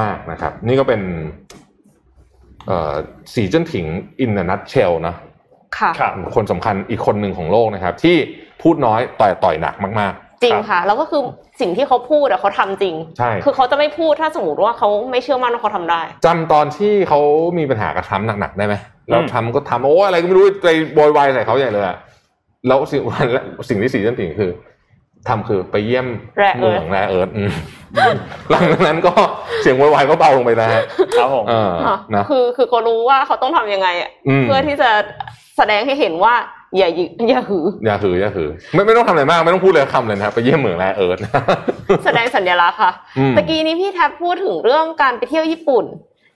[0.00, 1.00] มาก ๆนะครับ นี่ก็เป็น
[2.66, 2.92] เอ่อ
[3.34, 3.86] สีเจิ้นผิง
[4.20, 5.14] อินนัทเชลนะ
[5.78, 8.16] ค่ะครับคนสำคัญอีกคนหนึ่งของโลกนะครับ ที่
[8.62, 11.22] พูดน้อยต่อยต่อยหนักมากจริงค่ะ แล้วก็คือ
[11.60, 17.20] สิ่งที่เขาพูดอะเขาทำจริงใช่คือเขาจะไม่พูดถ้าสมมติว่าเขาไม่เชื่อมั่นว่าเขาทำได้ๆจำตอนที่เขา
[17.58, 18.74] มีปัญหากับทรัมป์หนักๆได้ไหม
[19.08, 21.96] แล้วอืมทรัมป์ก็ทำโอ้อะไรก็ไม่รู้ไปโวยวายใส่เขาใหญ่เลยอะ
[22.68, 24.50] แล้วสิ่งวันและสิ่งที่สีเจิ้นผิงคือ
[25.28, 26.06] ทำคือไปเยี่ยม
[26.38, 27.50] แร่เอิเมืร์ธองแร่เอิร์ธอืม
[28.50, 29.12] หลังจากนั้นก็
[29.62, 30.84] เสียงโวยวายก็เบาลงไปนะฮะ
[31.18, 34.10] ครับผมเออค่ะนะคือคือเขารู้ว่าเขาต้องทำยังไงอะ
[34.40, 34.90] มเพื่อที่จะ
[35.56, 36.34] แสดงให้เห็นว่า
[36.78, 41.18] อย่ายึอย่าหือ อย่าหืออย่าหือ ไม่ไม่ต้องทำอะไรมากไม่ต้องพูดเลยคำเลยนะครับไปเยี่ยมเมืองแร่เอิร์ธ
[42.04, 45.84] แสดงสัญลักษณ์ค่ะอืมตะกี้นี้พี่แท็บพูดถึงเรื่องการไปเที่ยวญี่ปุ่น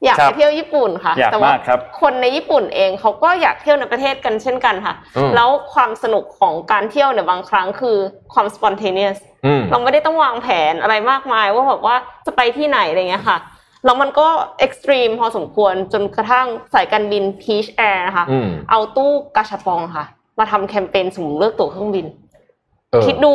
[0.04, 7.96] อยากไปครับเที่ยวญี่ปุ่นค่ะอยากแต่ว่ามากครับคนในญี่ปุ่นเองเขาก็อยากเที่ยวในประเทศกันเช่นกันค่ะอืมแล้วความสนุกของการเที่ยวเนี่ยบางครั้งคือ
[8.32, 13.38] ความ spontaneous อืมเราไม่ได้ต้องวางแผนอะไรมากมายว่าแบบว่าจะไปที่ไหนอะไรเงี้ยค่ะ
[13.84, 14.26] แล้วมันก็
[14.58, 20.04] extreme พอสมควรจนกระทั่งสายการบิน Peach Air นะคะอืมเอาตู้กาชาปองค่ะ
[20.38, 22.06] มาทำแคมเปญสุ่มเลือกตั๋วเครื่องบิน
[22.90, 23.32] เออคิดดู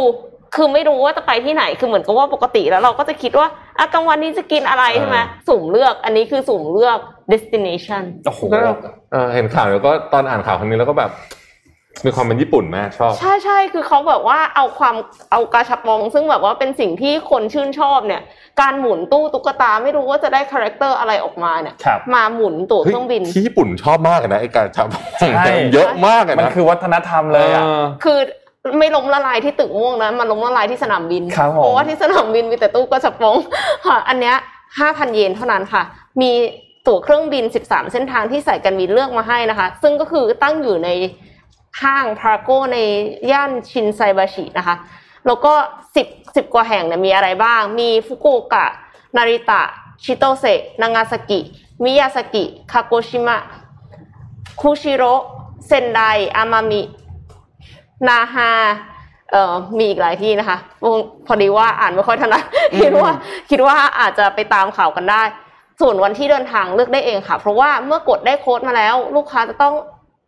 [0.55, 3.47] คือไม่รู้ว่าจะไปที่ไหนคือเหมือนกับว่าปกติแล้วเราก็จะคิดว่า
[3.77, 6.97] อะกลางวันนี้จะกินอะไรใช่ไหมอ่าสุ่มเลือกอันนี้คือสุ่มเลือก
[7.31, 8.59] destination โอ้โหก็
[9.11, 11.11] เออเห็นข่าวแล้วก็ตอนอ่านข่าวครั้งนี้แล้วก็แบบ
[12.05, 14.95] มีความเป็นญี่ปุ่นมากชอบ ใช่ใช่คือเขาแบบว่าเอาความ
[15.31, 18.21] เอากาชาปอง ซึ่งแบบว่าเป็นสิ่งที่คนชื่นชอบเนี่ย
[18.61, 24.87] การหมุนตู้ตุ๊กตาไม่รู้ว่าจะได้ character อะไรออกมาเนี่ยครับมาหมุนตั๋วเฮ้เคยรื่องบินเฮ้ยที่ญี่ปุ่นชอบมากเลยนะไอ้การจับ
[25.19, 28.19] ใช่เยอะมากเลยมันนะคือวัฒนธรรมเลยอะออคือ
[28.79, 33.35] ไม่ล้มละลายที่ตึกม่วงนะมันล้มละลายที่สนามบินครับผมเพราะว่าที่สนามบินมีแต่ตู้กระชับปอง
[33.87, 34.35] ค่ะ อันเนี้ย
[34.79, 35.83] ห้าพันเยนเท่านั้นค่ะ
[36.21, 36.31] มี
[36.87, 40.89] ตั๋วเครื่องบิน 13 เส้นทางที่สายการบินเลือกมาให้นะคะ ซึ่งก็คือตั้งอยู่ใน
[41.81, 42.77] ห้างพาโกใน
[43.31, 44.75] ย่านชินไซบาชินะคะ
[45.25, 45.53] แล้วก็
[45.95, 48.65] 10 10 กว่าแห่งเนี่ยมีอะไรบ้าง มีฟุกุโอกะ
[49.17, 49.61] นาริตะ
[50.03, 51.39] ชิโตเซะ นางาซากิ
[51.83, 53.37] มิยาซากิ คาโกชิมะ
[54.61, 55.13] คุชิโร่
[55.67, 55.99] เซนได
[56.37, 56.81] อามามิ
[58.07, 58.49] นาฮา
[59.31, 60.57] เอ่อมีอีกหลายที่นะคะ
[61.27, 62.43] พอดีว่าอ่านไม่ค่อยถนัด
[62.79, 63.11] คิดว่า
[63.49, 65.23] คิดว่าอาจจะไปตามข่าวกันได้
[65.81, 69.73] ส่วนวันที่เดินทางเลือกได้เองค่ะ เพราะว่าเมื่อกดได้โค้ดมาแล้ว ลูกค้าจะต้อง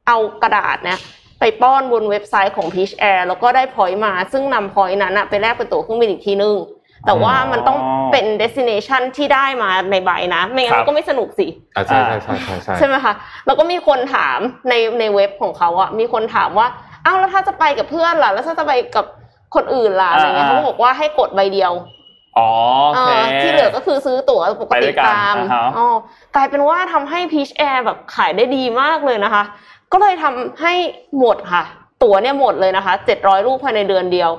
[0.07, 0.99] เอากระดาษเนี่ย
[1.39, 6.55] ไปป้อนบนเว็บไซต์ของ Peach Air แล้วก็ได้ point มา ซึ่งนำ point นั้นอะไปแลกเป็นตั๋วเครื่องบินอีกทีนึง
[7.05, 7.77] แต่ว่ามันต้อง
[8.11, 13.13] เป็น destination ที่ได้มาในใบนะ ไม่งั้นครับมันก็ไม่สนุกสิอะใช่ใช่ใช่ใช่ใช่ใช่ไหมคะ
[13.45, 16.67] แล้วก็มีคนถามในในเว็บของเขาอะมีคนถามว่า
[17.05, 19.05] อ้าวแล้วถ้าจะไปกับเพื่อนล่ะ แล้วถ้าจะไปกับ
[19.55, 21.73] คนอื่นล่ะอะไรเงี้ยอ่าเขาบอกว่าให้กดใบเดียว
[22.37, 22.49] อ๋อ
[22.89, 25.85] โอเคเออที่เหลือก็คือซื้อตั๋วปกไปด้ติวยกันตามอ่าฮะอ๋อ
[26.35, 29.43] กลายเป็นว่าทำให้ Peach Air แบบขายได้ดีมากเลยนะคะ
[29.91, 30.73] ก็เลยทำให้
[31.19, 31.63] หมดค่ะ
[32.03, 34.31] ตั๋วเนี่ยหมดเลยนะคะ700ลูกภายในเดือนเดียว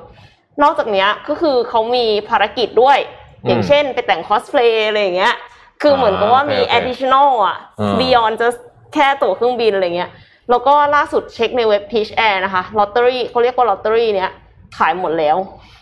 [0.62, 2.98] นอกจากเนี้ยก็คือเขามีภารกิจด้วย
[3.46, 5.34] อย่างเช่น ไปแต่งคอสเพลย์อะไรอย่างเงี้ย
[5.82, 8.60] คือเหมือนกับว่ามีโอเคโอเค additional อะอ่า beyond just
[8.94, 10.10] แค่ตั๋วเครื่องบินอะไรเงี้ย
[10.50, 14.30] แล้วก็ล่าสุดเช็คในเว็บ Peach Air นะคะลอตเตอรี่เขาเรียกว่าลอตเตอรี่เนี้ย
[14.78, 15.36] ขายหมดแล้ว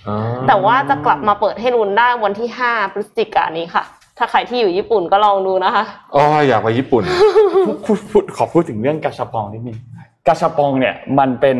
[0.08, 0.16] อ๋อ
[0.48, 3.84] แต่ว่าจะกลับมาเปิดให้ลุ้นได้วันที่ 5 พฤศจิกายนนี้ค่ะ
[4.18, 5.84] ถ้าใครที่อยู่ญี่ปุ่นก็ลองดูนะคะ
[6.14, 7.02] อ๋ออยากไปญี่ปุ่น
[7.84, 9.78] พูดพูดขอพูดถึงเรื่องกาชาปองนิดนึง
[10.26, 11.58] กาชาปองเนี่ยมันเป็น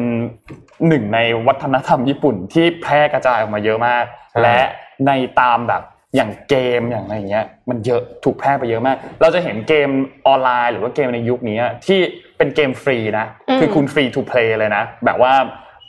[0.89, 4.61] หนึ่งในวัฒนธรรมญี่ปุ่นที่แพร่กระจายออกมาเยอะมากใช่และ
[5.07, 5.83] ในตามแบบ
[6.15, 9.89] อย่างเกมอย่างอะไรอย่างเงี้ยมันเยอะถูกแพร่ไปเยอะมาก เราจะเห็นเกม
[10.27, 12.01] ออนไลน์ หรือว่าเกมในยุคนี้ที่
[12.39, 15.33] เป็นเกมฟรีนะอืมคือคุณ free to play เลยนะ แบบว่า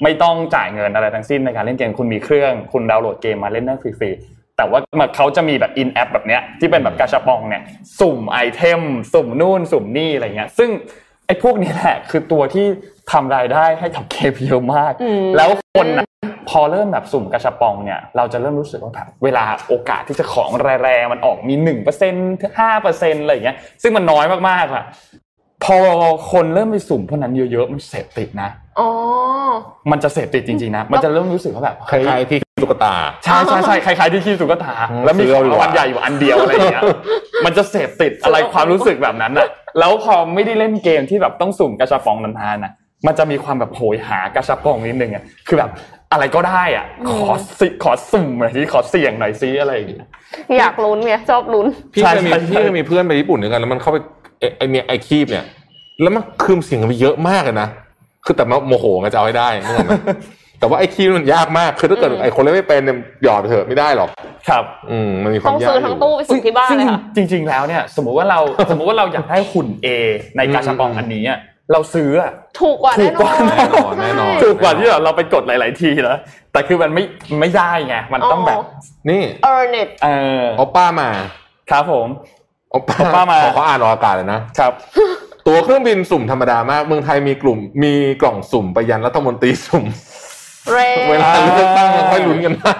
[0.03, 7.63] ไม่ต้องจ่ายเงินอะไรทั้งสิ้นในการเล่นเกมคุณมีเครื่อง คุณดาวน์โหลดเกมมาเล่นได้ฟรีๆแต่ว่ามันเขาจะมีแบบ in-app แบบเนี้ยที่เป็นแบบกาชาปองเนี่ย
[7.99, 8.82] สุ่มไอเทม
[9.13, 10.69] สุ่มนู่นสุ่มนี่อะไรเงี้ยซึ่ง
[11.28, 12.65] ไอ้พวกนี้แหละคือตัวที่
[13.11, 16.07] ทำรายได้ให้กับเกมเยอะมากอืมแล้วคนน่ะ
[16.49, 20.51] พอเริ่มแบบสุ่มกระชับปองเนี่ยเราจะเริ่มรู้สึกว่าแบบเวลาโอกาสที่จะของ
[20.84, 22.13] แรงๆมันออกมีหนึ่งเปอร์เซ็น
[22.59, 24.84] ห้าเปอร์เซ็นอะไรอย่างเงี้ยซึ่งมันน้อยมากๆอะ
[25.65, 25.78] พอ
[26.32, 28.49] คนเริ่มไปสุ่มพวกนั้นเยอะๆมันเสพติดนะ
[28.80, 28.89] อ๋อ
[29.91, 32.93] มันจะเสพติดจริงๆนะมันจะเริ่มรู้สึกว่าแบบคล้ายๆที่ตุ๊กตา
[33.24, 36.84] ใช่ใช่ใช่คล้ายๆที่ขี้สุกตาอืมแล้วมีซื้อขเอาองดีกว่ารางวัลใหญ่อยู่อันเดียวอะไรอย่างเงี้ย
[37.45, 39.47] มันจะเสพติดอะไรความรู้สึกแบบนั้นอะ
[39.80, 42.71] แล้วพอไม่ได้เล่นเกมที่แบบต้องสุ่มกระชับปองนานๆน่ะ
[43.07, 45.69] มันจะมีความแบบโหยหากระชับปองนิดนึงอะคือแบบ
[46.14, 50.07] อะไรก็ได้อะ ขอสิขอสุ่มหน่อยสิขอเสี่ยงหน่อยซิอะไรอย่างเงี้ย
[50.57, 53.97] อยากลุ้นไงชอบลุ้นพี่ใช่เคยมีใช่พี่เคยมีเพื่อนไปญี่ปุ่นด้วยกันแล้วมันเข้าไป
[54.39, 55.45] ไอ้ไอเนี่ยไอคีบเนี่ย
[56.01, 57.68] แล้วมันคืมเสียงกันไปเยอะมากเลยนะ
[58.26, 59.93] คือแต่มาโมโหไงจะเอาให้ได้นึกออกไหม
[60.59, 64.09] แต่ว่าไอคีบมันยากมากคือถ้าเกิดอืมไอคนเล่นไม่เป็นเนี่ยหยอดไปเถอะไม่ได้หรอก
[64.49, 68.39] ครับ อืมมันมีควาต้อมงยากซื้อทั้งตู้ไปสุ่มที่บ้านซึ่งเลยค่ะจริง ๆ แล้วเนี่ย สมมุติว่าเรา
[68.70, 69.88] สมมุติว่าเราอยากได้หุ่น A
[70.38, 71.39] ในกาชาปองอันนี้อะ
[71.72, 76.18] เราซื้ออะถูกกว่าถูแน่กนกว่าอนแน่นอนแน่นอนถูกกว่าที่แบบเราไปกดหลาย ๆ ทีแล้ว
[76.51, 77.03] แต่คือมันไม่
[77.39, 78.57] ไม่ได้ไงมันต้องแบบ
[79.09, 80.09] นี่เออร์เน็ตเอ
[80.39, 81.09] อโอป้ามา
[81.72, 82.07] ครับผม
[82.72, 84.74] โอป้าโอป้ามาขอเขาอ่านออกอากาศเลยนะครับ
[85.47, 89.86] ตัวเครื่องบินสุ่มธรรมดามากเมืองไทยมีกลุ่ม มีกล่องสุ่มไปยันรัฐมนตรีสุ่ม
[90.72, 90.78] เร
[91.09, 92.76] เวลาเลือกตั้งเราค่อยลุ้นกันได้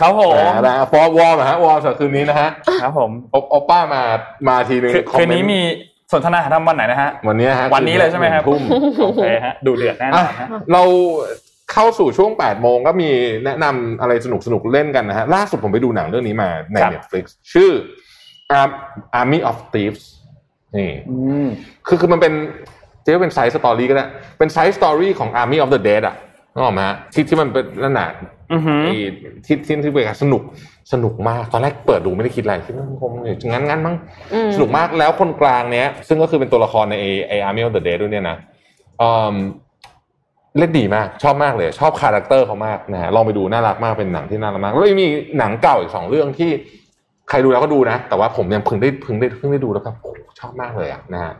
[0.00, 2.48] ครับผมนะนะฟอวอร์มอะฮะวอร์มสำหรับคืนนี้นะฮะ
[2.82, 4.02] ครับผมโอโอป้ามา
[4.48, 5.60] มาทีนึงคือคอมคืนเมนนี้ต์มี
[6.12, 8.62] สนทนาหาธรรมวันไหนนะฮะ วันนี้ฮะวันนี้เลยใช่ไหมครับทุ่ม
[9.02, 10.82] โอเคฮะดูเดือดแน่นอะอนฮะเรา
[11.72, 13.10] เข้าสู่ช่วง 8 โมงก็มี
[13.44, 17.70] แนะนำอะไรสนุกสนุกๆเล่นกันนะฮะ ล่าสุดผมไปดูหนังเรื่องนี้มาในครับ Netflix ชื่อ
[18.60, 18.78] Ar-
[19.20, 20.04] Army of Thieves
[20.76, 21.46] นี่อืม
[21.86, 22.32] คือคือมันเป็น
[23.04, 24.06] จะเรียกว่าเป็น side story ก็ได้
[24.38, 26.16] เป็น side story ของ Army of the Dead อะ
[26.56, 28.08] นึกออกไหมฮะที่ที่มันเป็นนั่นน่ะ
[28.52, 28.94] อือหือไอ้
[29.46, 30.42] ที่ที่ที่เป็นสนุก
[30.92, 33.10] สนุกมากตอนแรกเปิดดูไม่ได้คิดอะไรคิดว่ามันคง
[33.52, 33.96] งั้นงั้นมั้ง
[34.32, 38.36] อืมสนุกมากแล้วคนกลางเนี้ย ซึ่งก็คือเป็นตัวละครในไอ้ไอ้ Army of the Dead ด้วยเนี่ยนะ
[39.02, 39.34] อืม
[40.58, 46.50] เล่นดีมากชอบมากเลย ชอบ character เขามากนะฮะลองไปดูน่ารักมากเป็นหนังที่น่ารักมากแล้วยังมีหนังเก่าอีกสองเรื่องที่
[47.28, 51.32] ใครดูแล้วก็ดูนะ แต่ว่าผมยังเพิ่งได้เพิ่งได้เพิ่งได้ดูแล้วครับโอ้โหชอบมากเลยอะนะฮะ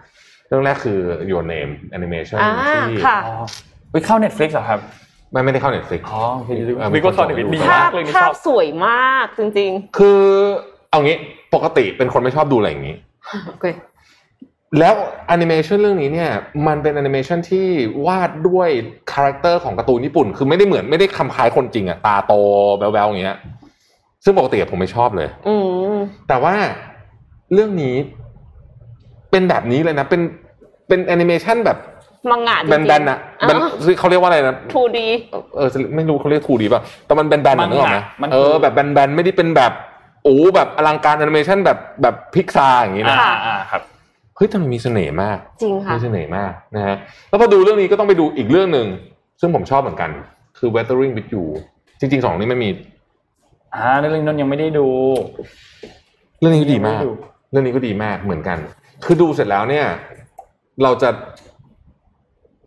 [0.49, 0.99] เรื่องแรกคือ
[1.31, 2.53] Your Name Animation อ่า
[2.91, 3.35] ที่ค่ะอ๋อ
[3.93, 4.81] ไปเข้า Netflix เหรอครับ
[5.33, 10.22] ไม่ไม่ได้เข้า Netflix อ๋อโอเคเออนึกว่าเข้า Netflix ดีภามากเลยนี่ภาชพอบสวยมากจริงคือ
[10.91, 11.16] เอางี้
[11.55, 13.66] ปกติเป็นคนไม่ชอบดูอะไรอย่างนี้ๆโอเค
[14.79, 14.95] แล้ว
[15.29, 16.31] แอนิเมชันเรื่องนี้เนี่ย
[16.66, 17.66] มันเป็นแอนิเมชันที่
[18.07, 18.68] วาดด้วย
[19.12, 22.33] คาแรคเตอร์ของการ์ตูนญี่ปุ่น คือไม่ได้เหมือนไม่ได้ทำคล้ายคนจริงอะตาโต
[22.79, 23.37] แบ๊วๆอย่างเงี้ย
[24.24, 25.55] ซึ่งปกติผมไม่ชอบเลยอื
[25.95, 25.97] ม
[26.29, 26.55] แต่ว่า
[27.53, 27.95] เรื่องนี้
[29.31, 30.20] เป็นแบบนี้เลยนะ เป็น
[30.89, 31.79] เป็นแอนิเมชันแบบ
[32.31, 33.57] มังงะจริงๆแบนๆอะแบน
[33.99, 35.07] เขาเรียกว่าอะไรนะ 2D
[35.57, 39.72] เออไม่รู้เขาเรียก 2D ป่ะแต่มันเป็นแบนๆอะมังงะนึกออกไหมมันคือเออแบบแบนๆไม่ได้เป็นแบบ
[40.24, 43.83] โอ้แบบอลังการแอนิเมชันแบบแบบพิกซาอย่างงี้นะอ่าอ่าครับ
[44.37, 46.97] เฮ้ยแต่มันมีเสน่ห์มาก จริงค่ะมีเสน่ห์มากนะฮะ
[47.29, 48.87] แล้วพอดูเรื่องนี้ก็ต้องไปดูอีกเรื่องหนึ่ง
[49.41, 50.11] ซึ่งผมชอบเหมือนกัน
[50.59, 51.45] คือ Weathering with You
[52.01, 52.70] จริงๆสองนี้ไม่มี
[53.74, 54.87] อ่าเรื่องนั้นยังไม่ได้ดู
[56.41, 57.12] เรื่องนี้ก็ดีมากยังไม่ดู
[57.51, 58.59] เรื่องนี้ก็ดีมากเหมือนกัน
[59.05, 59.87] คือดูเสร็จแล้วเนี่ย
[60.83, 61.46] เราจะเ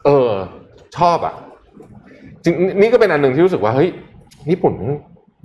[0.09, 0.31] ออ
[0.97, 1.33] ชอบอะ
[2.43, 3.89] จริงนี่ก็เป็นอันหนึ่งที่รู้สึกว่าเฮ้ย
[4.51, 4.73] ญี่ปุ่น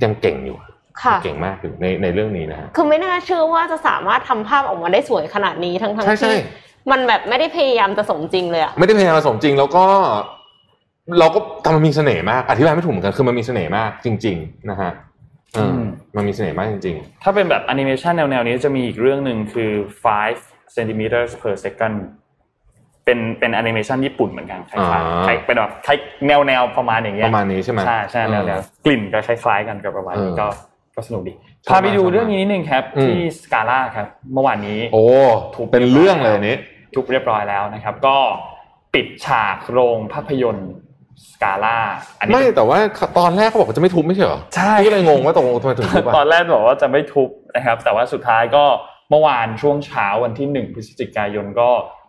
[0.05, 0.57] ยังเก่งอยู่
[1.03, 6.37] ค่ะเก่งมากอยู่ในในเรื่องนี้นะฮะคือไม่น่าเชื่อว่าจะสามารถทำภาพออกมาได้สวยขนาดนี้ทั้งทั้งใช่ใช่ที่
[6.91, 9.85] มันแบบไม่ได้พยายามจะสมจริงเลยอะไม่ได้พยายามจะสมจริงแล้วก็
[11.19, 14.93] เราก็ทำมันมีเสน่ห์มาก อธิบายไม่ถูกเหมือนกันคือมันมีเสน่ห์มากจริง ๆ นะฮะ
[15.55, 15.87] เอออืม
[16.17, 19.71] มันมีเสน่ห์มากจริงถ้าเป็นแบบแอนิเมชันแนวๆนี้จะมีอีกเรื่องหนึ่งคือ
[20.25, 21.97] 5 centimeters per second
[23.05, 30.47] เป็นเป็นแอนิเมชันญี่ปุ่นเหมือนกันคล้ายอ่าๆคล้ายเป็นแบบคล้ายแนวแนวๆประมาณอย่างเงี้ยประมาณนี้ใช่ไหมใช่ใช่แนวแนวกลิ่นก็คล้ายๆกันกับประมาณนี้เออก็
[30.97, 31.33] ก็สนุกดี
[31.65, 35.05] ชอบพาไปดูมากเรื่องนี้นิดนึงครับอืมที่สกาล่าครับ เมื่อวานนี้ โอ้
[35.55, 36.57] ถูกเป็นเรื่องเลยอันนี้
[36.95, 38.17] ทุบเรียบร้อยแล้วนะครับ ก็
[38.95, 40.71] ปิดฉากโรงภาพยนตร์
[41.33, 41.79] สกาล่า
[42.19, 42.79] อันนี้ไม่แต่ว่า
[43.19, 48.65] ตอนแรกเขาบอกว่าจะไม่ทุบไม่ใช่เหรอใช่พี่ก็เลยงงว่าตกลงทำไมถึงทุบตออะนแรกบอกว่าจะไม่ทุบนะครับ แต่ว่าสุดท้ายก็
[49.11, 52.04] เมื่อวานช่วงเช้าวันที่หนึ่งพฤศจิกายนก็เอ่อ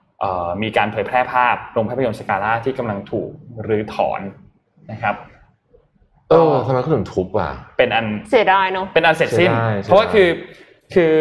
[0.63, 3.29] มีการเผยแพร่ภาพโรงภาพยนตร์สกาล่าที่กำลังถูก
[3.67, 4.21] รื้อถอน
[4.91, 5.15] นะครับ
[6.29, 10.29] เออทำไมเขาถึงทุบอะเป็นอันเสียดายเนาะเป็นอันเสร็จสิ้นเสียดายเพราะว่าเสียดายคือ
[10.93, 11.15] คือ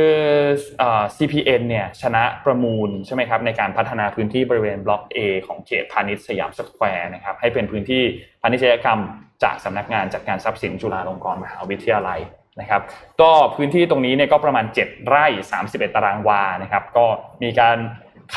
[0.79, 8.03] เอ่อ CPN เนี่ยชนะประมูลใช่ไหมครับในการพัฒนาพื้นที่บริเวณบล็อก A ของเขตพาณิชย์สยามสแควร์นะครับให้เป็นพื้นที่
[8.43, 9.01] พาณิชยกรรม
[9.45, 12.21] จากสำนักงานจัดการทรัพย์สินจุฬาลงกรณ์มหาวิทยาลัย
[12.61, 12.83] นะครับ
[13.21, 15.27] ก็พื้นที่ตรงนี้เนี่ยก็ประมาณ 7 ไร่
[15.63, 17.07] 31 ตารางวานะครับ ก็
[17.43, 17.77] มีการ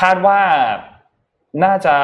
[0.00, 0.40] คาดว่า
[1.64, 1.94] น่าจะ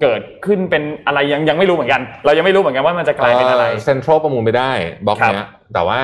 [0.00, 4.72] เกิดขึ้นเป็นอะไรยังยังไม่รู้เหมือนกัน เรายังไม่รู้เหมือนกันว่ามันจะกลายเป็นอะไรเซ็นทรัลประมูลไม่ได้
[5.06, 6.00] บล็อกครับเนี้ยแต่ว่า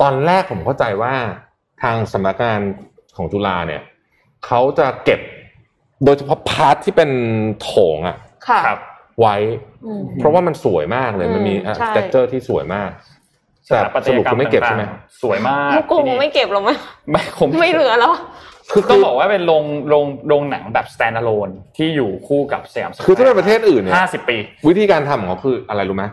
[0.00, 1.14] ตอนแรกผมเข้าใจว่า
[1.82, 2.60] ทางสำนักงาน
[3.16, 3.82] ของจุฬาเนี่ย
[4.46, 5.20] เขาจะเก็บ
[6.04, 7.10] โดยเฉพาะพาร์ทที่เป็น
[7.62, 8.16] โถงอะ
[8.48, 8.78] ค่ะครับ
[9.20, 9.36] ไว้
[9.84, 12.90] อืมเพราะว่ามันสวยมากเลยอืมมันมีใช่สเต c เจอร์ที่สวยมาก
[13.68, 16.78] สถาปัตสยรุปกรรคุมณไม่เก็บใช่ไหมต่างๆสวยมากกูกูที่นี่ไม่เก็บหรอกมั้ย
[17.10, 18.12] ไม่ผมไม่เหลือแล้ว
[18.72, 24.36] คือคือต้องบอกว่าเป็นโรงโรงโรงหนังแบบ standalone ที่อยู่คู่กับสยามสแควร์คือถ้าเป็นประเทศอื่นเนี่ยห้าสิบปี
[24.68, 26.04] วิธีการทำของเขาคืออะไรรู้ไหม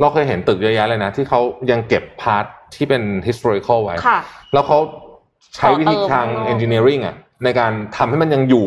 [0.00, 1.40] เราเคยเห็นตึกเยอะแยะเลยนะ ที่เขา
[1.70, 2.44] ยังเก็บ part
[2.74, 4.18] ที่เป็น historical ไว้ค่ะ
[4.52, 4.78] แล้วเขา
[5.56, 8.66] ใช้วิธีต่อเติมทางข้างนอก engineering อะในการทำให้มันยังอยู่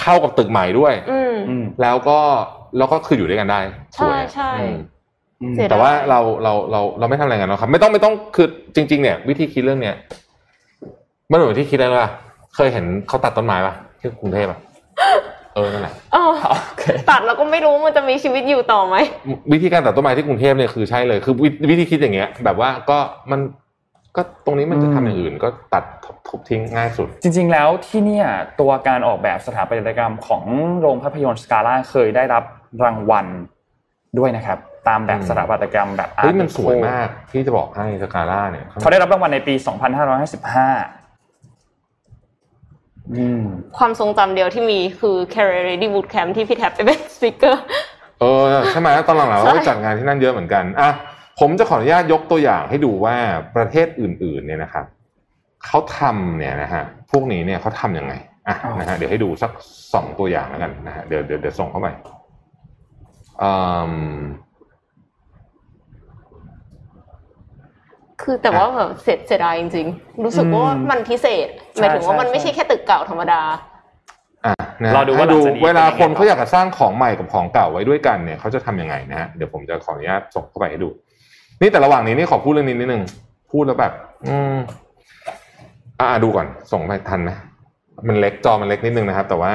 [0.00, 2.18] เข้ากับตึกใหม่ด้วยอืมอืมแล้วก็
[2.78, 3.60] แล้วก็คืออยู่ด้วยกันได้
[3.98, 4.50] สวยใช่
[5.42, 9.96] อืมเสียดายแต่ว่าเราเราเราเราไม่ทำอะไรกันเนาะครับ ไม่ต้องไม่ต้องคือจริง ๆ เนี่ย วิธีคิดเรื่องเนี้ย
[11.30, 12.08] มันเหมือนที่คิดอะไรป่ะ
[12.54, 14.58] เคยเห็นเขาตัดต้นไม้ป่ะที่กรุงเทพอะ
[15.54, 18.96] เออนั่นแหละเออโอเคตัดแล้วก็ไม่รู้มันจะมีชีวิตอยู่ต่อไหม
[19.52, 22.98] วิธีการตัดต้นไม้ที่กรุงเทพเนี่ยคือใช่เลยคือวิวิธีคิดอย่างเงี้ย แบบว่าก็
[23.30, 23.40] มัน
[24.16, 25.84] ก็ตรงนี้มันจะทำอย่างอื่น ก็ตัด
[26.28, 28.26] ทุบทิ้งง่ายสุด จริง ๆ แล้วที่เนี่ย
[28.60, 30.42] ตัวการออกแบบสถาปัตยกรรมของ
[30.80, 32.44] โรงภาพยนตร์สกาล่าเคยได้รับ
[32.84, 33.26] รางวัล
[34.18, 41.01] ด้วยนะครับ ตามแบบอืมสถาปัตยกรรมแบบเฮ้ย Art มันสวย Deco มาก ที่จะบอกให้สกาล่าเนี่ยเขาได้รับรางวัลในปี 2555อืม
[43.78, 47.62] ความทรงจำเดียวที่มีคือ Career Ready Bootcamp ที่พี่แท็บไปเป็นสปิเกอร์
[48.20, 50.90] เออใช่ไหมตอนหลังๆเราก็จัดงานที่นั่นเยอะเหมือนกันอะ
[51.40, 53.16] ผมจะขออนุญาตยกตัวอย่างให้ดูว่า
[53.56, 54.84] ประเทศอื่น ๆ เนี่ยนะครับ
[55.66, 58.14] เขาทำเนี่ยนะฮะพวกนี้เนี่ยเขาทำยังไง
[58.48, 59.50] อะอ๋อนะฮะเดี๋ยวให้ดูสัก
[59.94, 61.88] สองตัวอย่างแล้วกันนะฮะเดี๋ยวเดี๋ยวเดี๋ยวส่งเข้าไป
[63.42, 63.52] อื
[63.92, 63.94] ม
[68.22, 73.42] คือแต่ว่าแบบเสร็จเสียดายจริง ๆ รู้สึกว่ามันพิเศษหมายถึงว่ามันไม่ใช่แค่ตึกเก่าธรรมดา
[74.46, 80.88] อะนะฮะรอดูว่าให้ดูหลังจากนี้เวลาเป็นยังไงคนเขาต่อออยากจะสร้างของใหม่กับของเก่าไว้ด้วยกันเนี่ยเขาจะทำยังไงนะฮะเดี๋ยวผมจะขออนุญาตส่งเข้าไปให้ดู
[81.60, 83.02] นี่แต่ระหว่างนี้นี่ขอพูดเรื่องนี้นิดนึง
[83.52, 83.92] พูดแล้วแบบ
[84.28, 84.56] อืม
[86.00, 87.30] อ่าดูก่อน ส่งไปทันไหม
[88.08, 89.52] มันเล็กจอมันเล็กนิดนึงนะครับ แต่ว่า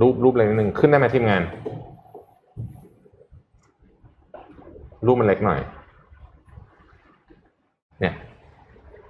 [0.00, 1.42] รูปรูปเล็กนิดนึงขึ้นได้ไหมทีมงาน
[5.06, 5.60] รูปมันเล็กหน่อย
[8.00, 9.09] เนี่ย อืมอ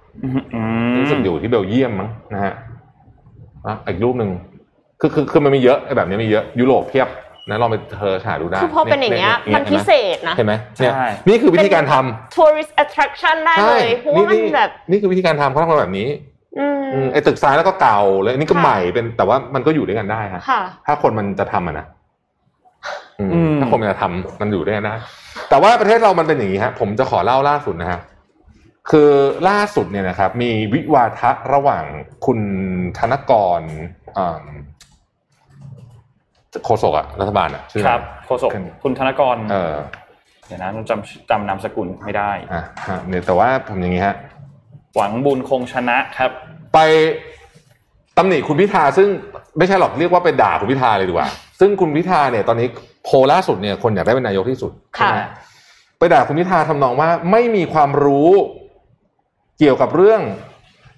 [0.99, 2.53] รู้สึกอยู่ที่เบลเยียมมั้งนะฮะ
[3.65, 4.31] อะอีกรูปหนึ่ง
[5.01, 7.07] คือคือคือมันมีเยอะไอ้แบบนี้มีเยอะยุโรปเพียบ
[7.49, 16.07] นะลองไปเธอหาดูได้คือพอเป็นอย่างเงี้ยมันพิเศษนะเห็นไหมเนี่ยใช่นี่คือวิธีการทำ tourist attraction ได้ใช่เลยเพราะว่ามันนี่แบบนี่คือวิธีการทำเขาทำมาแบบนี้
[16.59, 21.85] อืมอืมไอ้ตึกซ้ายแล้วก็เก่าเลยอันนี้ก็ค่ะใหม่เป็นแต่ว่ามันก็อยู่ด้วยกันได้ฮะค่ะถ้าคนมันจะทำอะนะ
[23.19, 24.95] อืมอืมถ้าคนมันจะทำมันอยู่ด้วยกันได้
[25.49, 27.99] แต่ว่าประเทศเรามันเป็นอย่างนี้ฮะผมจะขอเล่าล่าสุดนะฮะ
[28.91, 29.09] คือ
[29.49, 31.83] ล่าสุดเนี่ยนะครับมีวิวาทะระหว่าง
[32.25, 32.39] คุณ
[32.97, 33.61] ธนกร
[34.17, 34.43] อ่า
[36.65, 38.49] โฆษกอะรัฐบาลอะชื่อคอะรับไรโฆษก
[38.83, 39.75] คุณธนกรเออ
[40.47, 44.15] เดี๋ยวนะจำจำนามสกุลไม่ได้อะฮะเนี่ยแต่ว่าผมอย่างนี้ฮะ
[44.95, 46.31] หวังบุญคงชนะครับ
[46.73, 46.79] ไป
[48.17, 49.07] ตำหนิคุณพิธาซึ่ง
[49.57, 51.27] ไม่ใช่หรอกเรียกว่าไปด่าคุณพิธาเลยดีกว่า
[51.59, 52.67] ซึ่งคุณพิธาเนี่ยตอนนี้
[53.03, 55.21] โพลล่าสุดเนี่ยคนอยากได้เป็นนายกที่สุดค่ะใช่ไหม
[55.97, 58.29] ไปด่าคุณพิธาทำนองว่าไม่มีความรู้
[59.61, 60.21] เกี่ยวกับเรื่อง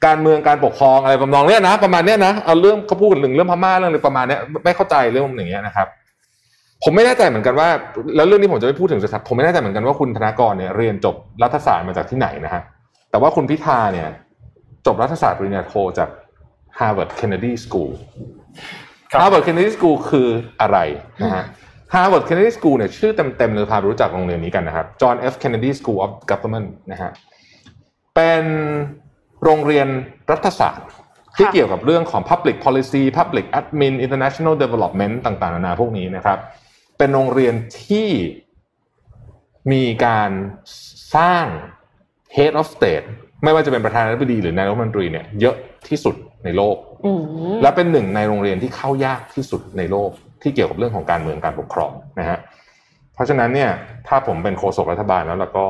[0.06, 5.88] การเมืองการปกครองอะไรประมาณเนี้ยนะ ประมาณเนี้ยนะเอาเรื่องเขาพูดถึงเรื่องพม่าเรื่องอะไรประมาณเนี้ยไม่เข้าใจเรื่องอย่างเงี้ยนะครับ
[6.84, 7.70] ผมไม่แน่ใจเหมือนกันว่า
[8.16, 12.64] แล้วเรื่องนี้ผมจะไม่พูดถึงสักผมไม่แน่ใจเหมือนกันว่าคุณธนากรเนี่ยเรียนจบรัฐศาสตร์มาจากที่ไหนนะฮะ
[13.12, 14.10] แต่ว่าคุณพิธาเนี่ย
[14.86, 16.10] จบรัฐศาสตร์ปริญญาโทจาก
[16.80, 17.92] Harvard Kennedy School
[19.12, 20.28] ครับ Harvard Kennedy School คือ
[20.62, 20.78] อะไร
[21.22, 21.44] นะฮะ
[21.94, 27.12] Harvard Kennedy School เนี่ยชื่อเต็มๆเลยพาไปรู้จักโรงเรียนนี้กันนะครับ John F Kennedy School of Government นะฮะ
[28.16, 28.44] เป็น
[29.44, 29.88] โรงเรียน
[30.32, 30.88] รัฐศาสตร์
[31.38, 36.40] ที่เกี่ยวกับเรื่องของ Public Policy Public Admin International Development ต่างๆนานาพวกนี้นะครับ
[36.98, 37.54] เป็นโรงเรียน
[37.86, 38.10] ที่
[39.72, 40.32] มีการ
[41.16, 41.46] สร้าง
[42.36, 43.06] Head of State
[43.44, 45.56] ไม่ว่าจะเป็นประธานาธิบดีหรือนายกรัฐมนตรีเนี่ยเยอะ
[45.90, 46.16] ที่สุด
[46.46, 50.10] ในโลกอืมและเป็นหนึ่งในโรงเรียนที่เข้ายากที่สุดในโลก
[50.42, 52.38] ที่เกี่ยวกับเรื่องของการเมืองการปกครองนะฮะ
[53.14, 53.72] เพราะฉะนั้นเนี่ย
[54.08, 55.66] ถ้าผมเป็นโฆษกรัฐบาลแล้วแล้วก็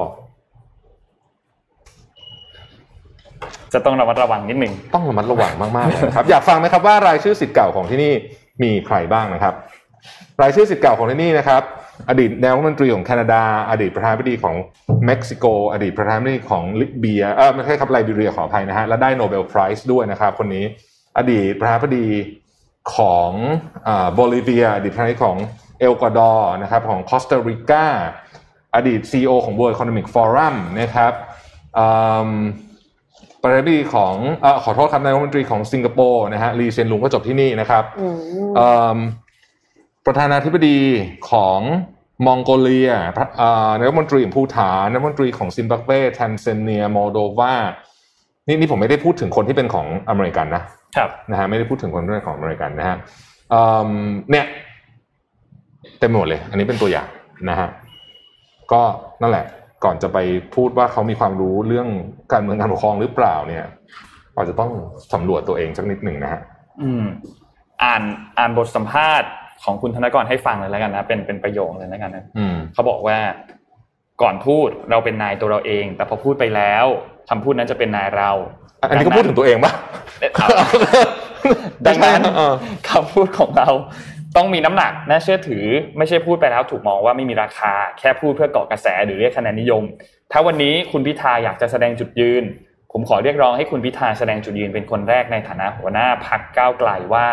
[3.74, 8.14] จะต้องระมัดระวังนิดหนึ่งต้องระมัดระวังมากๆเลยครับ อยากฟังไหมครับว่ารายชื่อสิทธิ์เก่าของที่นี่
[8.64, 9.54] มีใครบ้างนะครับ
[10.42, 11.62] รายชื่อศิษย์เก่าของที่นี่นะครับ
[12.10, 14.56] อดีตนายกรัฐมนตรีของแคนาดา อดีตประธานาธิบดีของ
[15.06, 20.66] เม็กซิโก อดีตประธานาธิบดีของลิเบียเออไม่ใช่ครับไลบีเรียขออภัยนะฮะและได้ Nobel Prize ด้วยนะครับ คนนี้
[21.18, 22.08] อดีตประธานาธิบดี
[22.96, 23.32] ของ
[24.14, 25.38] โบลิเวีย อดีตประธานาธิบดีของ
[25.80, 27.86] เอกวาดอร์นะครับของคอสตาริกา
[28.76, 31.14] อดีต CEO ของ World Economic Forum นะครับ
[31.78, 31.86] อื
[32.30, 32.32] ม
[33.44, 38.18] ประธานาธิบดีของเออขอโทษครับนายกรัฐมนตรีของสิงคโปร์นะฮะลีเซียนลุงก็จบที่นี่นะครับอืม
[38.56, 38.98] เอิ่ม
[40.06, 40.80] ประธานาธิบดี
[41.32, 41.60] ของ
[42.26, 47.56] มองโกเลียพระเอ่อนายกรัฐมนตรีของภูฐานนายกรัฐมนตรีของซิมบับเวแทนซาเนียมอลโดวา
[48.48, 50.64] นี่นี่ผมไม่ได้พูดถึงคนที่เป็นของอเมริกันนะ
[50.98, 52.98] ครับนะฮะไม่ได้พูดถึงคนที่เป็นของอเมริกันนะฮะ
[53.50, 53.90] เอิ่ม
[54.32, 54.46] เนี่ย
[56.00, 57.08] เต็มไปหมดเลย อันนี้เป็นตัวอย่าง
[57.50, 57.68] นะฮะ
[58.72, 58.82] ก็
[59.22, 59.46] นั่นแหละ
[59.84, 60.18] ก่อนจะไป
[60.56, 61.88] พูดว่าเขามีความรู้เรื่อง
[62.32, 63.66] การเมืองการปกครองหรือเปล่าเนี่ย
[64.36, 64.72] อาจจะต้อง
[65.14, 66.42] สำรวจตัวเองสักนิดหนึ่งนะฮะ
[66.82, 67.06] อืม
[67.84, 68.02] อ่าน
[68.38, 69.30] อ่านบทสัมภาษณ์
[69.64, 73.18] ของคุณธนกรให้ฟังเลยแล้วกันนะเป็นเป็นประโยคเลยแล้วกันนะอืมเขาบอกว่า
[74.22, 76.86] ก่อนพูดเราเป็นนายตัวเราเอง แต่พอพูดไปแล้ว
[77.30, 78.32] คำพูดนั้นจะเป็นนายเรา
[78.90, 79.74] อันนี้ก็พูดถึงตัวเองปะ
[80.36, 80.48] เอา
[81.88, 82.54] ดังนั้นเออ
[82.90, 83.70] คำพูดของเรา
[84.38, 85.66] ต้องมีน้ำหนักน่าเชื่อถือ
[85.98, 89.84] ไม่ใช่พูดไปแล้วถูกมองว่าไม่มีราคา แค่พูดเพื่อกาะกระแสหรือเรียกคะแนนนิยม
[90.32, 92.44] ถ้าวันนี้คุณพิธาอยากจะแสดงจุดยืน
[92.92, 97.28] ผมขอเรียกร้องให้คุณพิธาแสดงจุดยืนเป็นคนแรกในฐานะหัวหน้าพักก้าวไกลว่า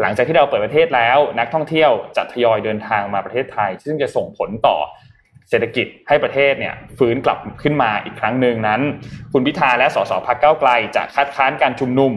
[0.00, 4.76] หลังจากที่เราเปิดประเทศแล้ว นักท่องเที่ยวจะทยอยเดินทางมาประเทศไทย ซึ่งจะส่งผลต่อ
[5.50, 8.80] เศรษฐกิจให้ประเทศเนี่ยฟื้นกลับขึ้นมาอีกครั้งหนึ่งนั้น
[9.32, 12.12] คุณพิธาและสสพักก้าวไกลจะคัดค้านการชุมนุม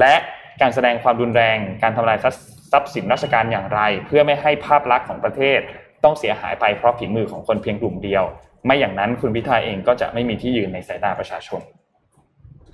[0.00, 0.14] และ
[0.60, 2.40] การแสดงความรุนแรง การทำลายทรัพย์
[2.72, 5.60] ทรัพย์สินราชการอย่างไร เพื่อไม่ให้ภาพลักษณ์ของประเทศ
[6.04, 8.24] ต้องเสียหายไปเพราะฝีมือของคนเพียงกลุ่มเดียว
[8.66, 11.60] ไม่อย่างนั้นคุณพิธาเองก็จะไม่มีที่ยืนในสายตาประชาชน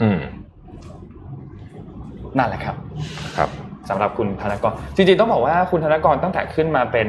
[0.03, 0.21] อืม
[2.39, 2.77] นั่นแหละครับ
[3.39, 3.51] ครับ
[3.89, 7.09] สำหรับคุณธนกรจริงๆต้องบอกว่าคุณธนกรตั้งแต่ขึ้นมาเป็น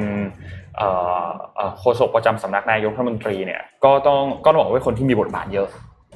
[0.78, 0.90] เอ่
[1.26, 5.68] อเอ่อโฆษกประจำสำนักนายกรัฐมนตรีเนี่ยก็ต้องก็ต้องบอกว่าเป็นคนที่มีบทบาทเยอะ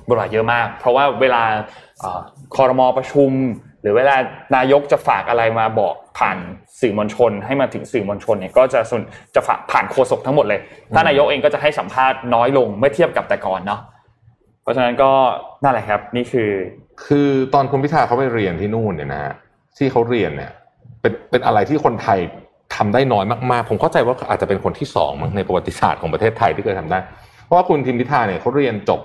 [0.10, 1.44] บทบาทเยอะมาก เพราะว่าเวลา
[2.00, 2.22] เอ่อ
[2.56, 3.32] คอรมอประชุม
[3.82, 4.16] หรือเวลา
[4.56, 6.38] นายกจะฝากอะไรมาบอกผ่าน
[6.80, 9.02] สื่อมวลชน ให้มาถึงสื่อมวลชนเนี่ยก็จะส่วน
[9.36, 10.60] จะฝากผ่านโฆษกทั้งหมดเลย
[10.94, 13.82] ถ้านายกเองก็จะให้สัมภาษณ์น้อยลงเมื่อเทียบกับแต่ก่อนเนาะ
[14.64, 15.12] เพราะฉะนั้นก็
[15.64, 16.50] นั่นแหละครับ นี่คือ
[17.06, 19.34] คือตอนคุณพิธาเขาไปเรียนที่นู่นเนี่ยนะฮะ
[19.78, 20.52] ที่เขาเรียนเนี่ย
[21.02, 22.20] เป็นเป็นอะไรที่คนไทย
[22.76, 27.00] ทำได้น้อยมากๆ ผมเข้าใจว่าอาจจะเป็นคนที่สองมั้งในประวัติศาสตร์ของประเทศไทยที่เคยทำได้
[27.46, 29.00] เพราะว่าคุณทิมพิธาเนี่ยเขาเรียนจบ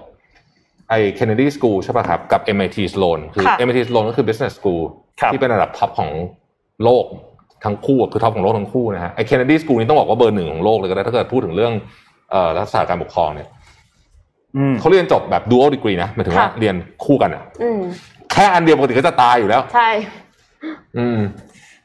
[0.95, 4.83] ไอ้ Kennedy School ใช่ป่ะครับ กับ MIT Sloan คือค่ะ MIT Sloan ก็คือ business school
[5.21, 6.11] ครับที่เป็นระดับท็อปของ
[6.85, 7.05] โลก
[7.65, 11.73] ทั้งคู่คือท็อปของโลกทั้งคู่นะฮะไอ้ Kennedy School นี่ต้องบอกว่าเบอร์หนึ่งของโลกเลยก็ได้ถ้าเกิดพูดถึงเรื่อง
[12.31, 13.49] เอ่อรัฐศาสตร์การปกครองเนี่ย
[14.57, 17.81] อืมเขาเรียนจบแบบ dual degree นะหมายถึงว่าค่ะเรียนคู่กันอะอืม
[18.33, 19.89] แค่อันเดียวปกติก็จะตายอยู่แล้ว ใช่
[20.97, 21.19] อืม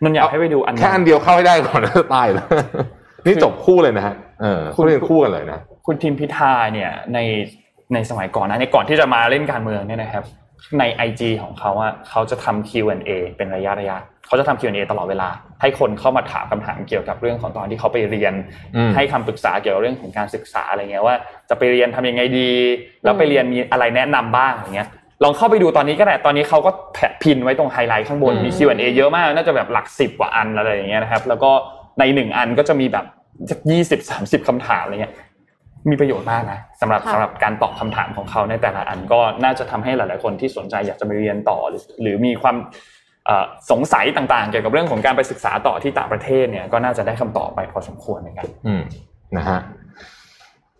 [0.04, 2.48] นนท์อยากให้ไปดูอันแค่อันเดียวเข้าให้ได้ก่อนแล้วจะตายแล้ว
[3.26, 7.20] นี่จบคู่เลยนะฮะเออคุณเขาเรียนคู่กันเลยนะคุณทิมพิธาเนี่ยใน
[7.94, 10.24] ในสมัยก่อนนะในก่อนที่จะมาเล่นการเมืองเนี่ยนะครับ
[10.80, 13.98] ใน IG ของเขาอะเขาจะทำ Q&A เป็นระยะระยะ
[14.28, 15.30] เขาจะทำ Q&A ตลอดเวลา
[15.62, 18.34] ให้คนเข้ามาถามคำถามเกี่ยวกับเรื่องของตอนที่เขาไปเรียน
[18.76, 21.16] อืมให้คำปรึกษาเกี่ยวกับเรื่องของการศึกษาอะไรเงี้ยว่า
[21.50, 22.50] จะไปเรียนทำยังไงดี
[23.04, 24.90] แล้วไปเรียนมีอะไรแนะนำบ้างอย่างเงี้ย
[25.24, 31.52] ลองเข้าไปดูตอนนี้ก็ได้ ตอนนี้เขาก็แปะพินไว้ตรงไฮไลท์ข้างบน มี Q&A เยอะมาก น่าจะแบบหลักสิบกว่าอันอะไรอย่างเงี้ยนะครับ แล้วก็
[32.00, 33.06] ในหนึ่งอันก็จะมีแบบ
[33.72, 35.14] ยี่สิบสามสิบคำถามอะไรเงี้ย
[35.92, 42.56] มีประโยชน์มากนะสำหรับค่ะสำหรับการตอบคำถามของเขาในแต่ละอันก็น่าจะทำให้หลาย ๆ คนที่สนใจอยากจะไปเรียนต่อหรือหรือมีความ
[43.26, 48.82] เอ่อสงสัยต่าง ๆ เกี่ยวกับเรื่องของการไปศึกษาต่อที่ต่างประเทศเนี่ยก็น่าจะได้คำตอบไปพอสมควรเหมือนกันอืม
[49.38, 49.60] นะฮะ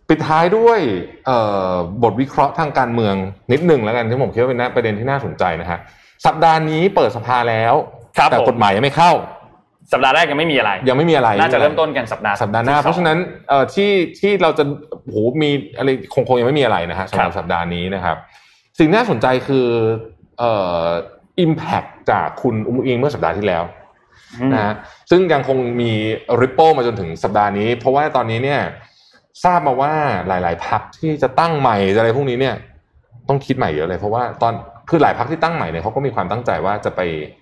[0.08, 0.80] ปิดท้ายด้วย
[1.26, 1.38] เอ่
[1.72, 3.14] อบทวิเคราะห์ทางการเมือง
[3.52, 5.78] นิดหนึ่งแล้วกันที่ผมคิดว่าเป็นประเด็นที่น่าสนใจนะฮะ
[6.26, 7.74] สัปดาห์นี้เปิดสภาแล้ว
[8.16, 9.12] ครับแต่ผมกฎหมายยังไม่เข้า
[9.92, 13.18] สัปดาห์แรกยังไม่มีอะไร ยังไม่มีอะไร น่าจะเริ่มต้นกันสัปดาห์สัปดาห์หน้าที่สองเพราะฉะนั้น
[13.48, 13.90] เอ่อที่
[14.20, 14.64] ที่เราจะ
[15.04, 18.16] โอ้โหมีอะไรคงคงยังไม่มีอะไรนะฮะสำหรับครับสัปดาห์นี้นะครับ
[18.78, 19.66] สิ่งที่น่าสนใจคือ
[20.38, 20.52] เอ่
[20.82, 20.86] อ
[21.44, 23.64] impact จากคุณอุ้งอิงเมื่อสัปดาห์ที่แล้ว
[24.40, 24.74] อืมนะฮะ
[25.10, 25.92] ซึ่งยังคงมี
[26.40, 28.60] ripple มาจนถึงสัปดาห์นี้ เพราะว่าตอนนี้เนี่ย
[29.44, 29.92] ทราบมาว่า
[30.28, 32.54] หลาย ๆพักที่จะตั้งใหม่อะไรพวกนี้เนี่ย
[33.28, 34.52] ต้องคิดใหม่เยอะเลย เพราะว่าตอน
[34.90, 37.38] คือหลายพักที่ตั้งใหม่เนี่ยเขาก็มีความตั้งใจว่าจะไปเอ่อ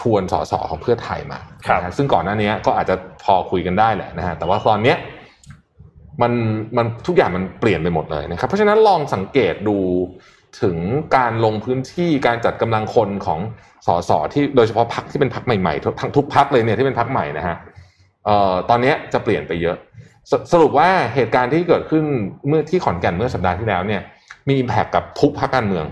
[0.00, 2.94] ชวนสสของเพื่อไทยมาครับนะฮะซึ่งก่อนหน้านี้ก็อาจจะ
[3.24, 4.96] พอคุยกันได้แหละนะฮะแต่ว่าตอนเนี้ย
[6.22, 6.32] มัน
[6.76, 9.78] มันทุกอย่างมันเปลี่ยนไปหมดเลยนะครับ เพราะฉะนั้นลองสังเกตดู
[10.62, 10.76] ถึง
[11.16, 13.40] การลงพื้นที่การจัดกำลังคนของ
[13.86, 17.56] สสที่โดยเฉพาะพักที่เป็นพักใหม่ๆทุกทั้งทุกพักเลยเนี่ยที่เป็นพักใหม่นะฮะ
[18.24, 19.76] เอ่อตอนเนี้ยจะเปลี่ยนไปเยอะ
[20.30, 22.04] สสรุปว่าเหตุการณ์ที่เกิดขึ้น
[22.48, 24.02] เมื่อที่ขอนแก่นเมื่อสัปดาห์ที่แล้วเนี่ย
[24.48, 25.84] มีอิมแพคกับทุกพักการเมือง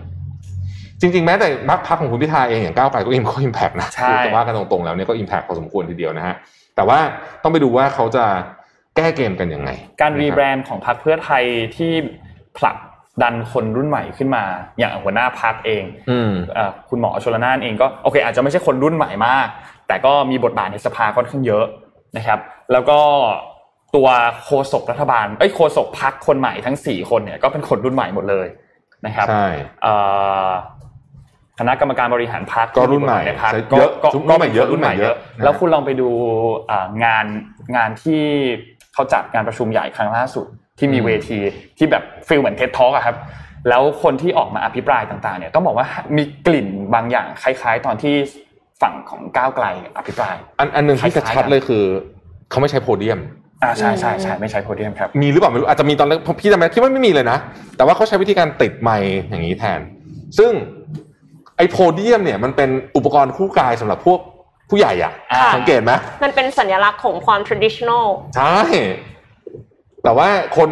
[1.00, 6.34] จริงๆ แม้แต่พรรคพรรคของคุณพิธาเองอย่างก้าวไกลก็อิมก็อิมแพคนะใช่คือจะว่ากันตรงๆแล้วเนี่ยก็อิมแพคพอสมควรทีเดียวนะฮะ
[6.76, 6.98] แต่ว่า
[7.42, 8.24] ต้องไปดูว่าเขาจะ
[8.96, 9.70] แก้เกมกันยังไง
[10.00, 11.44] การรีนะคบแบรนด์ของพรรคเพื่อไทย
[11.76, 11.92] ที่
[12.58, 12.76] ผลัก
[13.22, 14.44] ดันคนรุ่นใหม่ขึ้นมา
[14.78, 19.46] อย่างหัวหน้าพรรคเองอืมเอ่อคุณหมอชลนานเองก็โอเค อาจจะไม่ใช่คนรุ่นใหม่มาก
[19.88, 21.66] แต่ก็มีบทบาทในสภาค่อนข้างเยอะ
[22.16, 22.38] นะครับ
[22.72, 22.98] แล้วก็
[23.96, 24.08] ตัว
[24.44, 28.46] โฆษกรัฐบาลเอ้ยโฆษกพรรคคนใหม่ทั้งสี่คนเนี่ยก็เป็นคนรุ่นใหม่หมดเลย
[29.06, 29.46] นะครับใช่
[29.82, 29.94] เอ่
[30.46, 30.48] อ
[31.60, 36.08] คณะกรรมการบริหารพรรคก็รุ่นใหม่ในพรรคเยอะก็รุ่นก็ใหม่เป็นเยอะคนรุ่นใหม่รุ่นใหม่เยเยอะอะ แล้วคุณลองไปดู
[36.70, 37.26] อ่างาน
[37.76, 38.22] งานที่
[38.94, 40.46] เขาจัดงานประชุมใหญ่ครั้งล่าสุด
[40.78, 41.38] ที่มีเวที
[41.78, 43.16] ที่แบบฟิลเหมือนเท็ดท็อกอะครับ
[43.68, 48.14] แล้วคนที่ออกมาอภิปรายต่างๆเนี่ยต้องบอกว่ามีกลิ่นบางอย่างคล้าย ๆ ตอนที่
[48.82, 49.66] ฝั่งของก้าวไกล
[49.98, 51.82] อภิปราย อันอันหนึ่งที่คล้ายๆชัดกันๆเลยคือ
[52.50, 53.20] เขาไม่ใช้โพเดียม
[53.62, 57.38] อ่าใช่ใช่ใช่ไม่ใช้โพเดียมครับมีหรือเปล่าไม่รู้อาจจะมีตอนแรกพี่จำไม่คิดว่าไม่มีเลยนะ
[57.76, 59.80] แต่ว่าเขาใช้วิธีการติดไมค์อย่างนี้แทน
[60.38, 60.52] ซึ่ง
[61.60, 64.18] ไอ้โพเดียมเนี่ยมันเป็นอุปกรณ์คู่กายสำหรับพวก
[64.70, 65.92] ผู้ใหญ่อะอ่าสังเกตไหม
[66.24, 68.06] มันเป็นสัญลักษณ์ของความ traditional
[68.36, 68.58] ใช่
[70.04, 70.68] แต่ว่าคน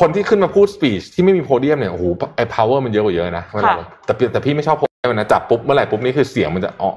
[0.00, 2.04] คนที่ขึ้นมาพูด speech ที่ไม่มีโพเดียมเนี่ยโอ้โห
[2.36, 6.96] ไอ้ power มันเยอะกว่าเยอะนะเวลาค่ะแต่พี่แต่พี่ไม่ชอบโพเดียมนะจับปุ๊บเมื่อไหร่ปุ๊บนี่คือเสียงมันจะออก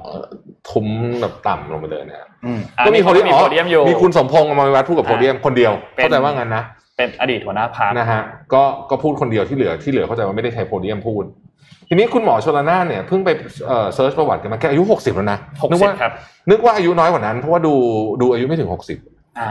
[0.70, 0.86] ทุ้ม
[1.20, 6.64] แบบต่ำลงไปเลยนะอืมก็มีอันนี้โพเดียมมีโพเดียมอยู่มีคุณสมพงษ์เอามาวัดพูดกับโพเดียมคนเดียวเป็นเข้าใจว่างั้นนะ
[6.96, 8.22] เป็นอดีตหัวหน้าพรรคนะฮะ
[8.54, 11.24] ก็ก็พูดคนเดียวที่เหลือที่เหลือเข้าใจว่าไม่ได้ใช้โพเดียมพูด
[11.88, 13.30] ทีนี้คุณหมอชลน่านเนี่ยเพิ่งไป
[13.66, 16.12] เอ่อ search ประวัติกันมาแกอายุหกสิบแล้วนะหกนึกสิบว่าครับ
[16.50, 17.74] นึกว่าอายุน้อยกว่านั้น เพราะว่าดู
[18.20, 18.98] ดูอายุไม่ถึงหกสิบ
[19.38, 19.50] อ่า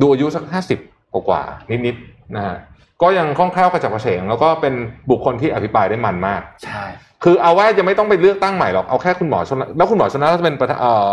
[0.00, 0.78] ดูอายุสักห้าสิบ
[1.12, 2.56] กว่าๆนิดๆนะฮะ
[3.02, 4.74] ก็ยังคล่องแคล่วกระจับกระเฉงแล้วก็เป็น
[5.10, 6.84] บุคคลที่อภิปรายได้มันมาก ใช่
[7.24, 11.12] คือเอาว่าจะไม่ต้องไปเลือกตั้งใหม่หรอกเอาแค่คุณหมอชลนานแล้วคุณหมอชลนานก็จะเป็นประธานเอ่อ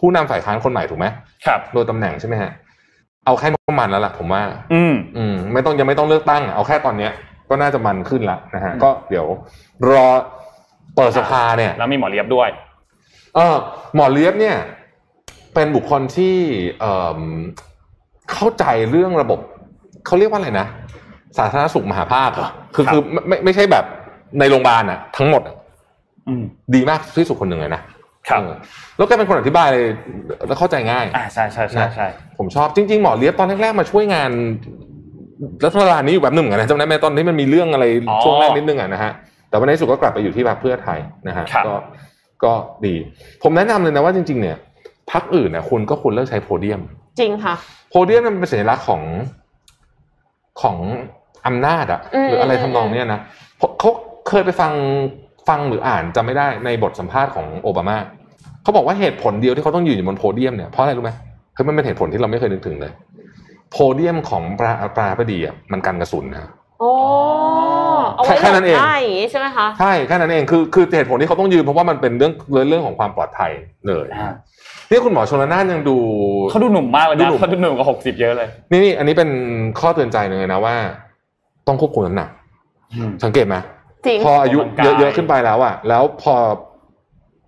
[0.00, 1.06] ผู้นำฝ่ายค้านคนใหม่ถูกไหม
[1.46, 2.50] ครับโดยตำแหน่งใช่ไหมฮะ
[3.26, 4.42] เอาแค่ประมาณแล้วล่ะผมว่า
[4.72, 7.12] อืมอืมไม่ต้องยังไม่ต้องเลือกตั้งเอาแค่ตอนเนี้ย
[7.48, 9.26] ก็น่าจะมันขึ้นละนะฮะอืมก็เดี๋ยว
[9.90, 10.06] รอ
[10.96, 12.48] เปิดสภาเนี่ย แล้วมีหมอเลียบด้วย
[13.34, 13.56] เออ
[13.94, 14.56] หมอเลียบเนี่ย
[15.54, 16.36] เป็นบุคคลที่
[16.80, 17.20] เอ่อ
[18.32, 19.40] เข้าใจเรื่องระบบ
[20.06, 20.66] เขาเรียกว่าอะไรนะ
[21.38, 23.84] สาธารณสุขมหาภาคเหรอคือครับคือไม่ไม่ไม่ใช่แบบ
[24.38, 25.56] ในโรงพยาบาลอะทั้งหมดอะ
[26.28, 26.42] อืม
[26.74, 27.82] ดีมากที่สุดคนหนึ่งเลยนะ
[28.28, 28.52] ครับเออ
[28.96, 29.68] แล้วแกเป็นคนอธิบาย
[30.46, 32.06] แล้วเข้าใจง่ายอ่าใช่ใช่ใช่ใช่
[32.38, 34.30] ผมชอบจริง ๆ หมอเลียบตอนแรกๆมาช่วยงาน
[35.64, 37.84] รัฐบาลนี้อยู่แบบหนึ่งเหมือนกันนะจำได้ไหมตอนที่มันมีเรื่องอะไร
[38.22, 39.12] ช่วงแรกนิดนึงอะนะฮะ
[39.50, 40.98] แต่ว่าในที่สุดก็กลับไปอยู่ที่พรรคเพื่อไทย
[41.28, 41.74] นะฮะก็
[42.44, 42.52] ก็
[42.86, 42.94] ดี
[43.42, 44.56] ผมแนะนำเลยนะว่าจริง ๆ เนี่ย
[45.12, 46.80] พรรคอื่นเนี่ยคุณก็ควรเลิกใช้โพเดียม
[47.20, 47.54] จริงค่ะ
[47.90, 49.02] โพเดียมมันเป็นสัญลักษณ์ของ
[50.62, 50.76] ของ
[51.46, 53.20] อำนาจอะอืมหรืออะไรทำนองเนี้ยนะ
[53.58, 53.90] เขาเขา
[54.28, 54.72] เคยไปฟัง
[55.48, 57.96] ฟังหรืออ่านจำไม่ได้ในบทสัมภาษณ์ของโอบามา
[58.62, 61.10] เขาบอกว่าเหตุผลเดียวที่เขาต้องยืนอยู่บนโพเดียมเนี่ยเพราะอะไรรู้ไหม
[61.54, 62.92] เฮ้ยมันเป็นเหตุผลที่เราไม่เคยนึกถึงเลย
[63.76, 66.90] โพเดียมของปราปราบดีอะมันกันกระสุนนะโอ้
[68.14, 72.32] เอาไว้แค่นั้นเองหลบได้อย่างงี้ใช่ไหมคะใช่แค่นั้นเองคือคือเหตุผลที่เขาต้องยืนเพราะว่ามันเป็นเรื่อง
[72.68, 73.52] เรื่องของความปลอดภัย
[73.88, 74.32] เลยอ่า
[74.90, 75.96] นี่คุณหมอชลนานยังดู
[76.50, 79.30] เขาดูหนุ่มมากเลยดูนะหนุ่มเขาดูหนุ่มกว่าหกสิบเยอะเลย นี่นี่อันนี้เป็น
[79.80, 80.74] ข้อเตือนใจหนึ่งเลยนะว่า
[81.68, 82.28] ต้องควบคุมน้ำหนัก
[83.24, 83.56] สังเกตไหม
[84.06, 86.34] จริงพออายุออกกำลังกายเยอะๆขึ้นไปแล้วอะแล้วพอ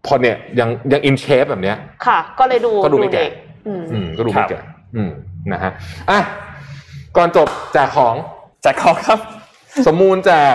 [0.06, 1.76] พอเนี่ยยังยังอินเชฟแบบเนี้ย
[2.06, 3.32] ค่ะ ก็เลยดูก็ดูไม่แก่เด็ก
[3.66, 4.60] อืมอืมก็ดูไม่แก่
[4.96, 5.10] อืม
[5.52, 5.72] นะฮะ
[6.10, 6.20] อะ
[7.16, 8.14] ก่อนจบแจกของ
[8.62, 9.18] แจ็คคอครับ
[9.86, 10.54] สมมูลแจก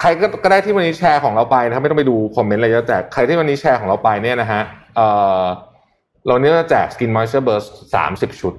[0.00, 4.62] ใครก็ก็ได้ที่วันนี้แชร์ของเราไปนะครับไม่ต้องไปดูคอมเมนต์อะไรเยอะแจกใครที่วันนี้แชร์ของเราไปเนี่ยนะฮะ
[4.96, 5.00] เอ
[5.42, 5.44] อ
[6.26, 8.54] เราเนี่ยจะแจก Skin Moisture Burst สามสิบชุด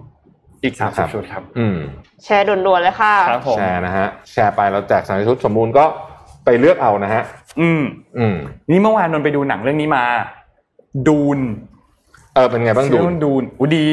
[0.63, 1.77] อีกสามครัสิบบชุดครับ อืม
[2.23, 5.85] แชร์ด่วนๆเลยค่ะครับผมแชร์นะฮะแชร์ไปเราแจกสามสิบชุดสมมูลก็
[6.45, 7.23] ไปเลือกเอานะฮะ
[7.61, 7.81] อืม
[8.17, 8.35] อืม
[8.69, 10.03] นี่เมื่อวานนนท์ไปดูหนังเรื่องนี้มา
[11.07, 11.39] Dune
[12.33, 13.87] เออเป็นไงบ้างดูชื่อเรื่อง Dune อุ๊ยดี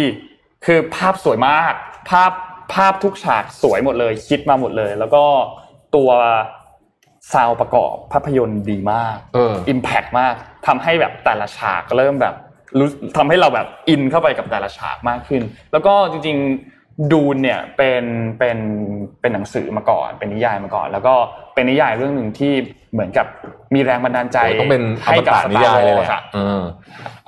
[0.67, 1.75] คือภาพสวยมาก
[2.11, 2.33] ภาพ
[2.75, 5.25] ภาพทุกฉากสวยหมดเลย คิดมาหมดเลย แล้วก็
[5.97, 6.11] ตัว
[7.33, 10.35] sound ประกอบภาพยนตร์ดีมากเออ impact มาก
[10.67, 12.35] ทำให้แบบแต่ละฉากเริ่มแบบ
[12.79, 18.05] รู้ทำให้เราแบบอินเข้าไปกับแต่ละฉากมากขึ้น แล้วก็จริงๆ Dune เนี่ยเป็น
[18.39, 18.59] เป็น
[19.21, 21.15] เป็นหนังสือมาก่อน เป็นนิยายมาก่อน แล้วก็
[21.55, 22.55] เป็นนิยายเรื่องหนึ่งที่
[22.93, 23.27] เหมือนกับ
[23.75, 26.63] มีแรงบันดาลใจโอ้ต้องเป็นอให้มกับตะนิยายเลยแหละ Star Wars อะเออ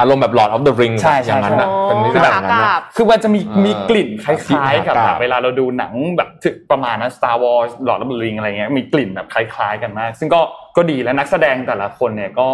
[0.01, 10.41] อารมณ์แบบ Lord of the Ring ใช่ใช่อย่างนั้นนะใช่เป็นนิคือยายอย่างนั้นมหากานะพย์คือมันจะมีเออมีกลิ่นคล้ายๆกับมหากาพย์แบบเวลาเราดูหนังแบบถึกประมาณนั้น Star Wars Lord of the Ring อะไรเงี้ยมีกลิ่นแบบคล้ายๆกันมาก ซึ่งก็
[10.77, 12.49] ก็ดีและนักแสดงแต่ละคนเนี่ยก็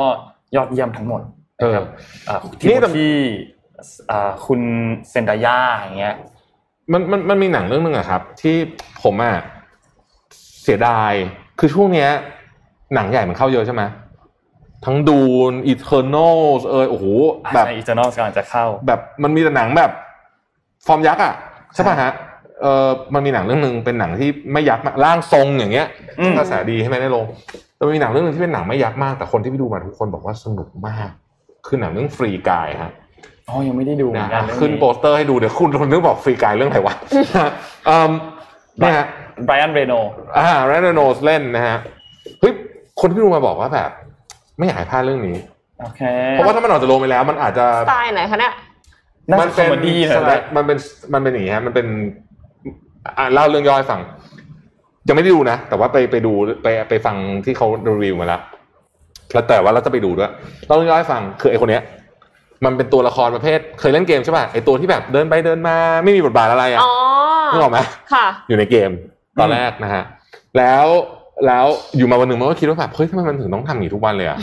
[0.56, 1.22] ยอดเยี่ยมทั้งหมด
[1.60, 1.78] เออ
[2.26, 2.38] เอ่อ
[2.68, 3.12] นี่ที่แต่ที่
[4.08, 4.60] เอ่อคุณ
[5.10, 6.14] เซนดายาอย่างเงี้ย
[6.92, 8.56] มันมันมันมีหนังเรื่องหนึงอะครับ ที่
[9.02, 9.36] ผมอะ
[10.62, 11.12] เสียดาย
[11.58, 12.10] คือช่วงเนี้ย
[12.94, 13.82] หนังใหญ่มันเข้าเยอะใช่ไหม
[14.84, 16.38] ทั้ง Dune Eternals
[16.70, 17.04] เอยโอ้โห
[17.54, 19.90] แบบใน Eternals กำลังจะเข้า แบบมันมีแต่หนังแบบ
[20.86, 21.34] ฟอร์มยักษ์อะ
[21.74, 22.12] ใช่ป่ะฮะ
[22.60, 25.86] เออมันมีหนังเรื่องหนึ่งเป็นหนังที่ไม่ยักษ์มากร่างทรงอย่างเงี้ย
[26.20, 27.24] อืมกระแสดีใช่ไหมในโรง
[27.76, 31.10] แต่มันมีหนังเรื่องหนึ่งที่เป็นหนังไม่ยักษ์มากแต่คนที่ไปดูมาทุกคนบอกว่าสนุกมาก
[31.66, 32.92] คือหนังเรื่อง Free Guy ฮะ
[33.48, 36.94] อ๋อยังไม่ได้ดูเหมือนกันนะเรื่องขึ้นโปสเตอร์ให้ดูเดี๋ยวคุณคนนึกบอกฟรีกายเรื่องอะไรวะ
[37.88, 38.10] อืม
[38.78, 39.06] เนี่ยฮะ
[39.46, 39.94] ไบรอันเรโน
[40.38, 41.76] อ่าแรนโนสเล่นนะฮะ
[42.40, 42.52] เฮ้ย
[43.01, 43.90] คนที่ดูมาบอกว่าแบบ
[44.59, 45.36] ไม่อยากให้พลาดเรื่องนี้
[45.81, 46.02] โอเค
[46.32, 48.52] เพราะว่าถ้ามันออกจากโรงไปแล้ว มันอาจจะสไตล์ไหนคะเนี่ย
[49.31, 50.78] น่ามัจะคเป็อนมดี้สไลนะด์มันเป็น
[51.14, 51.86] มันเป็นอย่างนี้ฮะมันเป็น
[53.18, 54.01] อ่าเล่าเรื่องย่อให้ฟัง
[55.09, 56.32] ยังไม่ได้ดูนะ แต่ว่าไปไปดู
[56.62, 58.40] ไปไปฟังที่เขารีวิวมาแล้ว
[59.32, 60.31] แล้วแต่ว่าเราจะไปดูด้วย
[60.66, 61.82] เล่าเรื่องย่อให้ฟังคือไอ้คนเนี้ย
[62.64, 66.93] มันเป็นตัวละครประเภท เคยเล่นเกมใช่ป่ะไอ้ตัวที่แบบเดินไปเดินมาไม่มีบทบาทอะไรอะอ๋อ
[67.52, 67.78] นึกออกไหม
[68.12, 68.90] ค่ะ อยู่ในเกม
[69.40, 70.05] ตอนแรกนะฮะ
[70.59, 70.85] แล้ว
[71.46, 74.38] แล้วอยู่มาวันหนึ่งมันก็คิดว่าแบบเฮ้ยทำไมมันถึงต้องทำอย่างนี้ทุกวันเลยอะ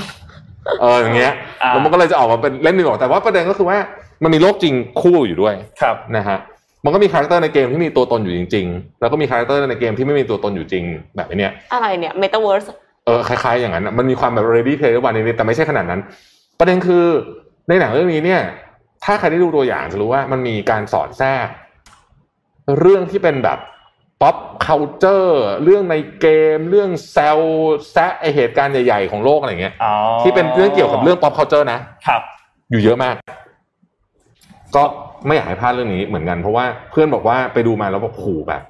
[0.82, 3.78] เอออย่างเงี้ยอ่าแล้วมันก็เลยจะออกมาเป็นเล่นหนึ่งออกแต่ว่าประเด็นก็คือว่า
[4.24, 6.38] มันมีโลกจริงคู่อยู่ด้วยครับนะฮะ
[6.86, 10.84] มันก็มี character ในเกมที่มีตัวตนอยู่จริง ๆ แล้วก็มี character ในเกมที่ไม่มีตัวตนอยู่จริง
[11.16, 12.68] แบบเนี้ยอะไรเนี่ย Metaverse
[13.06, 16.02] เออคล้ายๆอย่างนั้นอะมันมีความแบบ ready player one นิดๆแต่ไม่ใช่ขนาดนั้น
[16.60, 17.06] ประเด็นคือ
[17.70, 18.42] ในหนังเรื่องนี้เนี่ย
[19.04, 21.48] ถ้าใครได้ดูตัวอย่างจะรู้ว่ามันมีการสอดแทรก
[22.80, 23.60] เรื่องที่เป็นแบบ
[24.22, 24.36] pop
[24.66, 25.32] culture
[25.64, 27.40] เรื่องในเกม เรื่องแซล
[27.92, 32.22] แซะไอเหตุการณ์ใหญ่ๆของโลกอะไรเงี้ยอ๋อที่เป็นเรื่องเกี่ยวกับเรื่อง pop culture นะครับ
[32.72, 33.16] อยู่เยอะมาก
[34.76, 34.84] ก็
[35.26, 38.64] ไม่อยากให้พลาดเรื่องนี้เหมือนกันเพราะว่าเพื่อนบอกว่าไปดูมาแล้วบอกโอ้โหแบบ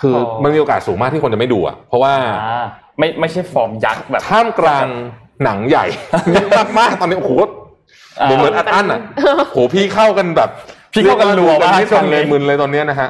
[0.00, 2.64] คืออ๋อมันมีโอกาสสูงมากที่คนจะไม่ดูอะ เพราะว่าอ่า
[2.98, 4.86] ไม่ไม่ใช่ฟอร์มยักษ์แบบท่ามกลาง
[5.44, 5.86] หนังใหญ่
[6.58, 7.32] มากมากๆตอนนี้โอ้โห
[8.20, 9.00] อ่าเหมือนเหมือนอัดอั้นอะ
[9.52, 10.50] โหพี่เข้ากันแบบ
[10.92, 13.08] พี่เข้ากันรัวมากไม่ช่ทัวนงนี้เลยมึนเลยตอนเนี้ยนะฮะ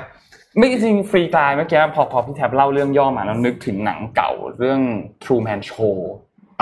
[0.59, 4.81] ไม่จริงฟรีตายเมื่อกี้พอพอพี่แท็บเล่าเรื่องย่อมาแล้วนึกถึงหนังเก่าเรื่อง
[5.25, 5.97] True Man Show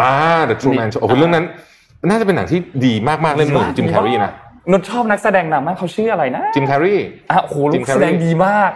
[0.01, 0.13] อ่า
[0.49, 1.45] The True Man Show โอ้โหเรื่องนั้น
[2.09, 4.33] น่าจะเป็นหนังที่ดีมากๆเล่นหนึ่งจิมแคร์รีนะ
[4.71, 6.97] นนชอบนักแสดงนำมากเขาชื่ออะไรนะจิมแคร์รี
[7.31, 8.71] อะโอ้โหจิลูมกแคร์รีแสดงดีมาก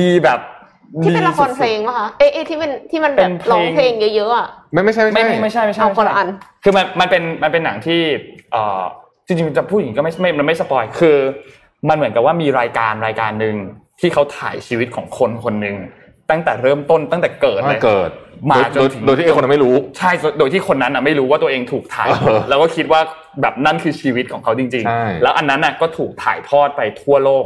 [0.00, 0.40] ดีแบบ
[1.04, 6.28] ที่เป็นดีละครเพลงสุดปะคะเอ๊ะเอ๊ะที่เป็นที่มันแบเป็บนเพลงร้องเพลงเยอะๆอะไม่ไม่ใช่ๆไม่ไม่ใช่ไม่ไม่ใช่ไม่ใช่เอาไม่คนใช่ละอัน
[6.64, 8.00] คือมันมันเป็นมันเป็นหนังที่
[8.52, 8.82] เอ่อ
[9.26, 11.16] จริงๆจะพูดอย่างนี้ก็ไม่ไม่มันไม่สปอยคือ
[11.88, 13.56] มันเหมือนกับว่ามีรายการรายการหนึ่ง
[14.00, 15.76] ที่เขาถ่ายชีวิตของคนคนหนึ่ง
[16.30, 18.10] ตั้งแต่เริ่มต้นตั้งแต่เกิดเลว่ายเกิด
[18.50, 23.00] มาโดยจนถึงโดยที่ไอ้คนนั้นไม่รู้ใช่โดยที่คนนั้นอะไม่รู้ว่าตัวเองถูกถ่ายเออแล้วก็คิดว่า
[23.40, 27.44] แบบนั่นคือชีวิตของเขาจริงใช่ๆแล้วอันนั้นน่ะก็ถูกถ่ายทอดไปทั่วโลก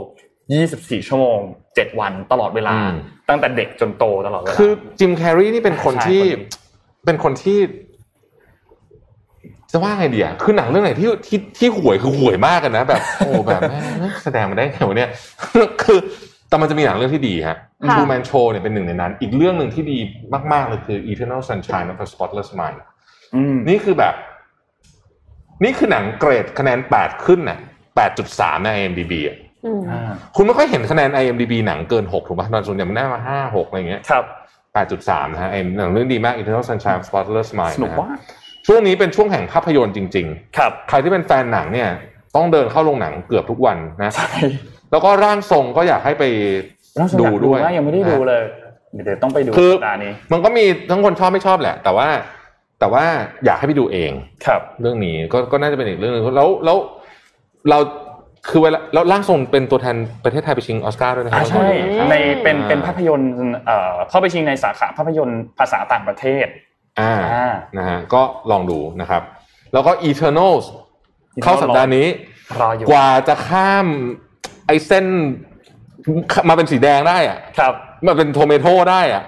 [0.52, 1.38] 24 ชั่วโมง
[1.70, 2.74] 7 วันตลอดเวลา
[3.28, 6.42] ตั้งแต่เด็กจนโตตลอดเวลาคือจิมแคร์รีนี่เป็นคนใช่ที่คนหนึ่ง
[7.06, 7.58] เป็นคนที่
[9.72, 15.10] จะว่าไงดีอะคือหนังเรื่องไหนที่ที่ที่ห่วยคือห่วยมากกันนะ แบบโอ้แบบแม่งแสดงมาได้ไงวะเนี่ย
[15.82, 15.98] คือ
[16.48, 17.58] แต่มันจะมีหนังเรื่องที่ดีฮะ
[17.88, 19.98] ค่ะ True Man Show เนี่ยเป็นหนึ่งในนั้น อีกเรื่องหนึ่งที่ดี
[20.52, 22.78] มาก ๆ เลยคือ Eternal Sunshine of a Spotless Mind
[23.34, 24.14] อืมนี่คือแบบ
[25.64, 27.58] นี่คือหนังเกรดคะแนน 8 ขึ้นน่ะ
[28.12, 29.36] 8.3 ใน IMDb อะ
[29.66, 34.24] อืมอ่าคุณไม่ค่อยเห็นคะแนน IMDb หนังเกิน 6 ถูกป่ะตอนส่วนใหญ่มันได้มา 5 6 อะไรอย่างเงี้ยครับ
[34.74, 38.10] 8.3 นะฮะไอ้หนังเรื่องดีมาก Eternal Sunshine of a Spotless Mind สนุกนะฮะว่า
[38.64, 40.26] กช่วงนี้เป็นช่วงแห่งภาพยนตร์จริง
[40.58, 41.88] ครับๆใครที่เป็นแฟนหนังเนี่ย
[42.36, 44.30] ต้องเดินเข้าโรงหนังเกือบทุกวันนะใช่
[44.90, 46.24] แล้วก็ร่างทรงก็อยากให้ไป
[47.20, 48.42] ดูดูด้วยนะยังไม่ได้ดูเลย
[49.04, 52.08] เดี๋ยวต้องไปดูคือสัปดาห์นี้ มันก็มีทั้งคนชอบไม่ชอบแหละ แต่ว่า
[52.80, 53.04] แต่ว่า
[53.44, 54.12] อยากให้ไปดูเอง
[54.46, 56.76] ครับ เรื่องนี้ก็ก็น่าจะเป็นอีกเรื่องหนึงแล้วแล้ว
[57.70, 57.78] เรา
[58.50, 63.32] คือเวลาแล้วร่างทรงเป็นตัวแทนประเทศไทยไปชิงออสการ์ด้วยนะครัอ่าบใช่อืมในเป็นเป็นภาพยนตร์
[63.66, 66.46] เอ่อเข้าไปชิงในสาขาภาพยนตร์ภาษาต่างประเทศ
[67.00, 69.22] อ่าอ่านะฮะก็ลองดูนะครับ
[69.72, 70.64] แล้วก็ Eternals
[71.42, 72.06] เข้าสัปดาห์นี้
[72.60, 73.86] รออยู่กว่าจะข้าม
[74.66, 75.04] ไอ้เส้น
[76.48, 77.74] มาเป็นสีแดงได้อะครับ
[78.06, 79.22] มาเป็นโทเมโต้ได้อะ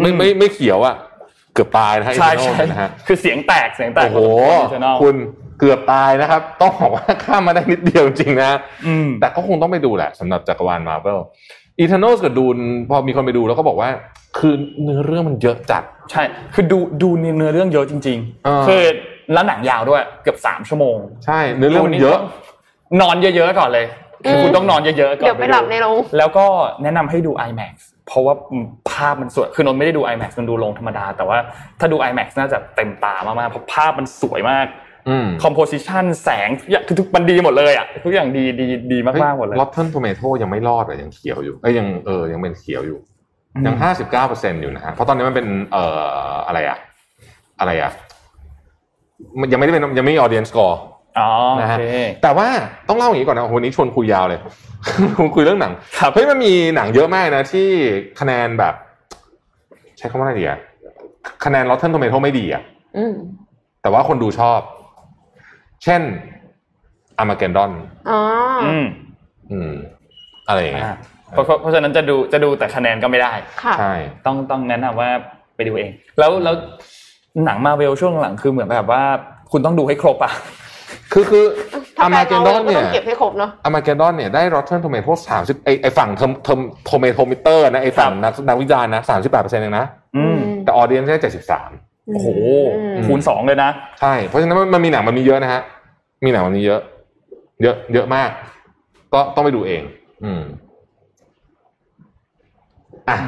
[0.00, 0.94] ไม่อืมไม่ไม่เขียวอะ
[1.54, 4.18] เกือบตายนะฮะใช่ Eternals ใช่นะฮะคือเสียงแตกเสียงแตกโอ้โห
[4.60, 5.16] ของ Eternal คุณ
[5.58, 11.20] เกือบตายนะครับ ต้องบอกว่าข้ามมาได้นิดเดียวจริงๆนะอืมแต่ก็คงต้องไปดูแหละสำหรับจักรวาลมาเ v ล
[11.82, 12.56] Eternals กับดูน
[12.88, 13.88] พอมีคนไปดูแล้วก็บอกว่า
[14.38, 16.22] คือเนื้อเรื่องมันเยอะจัด ใช่
[16.54, 18.82] คือดูดูเนื้อเรื่องเยอะจริงเออๆคือ
[19.32, 20.96] แล้วหนังยาวด้วยเกือบสามชั่วโมง
[21.26, 22.18] ใช่ เนื้อเรื่องมันเยอะ
[23.00, 23.86] นอนเยอะๆก่อนเลย
[24.24, 26.46] คือคุณต้องนอนเยอะๆก่อนเดี๋ยวไปหลับในโรงแล้วก็
[26.82, 27.74] แนะนำให้ดู IMAX
[28.06, 28.34] เพราะว่า
[28.90, 31.38] ภาพมันสวย คือนนท์ไม่ได้ดู IMAX นนท์ดูโรงธรรมดา แต่ว่า
[31.80, 34.66] ถ้าดู IMAX น่าจะเต็มตามากๆเพราะภาพมันสวยมาก
[35.08, 42.98] อืม composition แสงทุกอย่างทุกมันดีหมดเลยอะทุกอย่างดีดีดีมากๆหมดเลย Rotten Tomato ยังไม่รอดเลยยังเขียวอยู่เอ้ยยังเออยังเป็นเขียวอยู่
[43.66, 45.84] ยังห้าสิบเก้าเปอร์เซ็นต์อยู่นะฮะเพราะตอนนี้มันเป็นเอ่
[46.32, 46.78] ออะไรอะ
[47.60, 47.90] อะไรอะ
[49.40, 50.97] มันยังไม่ได้เป็นยังไม่มีออเดียนสกอร์อ๋อโอ
[51.60, 51.82] นะฮะเค
[52.22, 52.48] แต่ว่า
[52.88, 54.40] ต้องเล่าอย่างนี้ก่อนนะโอ้โหวันนี้ชวนคุยยาวเลย
[55.34, 57.68] คุยเรื่องหนังครับเฮ้ยมันมีหนังเยอะมากนะที่
[58.20, 58.74] คะแนนแบบ
[59.98, 60.58] ใช้คำว่าอะไรดีอะ
[61.44, 62.62] คะแนน Rotten Tomato ไม่ดีอะ
[62.96, 63.14] อืม
[63.82, 64.60] แต่ว่าคนดูชอบ
[65.84, 66.02] เช่น
[67.18, 67.72] Armageddon
[68.10, 68.20] อ๋อ
[68.64, 68.86] อืม
[69.50, 69.72] อืม
[70.48, 70.96] อะไรอย่างเงี้ยอ่า
[71.30, 73.32] เพราะเพราะเพราะฉะนั้นจะดูจะดูแต่คะแนนก็ไม่ได้
[73.62, 73.92] ค่ะใช่
[74.26, 75.10] ต้องต้องแนะนำว่า
[75.56, 76.54] ไปดูเอง แล้วแล้ว
[77.44, 79.02] หนังมาเวลช่วงหลังคือเหมือนแบบว่า
[79.52, 80.32] คุณต้องดูให้ครบอะ
[81.12, 81.44] คือคือ
[81.96, 89.86] ถ้าอาแปลมาเกนดอนก็เนี่ต้ยองเก็บให้ครบเนาะอามาเกดอนเนี่ยได้ Rotten Tomato สามสิบไอไอฝั่งเทอมเทอมโทเมโทมิเตอร์นะไอฝั่งนักนักวิจารณ์นะสามสิบแปดเปอร์เซ็นต์เองนะ
[90.16, 91.70] อืมแต่ออเดียนได้เจ็ดสิบสาม
[92.06, 92.28] โอ้โห
[92.76, 93.70] อืมคูณสองเลยนะ
[94.00, 95.62] ใช่ เพราะฉะนั้นมันมันมีหนังมันมีเยอะนะฮะ
[96.24, 96.80] มีหนังมันมีเยอะ
[97.62, 98.30] เยอะ เยอะมาก
[99.14, 99.82] ก็ต้องไปดูเอง
[100.24, 100.42] อืม
[103.08, 103.18] อะ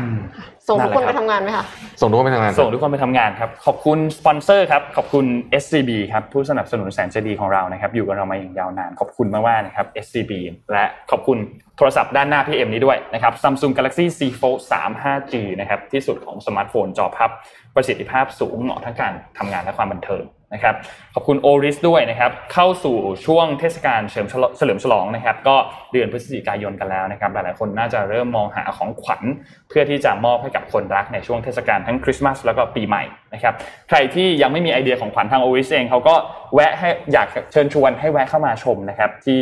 [0.70, 1.64] ส่งทุกคนนั่นแหละครับไปทำงานไหมคะ
[2.01, 5.24] ส่งทุกคนไปทำงานส่งทุกคนไปทำงานครับขอบคุณสปอนเซอร์ครับขอบคุณ
[5.62, 10.32] SCB ครับผู้สนับสนุนแสนใจดีของเรานะครับอยู่กับเรามาอย่างยาวนานขอบคุณมากๆนะครับ SCB
[10.72, 11.38] และขอบคุณ
[11.76, 17.30] โทรศัพท์ด้านหน้าพี่เอ็มนี้ด้วยนะครับ Samsung Galaxy Z Fold 3 5G นะครับที่สุดของสมาร์ทโฟนจอพับ
[17.74, 20.24] ประสิทธิภาพสูงเหมาะทั้งการทำงานและความบันเทิง
[20.55, 20.74] นะครับ
[21.14, 22.97] ขอบคุณ Oris ด้วยนะครับเข้าสู่
[23.27, 25.56] ช่วงเทศกาลเฉลิมฉลองเฉลิมฉลองนะครับก็
[25.93, 29.22] เดือนพฤศจิกายนกันแล้วนะครับหลายๆคนน่าจะเริ่มมองหาของขวัญ
[29.68, 33.02] เพื่อที่จะมอบให้กับคนรักในช่วงเทศกาลทั้งคริสต์มาสแล้วก็ปีใหม่
[33.35, 33.55] นะครับ
[33.89, 36.14] ใครที่ยังไม่มีไอเดียของขวัญทาง Oris เองเขาก็
[36.55, 39.40] แวะให้อยากเชิญชวนให้แวะเข้ามาชมนะครับที่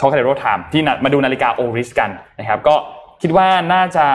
[0.00, 2.10] Trocadero Time ที่มาดูนาฬิกา Oris กัน
[2.40, 2.74] นะครับก็
[3.22, 4.06] คิดว่าน่าจะ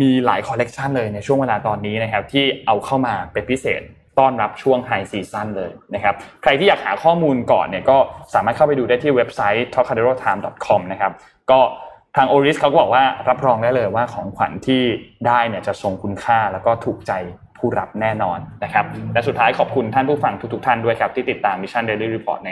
[0.00, 3.82] มีหลายคอลเลกชันเลยในช่วงเวลาตอนนี้นะครับที่เอาเข้ามาเป็นพิเศษ
[4.18, 7.96] ต้อนรับช่วงไฮซีซั่นเลยนะครับใครที่อยากหาข้อมูลก่อนเนี่ยก็
[8.34, 10.80] สามารถเข้าไปดูได้ที่เว็บไซต์ t o c a d e r o t i m e c o m
[10.92, 11.12] นะครับ
[11.50, 11.60] ก็
[12.16, 14.82] ทาง Oris เขาก็บอกว่ารับรองได้เลยว่าของขวัญที่
[15.26, 17.12] ได้เนี่ยจะทรงคุณค่าแล้วก็ถูกใจ
[17.58, 18.84] ผู้รับแน่นอนนะครับ
[19.14, 22.50] และสุดท้ายขอบคุณท่านผู้ฟังทุกๆท่านด้วยครับ ที่ติดตาม Mission Daily Report ใน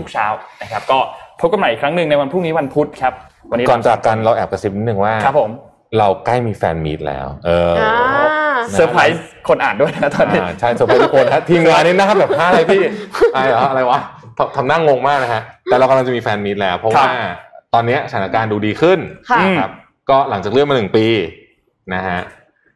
[0.00, 0.26] ทุกๆเช้า
[0.62, 0.98] นะครับก็
[1.40, 3.12] พบกันใหม่อีกครั้งหนึ่งในวันพรุ่งนี้วันพุธครับ
[3.50, 5.50] วันนี้ก่อนจากกันเราแอบกระซิบนิดนึงว่าครับผม
[5.98, 7.74] เราใกล้มีแฟนมีตแล้ว เออ
[8.74, 12.82] เซอร์ไพรส์คนอ่านด้วยนะตอนนี้ใช่เซอร์ไพรส์ทุกคนฮะทีมงานนี้นะครับแบบอะไรพี่
[13.34, 14.00] อะไรเหรออะไรวะ
[14.56, 17.04] ทำนั่งงงมากนะฮะแต่เรากำลังจะมีแฟนมีตแล้ว เพราะว่า
[17.74, 18.98] ตอนนี้สถานการณ์ดูดีขึ้น
[19.58, 19.70] ครับ
[20.10, 21.06] ก็หลังจากเลื่อนมาหนึ่งปี
[21.94, 22.20] นะฮะ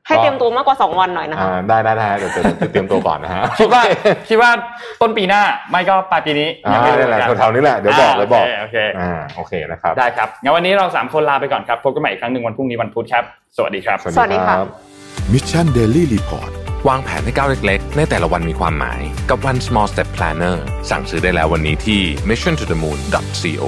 [0.07, 2.33] ให้เตรียมตัวมากกว่าสองวันหน่อยนะคะได้ได้ได้เดี๋ยว
[2.73, 3.83] เตรียมตัวก่อนนะฮะคิดว่า
[4.29, 4.51] คิดว่า
[5.01, 13.25] ต้นปีหน้าไม่ก็ปลายปีนี้ยังไม่ได้แหละแถวๆนี้แหละเดี๋ยวบอกเลยบอกโอเคอ่าโอเคนะครับได้ครับงั้นวันนี้เราสามคนลาไปก่อนครับพบกันใหม่อีกครั้งหนึ่งวันพรุ่งนี้วันพุธครับ
[13.57, 14.65] สวัสดีครับ สวัสดีครับ
[15.33, 16.51] Mission Daily Report
[16.89, 19.01] วางแผนให้ก้าวเล็กๆ ในแต่ละวันมีความหมาย
[19.31, 20.57] กับ one small step planner
[20.91, 22.99] สั่งซื้อได้แล้ววันนี้ที่ mission to the moon
[23.41, 23.65] co